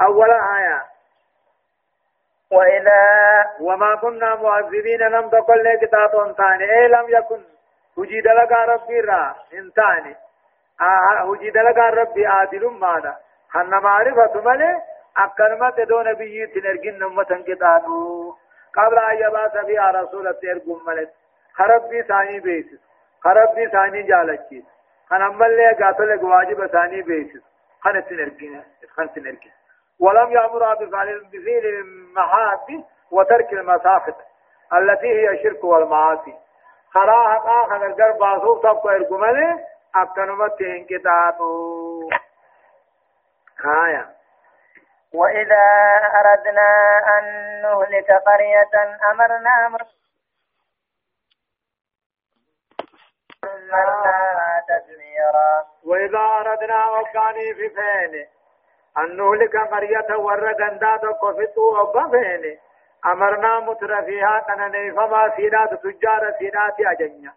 أولا 0.00 0.56
آية 0.58 0.91
وإذا 2.52 3.02
وما 3.60 3.96
كنا 3.96 4.34
معذبين 4.34 5.00
لم 5.00 5.28
تقل 5.28 5.78
كتاب 5.82 6.16
انتاني 6.16 6.64
اي 6.72 6.88
لم 6.88 7.06
يكن 7.08 7.42
وجد 7.96 8.26
لك 8.26 8.52
ربي 8.52 9.00
را 9.00 9.34
انتاني 9.54 10.16
هجي 10.80 11.50
دلقا 11.50 11.88
ربي 11.90 12.26
عادل 12.26 12.66
ماذا 12.70 13.16
خن 13.50 13.70
معرفة 13.70 14.40
ملي 14.40 14.82
أكرمت 15.16 15.80
دون 15.80 16.14
بيي 16.14 16.46
تنرجن 16.46 16.98
نمة 16.98 17.42
كتابو 17.46 18.34
قبل 18.76 18.98
أن 18.98 19.16
يبعث 19.16 19.64
بها 19.66 19.90
رسولة 19.90 20.32
ترقم 20.32 20.80
ملت 20.86 21.10
خربي 21.54 22.02
ثاني 22.02 22.40
بيسس 22.40 22.80
خربي 23.20 23.68
ثاني 23.68 24.02
جالتشيس 24.02 24.64
خن 25.10 25.22
أمالي 25.22 25.72
قاتل 25.72 26.24
واجب 26.24 26.66
ثاني 26.66 27.02
بيسس 27.02 27.42
خن 27.80 28.04
تنرجن 28.04 28.62
خن 28.96 29.12
تنرجن 29.12 29.50
ولم 30.00 30.32
يأمر 30.32 30.74
بفعل 30.74 31.20
بفعل 31.32 31.64
المحاب 31.66 32.84
وترك 33.10 33.52
المسافة 33.52 34.14
التي 34.78 35.06
هي 35.06 35.28
الشرك 35.30 35.64
والمعاصي. 35.64 36.34
خراها 36.94 37.38
قاخن 37.38 37.82
القرب 37.86 38.22
عصوب 38.24 38.60
تبقى 38.62 38.96
إرقمالي 38.96 39.64
أكنمت 39.94 40.60
انقطاعه 40.60 41.38
آية. 43.86 44.10
وإذا 45.14 45.62
أردنا 46.20 46.68
أن 47.18 47.24
نهلك 47.62 48.10
قرية 48.12 48.98
أمرنا 49.10 49.68
مرنا 53.52 54.64
تدميرا 54.68 55.66
وإذا 55.84 56.18
أردنا 56.18 56.86
وقاني 56.90 57.54
في 57.54 57.68
فين 57.70 58.28
أن 58.98 59.16
نهلك 59.16 59.56
قرية 59.56 60.16
ور 60.16 60.52
غندا 60.60 60.96
تقفتو 60.96 61.80
أبا 61.82 62.08
فين 62.10 62.58
أمرنا 63.06 63.60
مترفيها 63.60 64.44
كان 64.48 64.94
فما 64.96 65.32
سيدات 65.36 65.74
تجار 65.74 66.32
سيدات 66.38 66.80
أجنيا. 66.80 67.32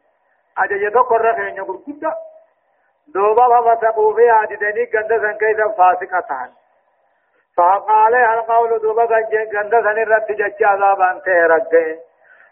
أجنيا 0.57 0.89
تقرر 0.89 1.33
فين 1.35 1.55
يقول 1.55 1.81
دوبا 3.07 3.75
فسقوا 3.75 4.15
في 4.15 4.29
عددني 4.29 4.85
قند 4.85 5.09
سن 5.21 5.37
كيف 5.37 5.59
فاسقة 5.77 6.19
تهن 6.19 6.51
فقال 7.57 8.15
القول 8.15 8.79
دوبا 8.79 9.05
قند 9.05 9.71
سن 9.71 9.97
الرد 10.05 10.27
جج 10.27 10.63
عذاب 10.63 11.01
أنت 11.01 11.27
رجع 11.27 11.95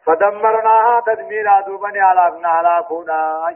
فدمرناها 0.06 1.02
تدميرا 1.06 1.62
دوبا 1.62 1.92
على 2.46 2.86
كونا 2.88 3.56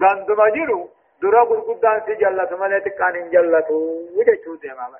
قند 0.00 0.30
مجرو 0.30 0.88
درا 1.22 1.42
غرغدان 1.42 2.00
سي 2.06 2.14
جلت 2.14 2.52
ملت 2.52 2.88
كان 2.88 3.30
جلت 3.30 3.70
وجه 4.16 4.58
ديما 4.62 4.98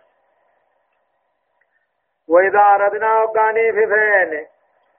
وإذا 2.29 2.59
أردنا 2.61 3.23
وقاني 3.23 3.73
في 3.73 3.87
فين 3.87 4.47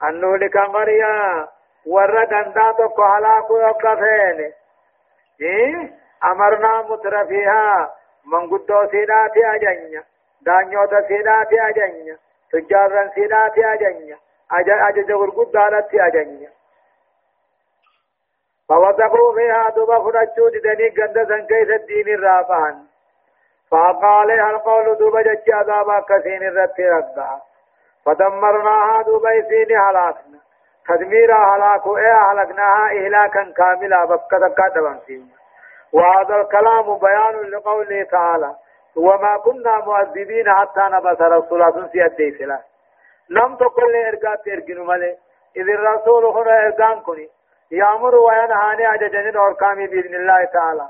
أن 0.03 0.21
نهلك 0.21 0.57
قرية 0.57 1.47
ورد 1.85 2.33
أندا 2.33 2.71
تقو 2.71 3.03
هلاكو 3.03 3.57
يبقى 3.57 3.97
فين 3.97 4.53
إيه 5.41 5.93
أمرنا 6.23 6.81
مترفيها 6.89 7.93
من 8.25 8.49
قدو 8.49 8.87
سيداتي 8.91 9.45
أجنيا 9.55 10.03
دانيوتا 10.41 11.07
سيداتي 11.07 11.61
أجنيا 11.69 12.17
تجارا 12.51 13.11
سيداتي 13.15 13.73
أجنيا 13.73 14.17
أجج 14.51 15.11
غرقدالتي 15.11 16.07
أجنيا 16.07 16.49
فوثقوا 18.69 19.35
فيها 19.35 19.69
دوبا 19.75 19.99
فرجو 19.99 20.49
ددني 20.49 20.89
قندسا 20.89 21.39
كيس 21.49 21.69
الدين 21.69 22.07
الرافعا 22.07 22.83
فقال 23.71 24.31
القول 24.31 24.97
دوبا 24.97 25.21
جج 25.21 25.51
عذابا 25.51 25.99
كثين 25.99 26.43
الرت 26.43 26.79
رقا 26.79 27.41
فدمرناها 28.05 29.01
دوبا 29.01 29.29
سين 29.49 29.77
هلاكنا. 29.77 30.39
تدميرا 30.87 31.55
هلاكو 31.55 31.97
إيه 31.97 32.31
هلكناها 32.31 32.85
إهلاكا 32.91 33.53
كاملا 33.57 34.05
بكتا 34.05 34.99
فيه 35.05 35.21
وهذا 35.93 36.41
الكلام 36.41 36.97
بيان 36.97 37.35
لقوله 37.51 38.03
تعالى 38.03 38.55
وما 38.95 39.37
كنا 39.37 39.77
مؤذبين 39.77 40.49
حتى 40.49 40.81
نبعث 40.91 41.21
رسولا 41.21 41.71
في 41.71 42.05
الديسلا 42.05 42.59
لم 43.29 43.55
تقل 43.55 43.95
إرقات 43.95 44.47
إرقن 44.47 44.87
ملي 44.87 45.17
إذ 45.57 45.69
الرسول 45.69 46.25
هنا 46.25 46.65
إرقان 46.65 46.99
كني 46.99 47.29
يأمر 47.71 48.15
وينهاني 48.15 48.85
عججن 48.85 49.29
الأركام 49.29 49.75
بإذن 49.75 50.15
الله 50.15 50.45
تعالى. 50.45 50.89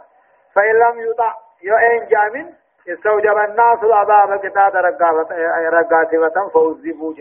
فإن 0.56 0.76
لم 0.80 1.10
يطع 1.10 1.34
يؤين 1.64 2.08
جامن 2.08 2.54
استوجب 2.90 3.38
الناس 3.38 3.84
العذاب 3.84 4.40
كتاب 4.46 4.76
رقاتبة 5.74 6.50
فوزبوا 6.54 7.14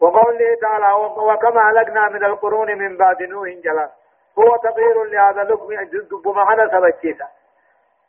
وقوله 0.00 0.56
تعالى 0.62 0.92
وكما 1.16 1.70
هلكنا 1.70 2.08
من 2.08 2.24
القرون 2.24 2.78
من 2.78 2.96
بعد 2.96 3.22
نوح 3.22 3.48
جلال 3.48 3.88
هو 4.38 4.56
تغيير 4.56 5.04
لهذا 5.04 5.42
لقم 5.44 5.74
دب 5.82 6.28
معنا 6.28 6.68
سبكيسا 6.68 7.28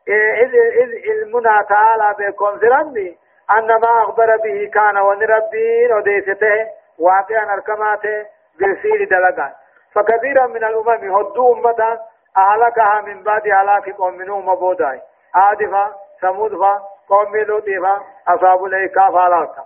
إذ 0.08 0.56
إذ 0.56 1.22
المنى 1.24 1.64
تعالى 1.70 2.16
بكم 2.20 2.60
سرني 2.60 3.18
أن 3.52 3.68
ما 3.68 4.04
أخبر 4.04 4.38
به 4.38 4.70
كان 4.74 4.97
ونربين 4.97 5.93
وديسته 5.93 6.68
واقعا 7.00 7.54
أركماته 7.54 8.26
بالفيل 8.60 9.10
دلقان. 9.10 9.54
فكثيرا 9.95 10.47
من 10.47 10.63
الأمم 10.63 11.15
هدوا 11.15 11.55
أمة 11.55 11.99
أهلكها 12.37 13.01
من 13.01 13.23
بعد 13.23 13.47
هلاك 13.47 13.89
قوم 13.89 14.21
نوح 14.21 14.45
مبوداي 14.45 15.01
عادفا 15.35 15.95
ثمودفا 16.21 16.81
قوم 17.09 17.37
لوطفا 17.37 18.01
أصحاب 18.27 18.65
الأيكاف 18.65 19.15
هلاكا 19.15 19.65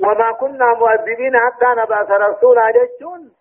وما 0.00 0.32
كنا 0.32 0.74
مؤذبين 0.74 1.38
حتى 1.38 1.66
نبعث 1.66 2.10
رسولا 2.10 2.70
جتون 2.70 3.32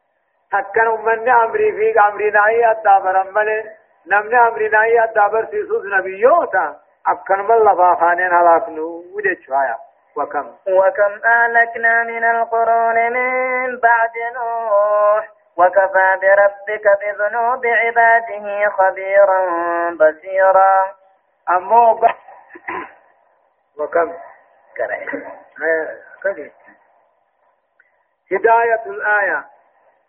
أكن 0.53 1.05
من 1.05 1.29
أمري 1.29 1.71
في 1.71 1.99
أمري 1.99 2.29
ناي 2.29 2.71
أدابر 2.71 3.31
ملي 3.31 3.63
نمن 4.07 4.35
أمري 4.35 4.69
ناي 4.69 5.03
أدابر 5.03 5.45
سيسوس 5.45 5.83
نبيوتا. 5.85 6.75
أكن 7.07 7.39
من 7.39 7.55
لفافانين 7.55 8.33
هلاكنو 8.33 9.03
وجه 9.15 9.37
شوية 9.45 9.77
وكم؟ 10.17 10.55
وكم 10.67 11.25
أهلكنا 11.25 12.03
من 12.03 12.23
القرون 12.23 13.11
من 13.13 13.79
بعد 13.79 14.11
نوح 14.35 15.29
وكفى 15.57 16.17
بربك 16.21 16.85
بذنوب 17.01 17.65
عباده 17.65 18.69
خبيرا 18.69 19.39
بصيرا. 19.91 20.95
أمو 21.49 22.01
وكم؟ 23.79 24.13
هداية 28.31 28.85
الآية. 28.85 29.45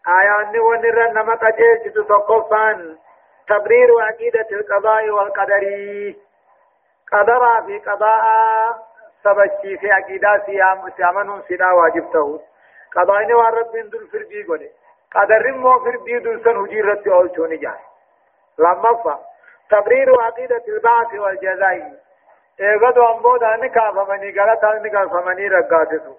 آيان 0.09 0.59
ونرى 0.59 1.11
نما 1.11 1.35
قجيج 1.35 1.93
تتقفان 1.95 2.99
تبرير 3.49 4.01
عقيدة 4.01 4.47
القضاء 4.53 5.11
والقدر. 5.11 6.15
قدر 7.13 7.63
في 7.67 7.79
قضاء. 7.79 8.89
سبجي 9.25 9.79
في 9.79 9.91
عقيدة 9.91 10.43
سيام 10.47 10.91
سيامن 10.97 11.43
سنا 11.49 11.73
واجبته 11.73 12.41
قضاء 12.97 13.33
وان 13.33 13.55
رب 13.55 13.73
دل 13.73 14.07
فردي 14.12 14.43
قولي 14.45 14.71
قدر 15.14 15.53
مو 15.53 15.79
فردي 15.79 16.19
دل 16.19 16.45
سن 16.45 16.57
هجيرت 16.57 17.07
أولتوني 17.09 17.57
جاي 17.57 17.79
لما 18.59 18.95
فا. 19.05 19.19
تبرير 19.71 20.21
عقيدة 20.21 20.62
البعث 20.69 21.14
والجزاء 21.14 21.93
ايغدو 22.61 23.05
امبودا 23.07 23.57
نكا 23.57 23.91
فمني 23.91 24.41
غلطا 24.41 24.75
نكا 24.75 25.07
فمني 25.09 25.49
رقاتسو 25.49 26.14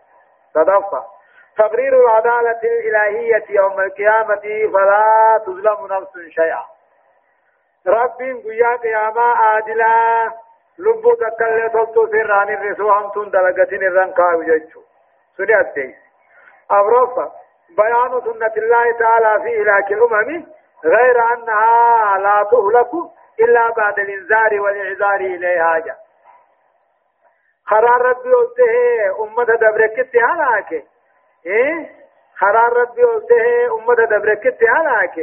صدفة 0.54 1.04
تبرير 1.58 1.93
العدالة 2.02 2.60
الإلهية 2.64 3.43
يوم 3.50 3.80
القيامة 3.80 4.41
فلا 4.74 5.41
تظلم 5.45 5.88
نفس 5.93 6.18
شيئا 6.36 6.64
رب 7.88 8.18
قيا 8.45 8.76
قياما 8.76 9.22
عادلا 9.22 10.32
لبو 10.80 11.13
تكالي 11.13 11.69
تلتو 11.69 12.07
سران 12.07 12.49
الرسو 12.49 12.89
هم 12.91 13.09
تون 13.11 13.30
دلقتين 13.32 13.84
الرنكا 13.84 14.34
وججو 14.36 14.82
سني 15.38 15.59
الديس 15.59 15.95
أبرفة 16.71 17.32
بيان 17.77 18.21
سنة 18.21 18.53
الله 18.57 18.91
تعالى 18.99 19.43
في 19.43 19.61
إلاك 19.61 19.91
الأمم 19.91 20.45
غير 20.86 21.34
أنها 21.34 22.17
لا 22.17 22.47
تهلك 22.51 22.91
إلا 23.39 23.69
بعد 23.77 23.99
الإنذار 23.99 24.61
والإعذار 24.61 25.19
إليها 25.19 25.80
جاء 25.80 25.97
خرار 27.65 28.01
ربي 28.01 28.34
قلته 28.34 29.23
أمة 29.23 29.43
دبركت 29.43 30.15
هلاك 30.15 30.84
إيه 31.45 31.89
خرار 32.38 32.73
ربي 32.73 33.03
قلته 33.03 33.75
أمة 33.77 33.93
دبركت 34.05 34.63
هلاك 34.63 35.17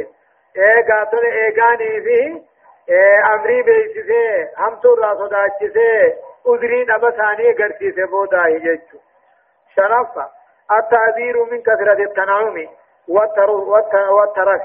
إيه 0.55 0.87
قاتل 0.93 1.25
إيه 1.25 1.61
قاني 1.61 2.01
فيه 2.01 2.41
إيه 2.89 3.33
أمري 3.33 3.61
بيسيسي 3.61 4.47
هم 4.57 4.75
تورا 4.75 5.13
صداتشيسي 5.15 6.13
أدري 6.45 6.85
نبساني 6.85 7.53
قرسيسي 7.53 8.03
بودا 8.03 8.41
هججو 8.41 8.99
شرفة 9.75 10.27
التعذير 10.71 11.43
من 11.51 11.61
كثرة 11.61 12.03
التنعم 12.03 12.67
والترف 13.07 14.63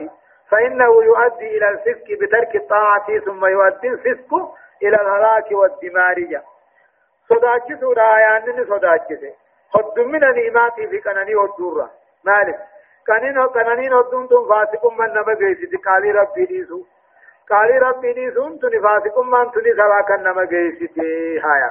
فإنه 0.50 1.04
يؤدي 1.04 1.56
إلى 1.56 1.68
الفسق 1.68 2.06
بترك 2.20 2.56
الطاعة 2.56 3.18
ثم 3.26 3.46
يؤدي 3.46 3.88
الفسق 3.88 4.34
إلى 4.82 4.96
الهلاك 4.96 5.52
والدمارية 5.52 6.42
صداچسو 7.28 7.92
دا 7.92 8.02
آيان 8.16 8.64
صداچسه 8.68 9.32
خد 9.72 9.98
من 10.00 10.20
نعمات 10.20 10.74
في 10.74 11.00
كنني 11.00 11.36
ودورا 11.36 11.90
مالك 12.24 12.58
كنين 13.06 13.46
كننين 13.46 13.94
ودون 13.94 14.28
تم 14.28 14.48
فاسقم 14.48 14.96
من 14.98 15.12
نما 15.14 15.34
گيسي 15.34 15.76
قالي 15.76 16.10
ربي 16.10 16.44
ديسو 16.44 16.82
قالي 17.50 17.78
ربي 17.78 18.12
ديسو 18.12 18.56
تني 18.56 18.80
فاسقم 18.80 19.30
من 19.30 19.50
تني 19.52 19.72
سوا 19.76 20.00
كن 20.08 20.22
نما 20.22 20.44
گيسي 20.44 20.86
تي 20.86 21.40
هايا. 21.40 21.70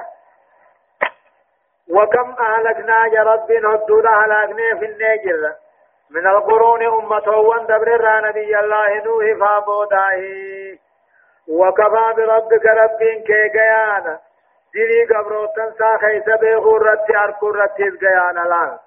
وكم 1.90 2.34
أهلكنا 2.40 3.06
يا 3.06 3.22
رب 3.22 3.52
ندود 3.52 4.06
أهلكنا 4.06 4.78
في 4.78 4.86
النجر. 4.86 5.52
من 6.10 6.26
القرون 6.26 6.82
أمة 6.82 7.28
وان 7.28 7.66
دبر 7.66 8.20
نبي 8.28 8.58
الله 8.58 9.02
نوح 9.04 9.38
فابوداه 9.40 10.22
وكفى 11.48 12.12
بربك 12.16 12.66
رب 12.66 12.98
كي 13.26 13.48
قيانا 13.48 14.18
ديني 14.72 15.04
قبروتن 15.04 15.72
سا 15.78 16.36
بيخو 16.36 16.76
رتي 16.76 17.16
أركو 17.16 17.50
رتي 17.50 17.82
القيان 17.82 18.38
الآن 18.38 18.78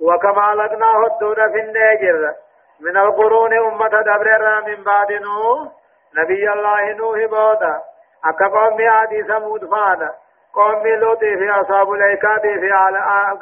وكما 0.00 0.54
لقناه 0.54 1.06
الدون 1.06 1.52
في 1.52 1.60
النجر. 1.60 2.34
من 2.80 2.96
القرون 2.96 3.52
أمة 3.58 3.88
دبر 3.88 4.62
من 4.66 4.84
بعد 4.84 5.12
نوح. 5.12 5.72
نبي 6.16 6.52
الله 6.52 6.92
نوح 6.92 7.18
بودا 7.18 7.80
أكا 8.24 8.46
قوم 8.46 8.88
عادي 8.88 9.22
ثمود 9.22 9.70
فانا 9.70 10.14
قوم 10.54 10.86
لوط 10.86 11.18
في 11.18 11.50
أصحاب 11.50 11.92
الأيكاد 11.92 12.40
في 12.42 12.70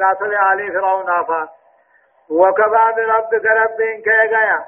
قاتل 0.04 0.34
آل 0.34 0.72
فرعون 0.72 1.24
فان 1.24 1.48
وكفى 2.30 2.92
بربك 2.96 3.46
رب 3.46 3.76
كيغيا 4.04 4.64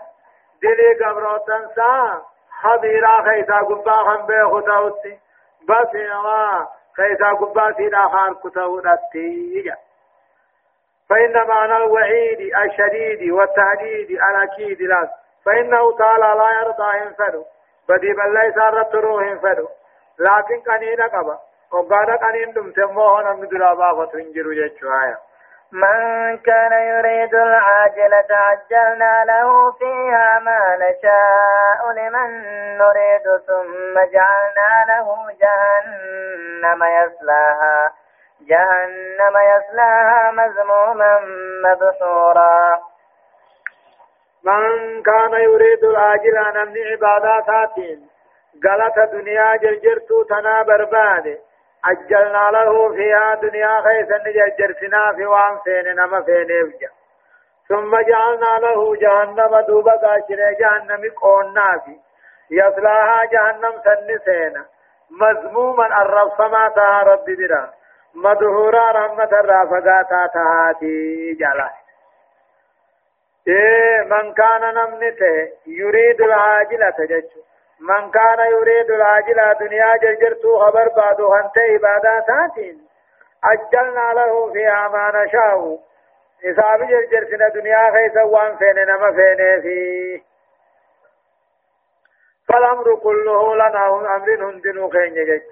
دلي 0.62 1.04
قبروتن 1.04 1.68
سا 1.76 2.22
خبيرا 2.62 3.22
خيسا 3.22 3.58
قبا 3.58 3.92
خم 3.92 4.26
بيخو 4.26 4.60
تاوتي 4.60 5.18
بصيرا 5.68 6.68
كيسا 6.96 7.30
قباتي 7.32 7.90
آخر 7.94 8.34
كتاونتي 8.44 9.72
فإن 11.08 11.46
معنى 11.48 11.76
الوعيد 11.76 12.40
الشديد 12.64 13.30
والتهديد 13.32 14.10
الأكيد 14.10 14.82
لا 14.82 15.10
فإنه 15.44 15.96
تعالى 15.98 16.38
لا 16.38 16.60
يرضى 16.60 16.98
ينفر 16.98 17.44
بدي 17.88 18.12
بل 18.12 18.34
ليس 18.34 18.56
رتروه 18.58 19.22
ينفر 19.24 19.66
لكن 20.18 20.60
قنين 20.70 21.00
قبا 21.02 21.38
وقال 21.72 22.18
قنين 22.18 22.52
دم 22.52 22.70
تموه 22.72 23.22
نمد 23.22 23.52
لابا 23.54 24.06
فتنجر 24.06 24.50
جيشوايا 24.52 25.18
من 25.72 26.38
كان 26.38 26.72
يريد 26.72 27.34
العاجلة 27.34 28.26
عجلنا 28.30 29.24
له 29.24 29.72
فيها 29.72 30.38
ما 30.38 30.76
نشاء 30.76 31.92
لمن 31.92 32.30
نريد 32.78 33.36
ثم 33.46 33.94
جعلنا 34.12 34.84
له 34.88 35.26
جهنم 35.40 36.84
يصلاها 36.84 37.92
جهنم 38.40 39.36
يصلاها 39.36 40.30
مذموما 40.30 41.18
مدحورا 41.64 42.78
من 44.46 45.02
كان 45.02 45.32
يريد 45.32 45.84
العاجلة 45.84 46.64
من 46.64 46.76
عبادات 46.92 47.78
غلط 48.66 48.98
دنيا 49.12 49.56
جرجرتو 49.56 50.22
تنا 50.22 50.62
برباده 50.62 51.38
عجلنا 51.84 52.50
له 52.52 52.94
فيها 52.94 53.34
دنيا 53.34 53.82
نجرسنا 54.26 55.12
في 55.16 55.26
وان 55.26 55.58
فين 55.64 55.96
نما 55.96 56.22
فين 56.22 56.46
ثم 57.68 58.00
جعلنا 58.00 58.58
له 58.66 58.96
جهنم 58.96 59.60
دوبا 59.68 59.92
قاشر 59.92 60.52
جهنم 60.60 61.10
قونا 61.22 61.78
في 61.84 61.96
يصلاها 62.50 63.20
جهنم 63.32 63.80
تها 66.68 67.02
رب 67.02 67.24
برا. 67.24 67.70
مدهورا 68.14 68.90
رحمة 68.90 69.30
تهاتي 70.34 71.32
جلا 71.40 71.64
إيه 71.64 71.85
من 74.06 74.34
كان 74.34 74.74
نمنته 74.74 75.52
يريد 75.66 76.20
العاجلة 76.20 76.90
تججو 76.90 77.40
من 77.80 78.10
كان 78.10 78.38
يريد 78.50 78.90
العاجلة 78.90 79.52
دنيا 79.52 79.96
جرجرتو 79.96 80.58
خبر 80.58 80.88
بعد 80.88 81.20
هنت 81.20 81.58
عبادات 81.58 82.58
أجلنا 83.44 84.12
له 84.14 84.52
فيها 84.52 84.88
ما 84.88 85.24
نشاء 85.24 85.78
إصاب 86.44 86.88
جرجر 86.88 87.48
دنيا 87.54 87.90
خيسا 87.92 88.22
وان 88.22 88.56
فين 88.56 88.74
نما 88.88 89.12
فين 89.12 89.60
فيه 89.62 90.22
فالأمر 92.48 92.94
كله 92.94 93.54
لنا 93.54 93.88
أمر 93.88 94.50
هندن 94.50 94.88
خين 94.90 95.42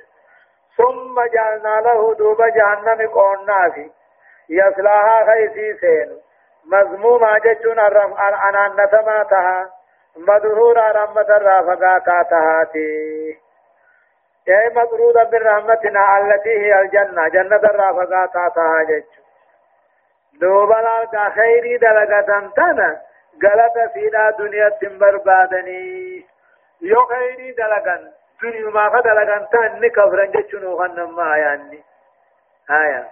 ثم 0.76 1.26
جعلنا 1.34 1.80
له 1.80 2.14
دوب 2.14 2.42
جهنم 2.42 3.08
قونا 3.08 3.70
في 3.74 3.90
يصلاها 4.48 5.26
خيسي 5.26 5.74
سين 5.80 6.20
مذموما 6.66 7.38
جتون 7.38 7.78
أنان 7.78 8.76
نتماتها. 8.80 9.70
مدهورا 10.16 10.90
رحمة 10.90 11.20
الرافقا 11.36 11.98
كاتهاتي 11.98 13.38
اي 14.48 14.68
مطرودة 14.74 15.22
برحمتنا 15.22 16.18
التي 16.18 16.50
هي 16.50 16.80
الجنة. 16.80 17.28
جنة 17.28 17.56
الرافقا 17.56 18.26
كاتها 18.26 18.82
جج 18.82 19.04
دوبلا 20.40 21.04
کا 21.12 21.28
خیری 21.34 21.78
دلگتن 21.78 22.52
تنا 22.56 23.00
غلط 23.42 23.76
فينا 23.94 24.30
دنيا 24.30 24.68
تنبر 24.68 25.16
بادني. 25.16 26.26
يو 26.80 27.04
خيري 27.06 27.52
دلگن 27.52 28.12
دنيا 28.42 28.70
ما 28.70 28.88
فدلگن 28.90 29.46
تن. 29.52 29.80
نكفرن 29.80 30.30
جچنو 30.30 30.78
خنم 30.78 31.16
ما 31.16 31.36
يعني. 31.36 31.84
آية. 32.70 33.04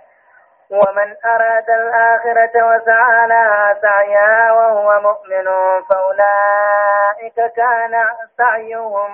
ومن 0.72 1.16
أراد 1.24 1.70
الآخرة 1.70 2.54
وسعى 2.66 3.26
لها 3.26 3.74
سعيها 3.82 4.52
وهو 4.52 5.00
مؤمن 5.00 5.44
فأولئك 5.88 7.52
كان 7.56 8.04
سعيهم 8.38 9.10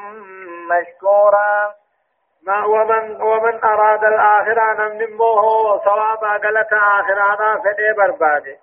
مشكورا. 0.68 1.74
ما 2.46 2.64
ومن 2.64 3.22
ومن 3.22 3.64
أراد 3.64 4.04
الآخرة 4.04 4.72
نمن 4.72 5.16
موه 5.16 5.78
صوابا 5.84 6.32
قلت 6.32 6.72
آخرانا 6.72 7.60
فدي 7.64 7.92
برباد 7.92 8.58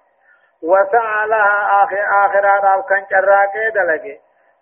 وسعى 0.64 1.28
لها 1.28 1.84
آخر 1.84 2.06
آخرانا 2.26 2.82
كان 2.90 3.06
شراكي 3.10 3.70
دلقي. 3.70 4.20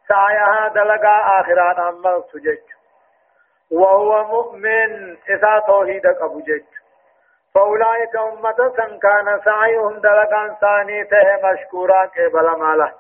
سعيها 0.07 0.67
دلقا 0.67 1.41
آخرانا 1.41 1.91
ملت 1.91 2.35
جج. 2.35 2.67
وهو 3.71 4.23
مؤمن 4.23 5.17
إذا 5.29 5.59
توحيدك 5.67 6.21
أبو 6.21 6.39
جج. 6.39 6.82
فأولئك 7.55 8.15
أمة 8.15 8.73
كان 9.01 9.41
سعيهم 9.45 9.99
دلقان 9.99 10.55
ثاني 10.61 11.03
ته 11.03 11.39
مشكورا 11.43 12.05
قبل 12.05 12.59
ماله. 12.59 12.93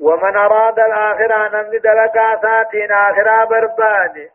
ومن 0.00 0.36
أراد 0.36 0.78
الآخرة 0.78 1.48
نمد 1.48 1.82
دلقا 1.82 2.40
ساتين 2.42 2.92
آخرة 2.92 3.44
برباد. 3.44 4.30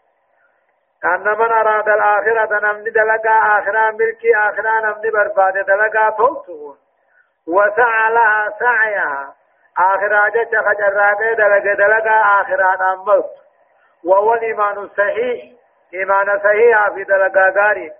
أن 1.05 1.23
من 1.23 1.51
أراد 1.51 1.89
الآخرة 1.89 2.59
نمد 2.59 2.83
دلقا 2.83 3.59
آخرة 3.59 3.91
ملكي 3.91 4.35
آخرة 4.35 4.79
نمد 4.79 5.07
برباد 5.13 5.53
دلقا 5.53 6.09
توتون 6.09 6.77
وسعى 7.47 8.13
لها 8.13 8.53
سعيها 8.59 9.33
آخرة 9.77 10.29
جت 10.29 10.55
خجرابي 10.55 11.35
دلقا 11.35 11.73
دلقا 11.73 12.41
آخرة 12.41 12.77
نمت 12.81 13.25
وهو 14.03 14.33
الإيمان 14.33 14.77
الصحيح. 14.77 15.51
إيمان 15.93 16.39
صحيح 16.39 16.89
في 16.89 17.03
دلقا 17.03 17.49
غاري. 17.57 17.91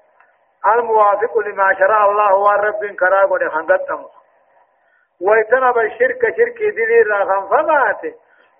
الموافق 0.66 1.38
لما 1.38 1.74
شرع 1.80 2.05
الله 2.05 2.36
والرب 2.36 2.86
كراغو 2.99 3.38
لخندتهم 3.38 4.05
ويتنب 5.22 5.78
الشرك 5.78 6.22
شرك 6.38 6.57
دليل 6.57 7.07
رغم 7.12 7.47
فمات. 7.49 8.01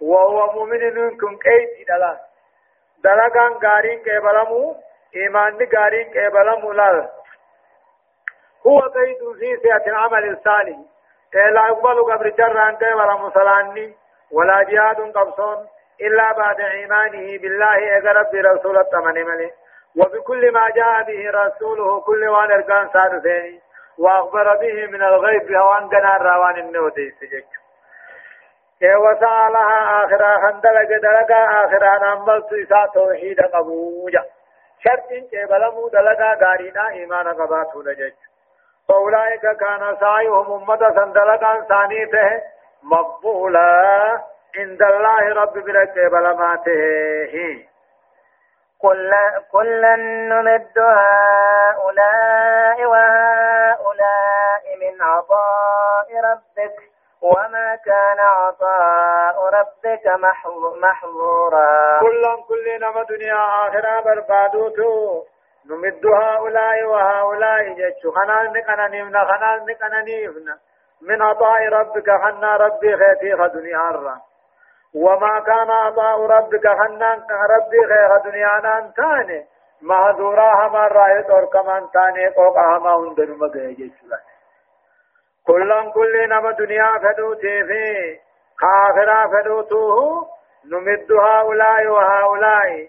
وهو 0.02 0.52
مؤمن 0.54 0.96
منكم 0.96 1.38
كيد 1.38 1.88
دلا 1.88 2.18
دلقان 3.04 3.54
غارين 3.64 4.00
كيبلمو 4.04 4.76
إيمان 5.16 5.68
غارين 5.76 6.12
كيبلمو 6.12 6.72
لا 6.72 7.10
هو 8.68 8.80
قيد 8.80 9.18
في 9.40 9.58
سيئة 9.62 9.88
العمل 9.88 10.30
الصالح. 10.30 10.78
لا 11.34 11.68
يقبل 11.68 12.04
قبر 12.04 12.30
جران 12.30 12.78
ولا 12.94 13.14
مسلاني 13.14 13.96
ولا 14.32 14.64
جهاد 14.64 15.18
قبصون 15.18 15.68
إلا 16.02 16.32
بعد 16.32 16.62
إيمانه 16.62 17.38
بالله 17.42 17.98
أقرب 17.98 18.32
برسول 18.32 18.78
التمن 18.78 19.26
ملي. 19.26 19.52
وبكل 19.98 20.52
ما 20.52 20.70
جاء 20.70 21.04
به 21.04 21.32
رسوله 21.32 22.02
كل 22.02 22.28
وان 22.28 22.52
اركان 22.52 22.90
صار 22.94 23.20
ثاني 23.20 23.62
وأخبر 23.98 24.56
به 24.56 24.88
من 24.88 25.04
الغيب 25.04 25.56
وان 25.56 25.90
كان 25.90 26.22
روان 26.22 26.58
النودي 26.58 27.12
سجك 27.12 27.46
وسألها 28.82 30.06
آخرا 30.06 30.38
خندلق 30.38 30.90
دلقا 31.02 31.66
آخرا 31.66 32.16
نمبلت 32.16 32.54
إسا 32.54 32.86
توحيد 32.94 33.42
قبوجا. 33.42 34.24
شرط 34.84 35.10
كبلمو 35.32 35.88
دلقا 35.88 36.46
غارينا 36.46 36.90
إيمان 36.90 37.28
قباتو 37.28 37.82
لجج 37.82 38.14
فأولئك 38.90 39.42
كان 39.42 39.98
سعيهم 40.00 40.54
أمة 40.54 40.96
سندلقا 40.96 41.62
ثانيته 41.70 42.42
مقبولا 42.84 44.22
عند 44.58 44.82
الله 44.82 45.34
رب 45.34 45.54
برك 45.54 45.94
بلماته. 46.12 47.69
كلا 48.82 49.42
كلا 49.52 49.96
نمد 49.96 50.80
هؤلاء 50.80 52.86
وهؤلاء 52.86 54.64
من 54.82 55.02
عطاء 55.02 56.08
ربك 56.32 56.76
وما 57.22 57.76
كان 57.86 58.20
عطاء 58.20 59.50
ربك 59.60 60.08
محظورا. 60.82 62.00
كلا 62.00 62.44
كل 62.48 62.80
نما 62.82 63.04
دنيا 63.04 63.68
آخرة 63.68 64.00
بربادوتو. 64.00 65.24
نمد 65.70 66.06
هؤلاء 66.06 66.84
وهؤلاء 66.84 67.70
جتشو 67.70 68.12
خنال 68.12 68.54
نقنا 68.54 68.88
نمنا 68.88 69.26
خنال 69.26 69.66
نقنا 69.66 70.02
نمنا. 70.02 70.58
من 71.02 71.22
عطاء 71.22 71.70
ربك 71.70 72.10
خنا 72.24 72.58
ربي 72.58 72.98
خيتي 72.98 73.36
خدنيا 73.36 73.90
الرّ 73.90 74.29
وما 74.96 75.40
كان 75.40 75.72
عطاء 75.72 76.26
ربك 76.26 76.68
حنان 76.68 77.20
ربي 77.56 77.80
غير 77.86 78.18
دنيا 78.18 78.60
نان 78.64 78.94
تاني. 78.94 79.46
مهدورا 79.82 80.68
هما 80.68 80.88
رأيت 80.88 81.30
اور 81.30 81.46
كمان 81.46 81.88
تاني 81.94 82.28
قوقا 82.28 82.78
هما 82.78 82.96
هندن 82.96 83.32
مگه 83.32 83.68
جيشلا 83.68 84.20
كلن 85.48 85.92
كل 85.92 86.30
نما 86.30 86.52
دنيا 86.52 87.00
فدوتي 87.04 87.64
في 87.64 88.20
خافرا 88.58 89.28
فدوتوه 89.28 90.28
نمد 90.66 91.12
هؤلاء 91.12 91.88
وهؤلاء 91.88 92.88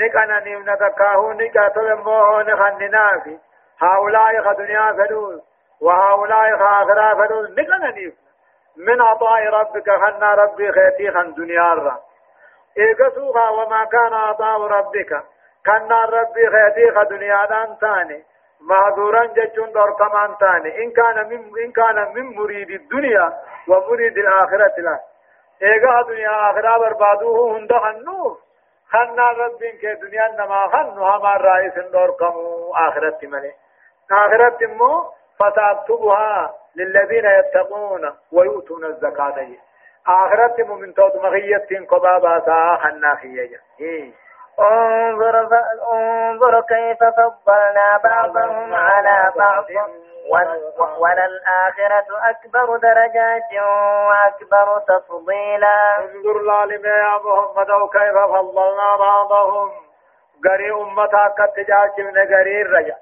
نكنا 0.00 0.40
نمنا 0.40 0.74
تكاهو 0.74 1.32
نكا 1.32 1.68
تلموه 1.68 2.42
نخننا 2.42 3.20
في 3.24 3.38
هؤلاء 3.78 4.42
خدنيا 4.42 4.92
فدوت 4.92 5.42
وهؤلاء 5.80 6.58
خافرا 6.58 7.14
فدوت 7.14 7.50
نكنا 7.50 7.90
نمنا 7.90 8.12
من 8.76 9.00
عطاء 9.00 9.44
ربك 9.48 9.90
خنا 9.90 10.34
ربي 10.34 10.72
خيتي 10.72 11.10
خن 11.10 11.34
دنيا 11.34 11.72
الرا 11.72 12.00
إيقسوها 12.78 13.50
وما 13.50 13.84
كان 13.84 14.14
عطاء 14.14 14.60
ربك. 14.60 15.22
خنا 15.66 16.04
ربي 16.04 16.50
خيتي 16.50 16.90
خن 16.94 17.06
دنيا 17.08 17.46
دان 17.46 17.78
تاني 17.80 18.24
مهدورا 18.60 19.24
جتون 19.26 19.72
دور 19.72 19.92
كمان 19.92 20.36
تاني. 20.40 20.84
إن 20.84 20.90
كان 20.90 21.28
من 21.28 21.50
إن 21.64 21.72
كان 21.72 22.12
من 22.14 22.36
مريد 22.36 22.70
الدنيا 22.70 23.32
ومريد 23.68 24.18
الآخرة 24.18 24.80
لا. 24.80 25.00
إيقا 25.62 26.02
دنيا 26.02 26.50
آخرة 26.50 26.78
بربادوه 26.78 27.58
هند 27.58 27.72
خنوف 27.72 28.38
خنا 28.90 29.30
ربي 29.30 29.72
كي 29.72 29.94
دنيا 29.94 30.28
نما 30.38 30.68
خنو. 30.72 31.04
هما 31.04 31.36
رئيس 31.36 31.78
دور 31.78 32.10
كمو 32.10 32.74
آخرة 32.74 33.18
ملي. 33.22 33.52
آخرة 34.12 34.66
مو 34.66 35.12
فتكتبها 35.38 36.61
للذين 36.76 37.24
يتقون 37.24 38.14
ويؤتون 38.32 38.84
الزكاة. 38.84 39.48
آخرت 40.06 40.60
مؤمن 40.60 40.94
توت 40.94 41.16
مغية 41.16 41.86
قبابا 41.90 42.40
سا 42.40 42.78
حناخية 42.82 43.60
انظر 44.58 45.48
انظر 45.92 46.60
كيف 46.60 46.98
فضلنا 46.98 48.00
بعضهم 48.04 48.74
على 48.74 49.32
بعض. 49.36 49.66
وللآخرة 50.98 52.30
أكبر 52.30 52.76
درجات 52.76 53.52
وأكبر 54.06 54.78
تفضيلا. 54.88 55.98
انظر 55.98 56.38
لالم 56.42 56.84
يا 56.86 57.18
محمد 57.24 57.70
كيف 57.92 58.16
فضلنا 58.32 58.96
بعضهم. 58.98 59.70
قري 60.44 60.70
أمتا 60.72 61.34
كتجاج 61.38 62.00
من 62.00 62.18
قري 62.34 62.62
الرجع 62.62 62.96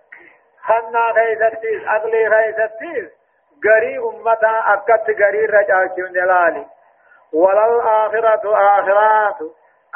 خنا 0.62 1.12
خيستيس 1.12 1.88
أغلي 1.88 2.30
خيستيس 2.30 3.19
غري 3.66 3.98
أمتا 3.98 4.54
أكت 4.72 5.06
غري 5.20 5.46
رجعك 5.46 5.98
من 5.98 6.12
جلالي. 6.12 6.66
وللآخرة 7.32 8.44
آخرات. 8.78 9.40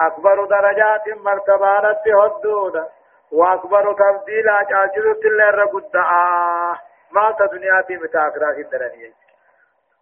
أكبر 0.01 0.45
درجات 0.45 1.09
مرتبانة 1.09 2.05
هدودة 2.07 2.89
وأكبر 3.33 3.93
تبديلا 3.93 4.63
جاجل 4.63 5.21
تلر 5.23 5.65
قدعا 5.65 6.79
ما 7.11 7.37
تدنيا 7.39 7.83
في 7.83 7.97
متاخرات 7.97 8.59
الدرنية 8.59 9.13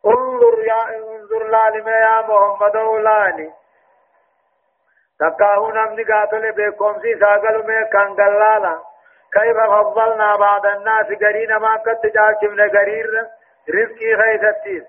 انظر 0.07 0.59
يا 0.65 0.99
انظر 0.99 1.43
لالما 1.43 1.91
يا 1.91 2.21
محمد 2.29 2.77
أولاني. 2.77 3.53
تكاهو 5.21 5.71
نمني 5.71 6.05
قاتل 6.05 6.53
بكم 6.53 7.01
سي 7.03 7.15
ساقل 7.19 7.63
میں 7.67 7.83
کنگلالا 7.93 8.75
كيف 9.33 9.57
فضلنا 9.57 10.37
بعض 10.37 10.67
الناس؟ 10.67 11.07
قرينا 11.07 11.59
ما 11.59 11.77
قد 11.77 11.97
تجاكم 12.03 12.57
قرير 12.79 13.27
رزقي 13.71 14.15
غيثتيس 14.15 14.85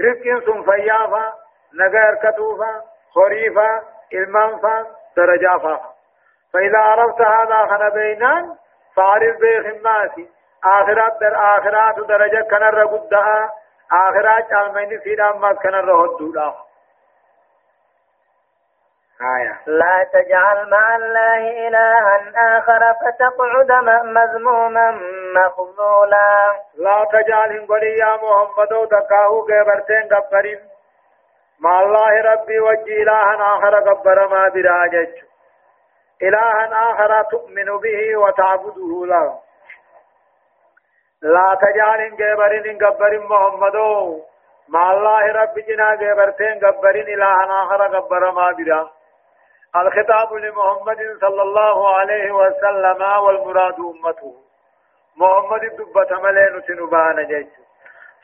رزقين 0.00 0.40
سن 0.40 0.62
فيافا 0.62 1.32
نغير 1.74 2.14
كتوفا 2.14 2.82
خريفا 3.14 3.82
المنفا 4.12 4.86
درجافا 5.16 5.80
فإذا 6.52 6.78
عرفت 6.78 7.20
هذا 7.20 7.66
خنا 7.66 7.88
بينان 7.88 8.56
فعرف 8.96 9.36
بخماسي 9.36 10.28
آخرات 10.64 11.20
در 11.20 11.34
آخرات 11.36 12.06
درجة 12.08 12.46
كان 12.50 12.62
رقدها 12.62 13.52
آخرات 13.92 14.52
علمين 14.52 15.00
سيدان 15.00 15.38
ما 15.38 15.52
كان 15.52 15.74
رهدودا 15.74 16.54
آية. 19.22 19.60
لا 19.66 20.06
تجعل 20.12 20.70
مع 20.70 20.96
الله 20.96 21.68
إلها 21.68 22.32
آخر 22.58 22.94
فتقعد 22.94 23.72
مذموما 24.04 24.90
مخذولا. 25.34 26.52
لا 26.74 27.06
تجعل 27.12 27.66
قولي 27.66 27.98
يا 27.98 28.16
محمد 28.16 28.88
تكاهو 28.90 29.44
كبرتين 29.44 30.08
قبرين. 30.14 30.60
مع 31.60 31.80
الله 31.80 32.32
ربي 32.32 32.60
وجي 32.60 33.02
إلها 33.02 33.56
آخر 33.56 33.80
قبر 33.80 34.28
ما 34.28 34.48
براجج 34.48 35.12
إلها 36.22 36.90
آخر 36.90 37.22
تؤمن 37.22 37.78
به 37.78 38.16
وتعبده 38.16 39.06
له. 39.06 39.38
لا 41.22 41.58
تجعل 41.62 42.16
قبرين 42.20 42.78
قبر 42.86 43.18
محمد. 43.18 43.76
مع 44.68 44.92
الله 44.92 45.32
ربي 45.32 45.62
جنا 45.62 45.90
قبرتين 45.90 46.60
قبرين 46.66 47.06
إلها 47.08 47.62
آخر 47.62 47.82
قبر 47.98 48.30
ما 48.30 48.50
براجج 48.50 49.01
الخطاب 49.76 50.32
لمحمد 50.32 51.18
صلى 51.20 51.42
الله 51.42 51.98
عليه 51.98 52.32
وسلم 52.32 53.02
والمراد 53.02 53.80
أمته. 53.80 54.34
محمد 55.16 55.60
دبة 55.60 56.20
ملين 56.20 56.62
سنبان 56.66 57.26
جيش. 57.26 57.46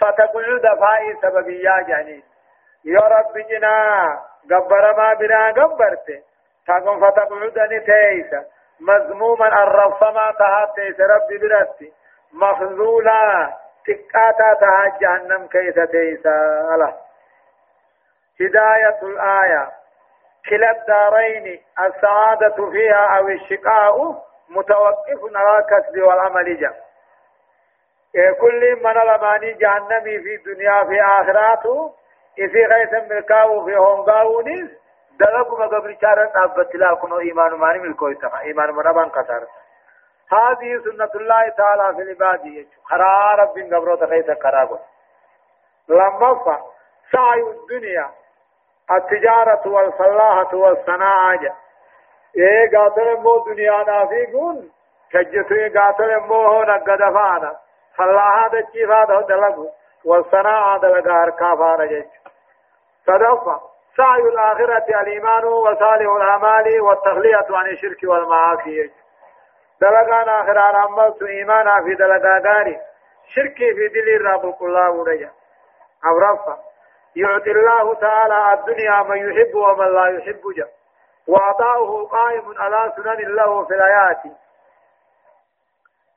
فتقول 0.01 0.61
دفاعي 0.61 1.17
سببية 1.23 1.81
جانين 1.89 2.23
يا 2.85 3.01
رب 3.01 3.39
جنا 3.39 4.19
قبر 4.51 4.97
ما 4.97 5.15
بنا 5.15 5.51
قبرت 5.51 6.25
تقوم 6.67 7.11
فتقول 7.11 7.51
دني 7.51 7.81
تيسا 7.81 8.45
مذموما 8.81 9.63
الرفما 9.63 10.33
تهات 10.39 10.75
تيس. 10.77 11.01
ربي 11.01 11.39
برستي 11.39 11.93
مخذولا 12.33 13.53
تقاتا 13.87 14.55
تهات 14.61 15.01
جهنم 15.01 15.47
كيس 15.47 15.75
تيسا 15.75 16.35
الله. 16.75 16.97
هداية 18.41 18.99
الآية. 19.03 19.78
كلا 20.49 20.71
الدارين 20.71 21.61
السعادة 21.81 22.71
فيها 22.71 23.19
أو 23.19 23.29
الشقاء 23.29 24.25
متوقف 24.49 25.37
على 25.37 25.59
الكسب 25.59 26.03
والعمل 26.03 26.61
جاء 26.61 26.89
إيه 28.15 28.31
كل 28.33 28.77
من 28.85 28.93
لماني 28.93 29.53
جهنمي 29.53 30.19
في 30.19 30.35
الدنيا 30.35 30.85
في 30.85 31.03
آخراته 31.03 31.95
إذا 32.39 32.67
غيث 32.67 33.11
ملكاو 33.11 33.65
في 33.65 33.77
هونغاونيس 33.77 34.71
دلقوا 35.21 35.59
مقبر 35.59 35.97
شارت 36.01 36.37
أبت 36.37 36.77
كنو 37.03 37.19
إيمان 37.19 37.55
ماني 37.55 37.79
ملكو 37.79 38.09
يتخا 38.09 38.41
إيمان 38.41 38.71
منبان 38.71 39.09
قصر 39.09 39.43
هذه 40.33 40.83
سنة 40.85 41.11
الله 41.15 41.49
تعالى 41.49 41.97
في 41.97 42.03
العباد 42.03 42.67
خرا 42.85 43.35
رب 43.35 43.59
قبرو 43.75 43.95
تخيط 43.95 44.31
قرابة. 44.31 44.79
لما 45.89 46.63
سعي 47.13 47.41
الدنيا 47.41 48.11
التجارة 48.91 49.69
والفلاحة 49.69 50.57
والصناعة. 50.57 51.41
إيه 52.37 52.79
قاتل 52.79 53.17
مو 53.17 53.39
دنيا 53.39 53.85
نافيقون 53.87 54.71
كجتو 55.13 55.79
قاتل 55.79 56.21
مو 56.21 56.47
هنا 56.47 56.77
قدفانا 56.77 57.57
فلاحة 57.97 58.49
دچيفا 58.49 59.21
دلقوا 59.29 59.71
والصناعة 60.05 60.79
دلقا 60.81 61.25
هركافانا 61.25 61.85
جيش 61.87 62.05
صدفة 63.07 63.61
سعي 63.97 64.21
الآخرة 64.23 65.01
الإيمان 65.01 65.45
وصالح 65.45 66.11
الأعمال 66.17 66.81
والتخلية 66.81 67.47
عن 67.51 67.67
الشرك 67.67 67.99
والمعاصي 68.05 68.91
دلقان 69.81 70.29
آخر 70.29 70.59
عملت 70.59 71.23
إيمانا 71.23 71.83
في 71.85 71.95
دلقا 71.95 72.39
غاري 72.49 72.79
شركي 73.35 73.75
في 73.75 73.89
دل 73.89 74.17
الرب 74.17 74.63
الله 74.63 74.91
ورجا 74.91 75.31
أو 76.07 76.19
رفع 76.19 76.57
يعطي 77.17 77.51
الله 77.51 77.95
تعالى 77.95 78.53
الدنيا 78.55 79.03
من 79.03 79.17
يحب 79.17 79.55
ومن 79.55 79.95
لا 79.95 80.07
يحب 80.07 80.41
جا 80.57 80.69
وعطاؤه 81.29 82.07
قائم 82.07 82.55
على 82.59 82.93
سنن 82.97 83.35
له 83.35 83.65
في 83.65 83.75
الآيات 83.75 84.23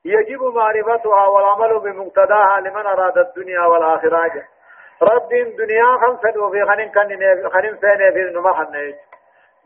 يجب 0.06 0.44
معرفتها 0.44 1.28
والعمل 1.28 1.80
بمقتضاها 1.80 2.60
لمن 2.60 2.86
أراد 2.86 3.18
الدنيا 3.18 3.62
والآخرة 3.62 4.44
رب 5.02 5.34
الدنيا 5.34 5.98
خمسة 6.02 6.44
وفي 6.44 6.66
خنين 6.66 6.92
كان 6.92 7.08
في 8.14 8.22
النمحن 8.22 8.94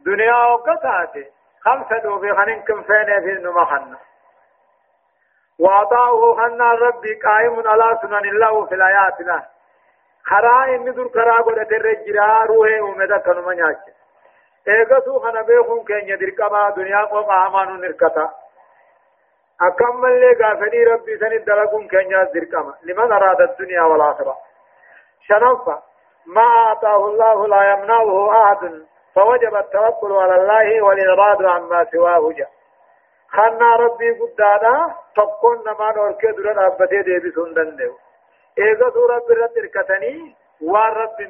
دنيا 0.05 0.35
وقتاته 0.45 1.25
خمسة 1.61 2.09
وفي 2.13 2.33
خنين 2.33 2.61
فين 2.63 3.21
في 3.23 3.31
النمحن 3.31 3.95
وعطاؤه 5.59 6.35
خنا 6.35 6.71
ربي 6.73 7.13
قائم 7.15 7.67
على 7.67 7.99
سنن 8.01 8.29
الله 8.29 8.65
في 8.65 8.75
الآيات 8.75 9.21
خرا 10.29 10.65
إني 10.75 10.91
دور 10.91 11.09
خرا 11.13 11.41
قد 11.41 11.67
ترجرا 11.69 12.45
روحه 12.45 12.81
ومدا 12.81 13.17
كنما 13.17 13.53
نياچ 13.53 13.77
ايغسو 14.67 15.19
خنا 15.19 15.41
بيخون 15.41 15.83
كين 15.87 16.09
يدركما 16.09 16.69
دنيا 16.69 17.05
کو 17.05 17.21
قامانو 17.21 17.75
نركتا 17.75 18.29
أكمل 19.61 20.19
لي 20.19 20.31
غافني 20.41 20.83
ربي 20.83 21.17
سن 21.17 21.43
دلقون 21.47 21.87
كين 21.87 22.11
يدركما 22.11 22.73
لمن 22.83 23.11
أراد 23.11 23.41
الدنيا 23.41 23.81
والآخرة 23.81 24.37
شنفة 25.27 25.81
ما 26.25 26.41
أعطاه 26.41 27.07
الله 27.07 27.47
لا 27.47 27.73
يمنعه 27.73 28.43
أحد 28.43 28.85
فوجب 29.15 29.55
التوكل 29.55 30.11
على 30.11 30.35
الله 30.35 30.81
والإراد 30.81 31.45
عما 31.45 31.85
سواه 31.91 32.31
جاء 32.37 32.49
خنا 33.29 33.75
ربي 33.75 34.09
قدانا 34.19 34.95
تقون 35.15 35.57
نما 35.67 35.91
نوركي 35.91 36.31
درن 36.31 36.59
أبتي 36.59 37.01
دي 37.01 37.19
بسندن 37.19 37.75
ديو 37.75 37.93
ايغا 38.59 38.89
سورة 38.89 39.19
برد 39.29 39.57
اركتني 39.57 40.35
وان 40.61 40.91
رب 40.91 41.21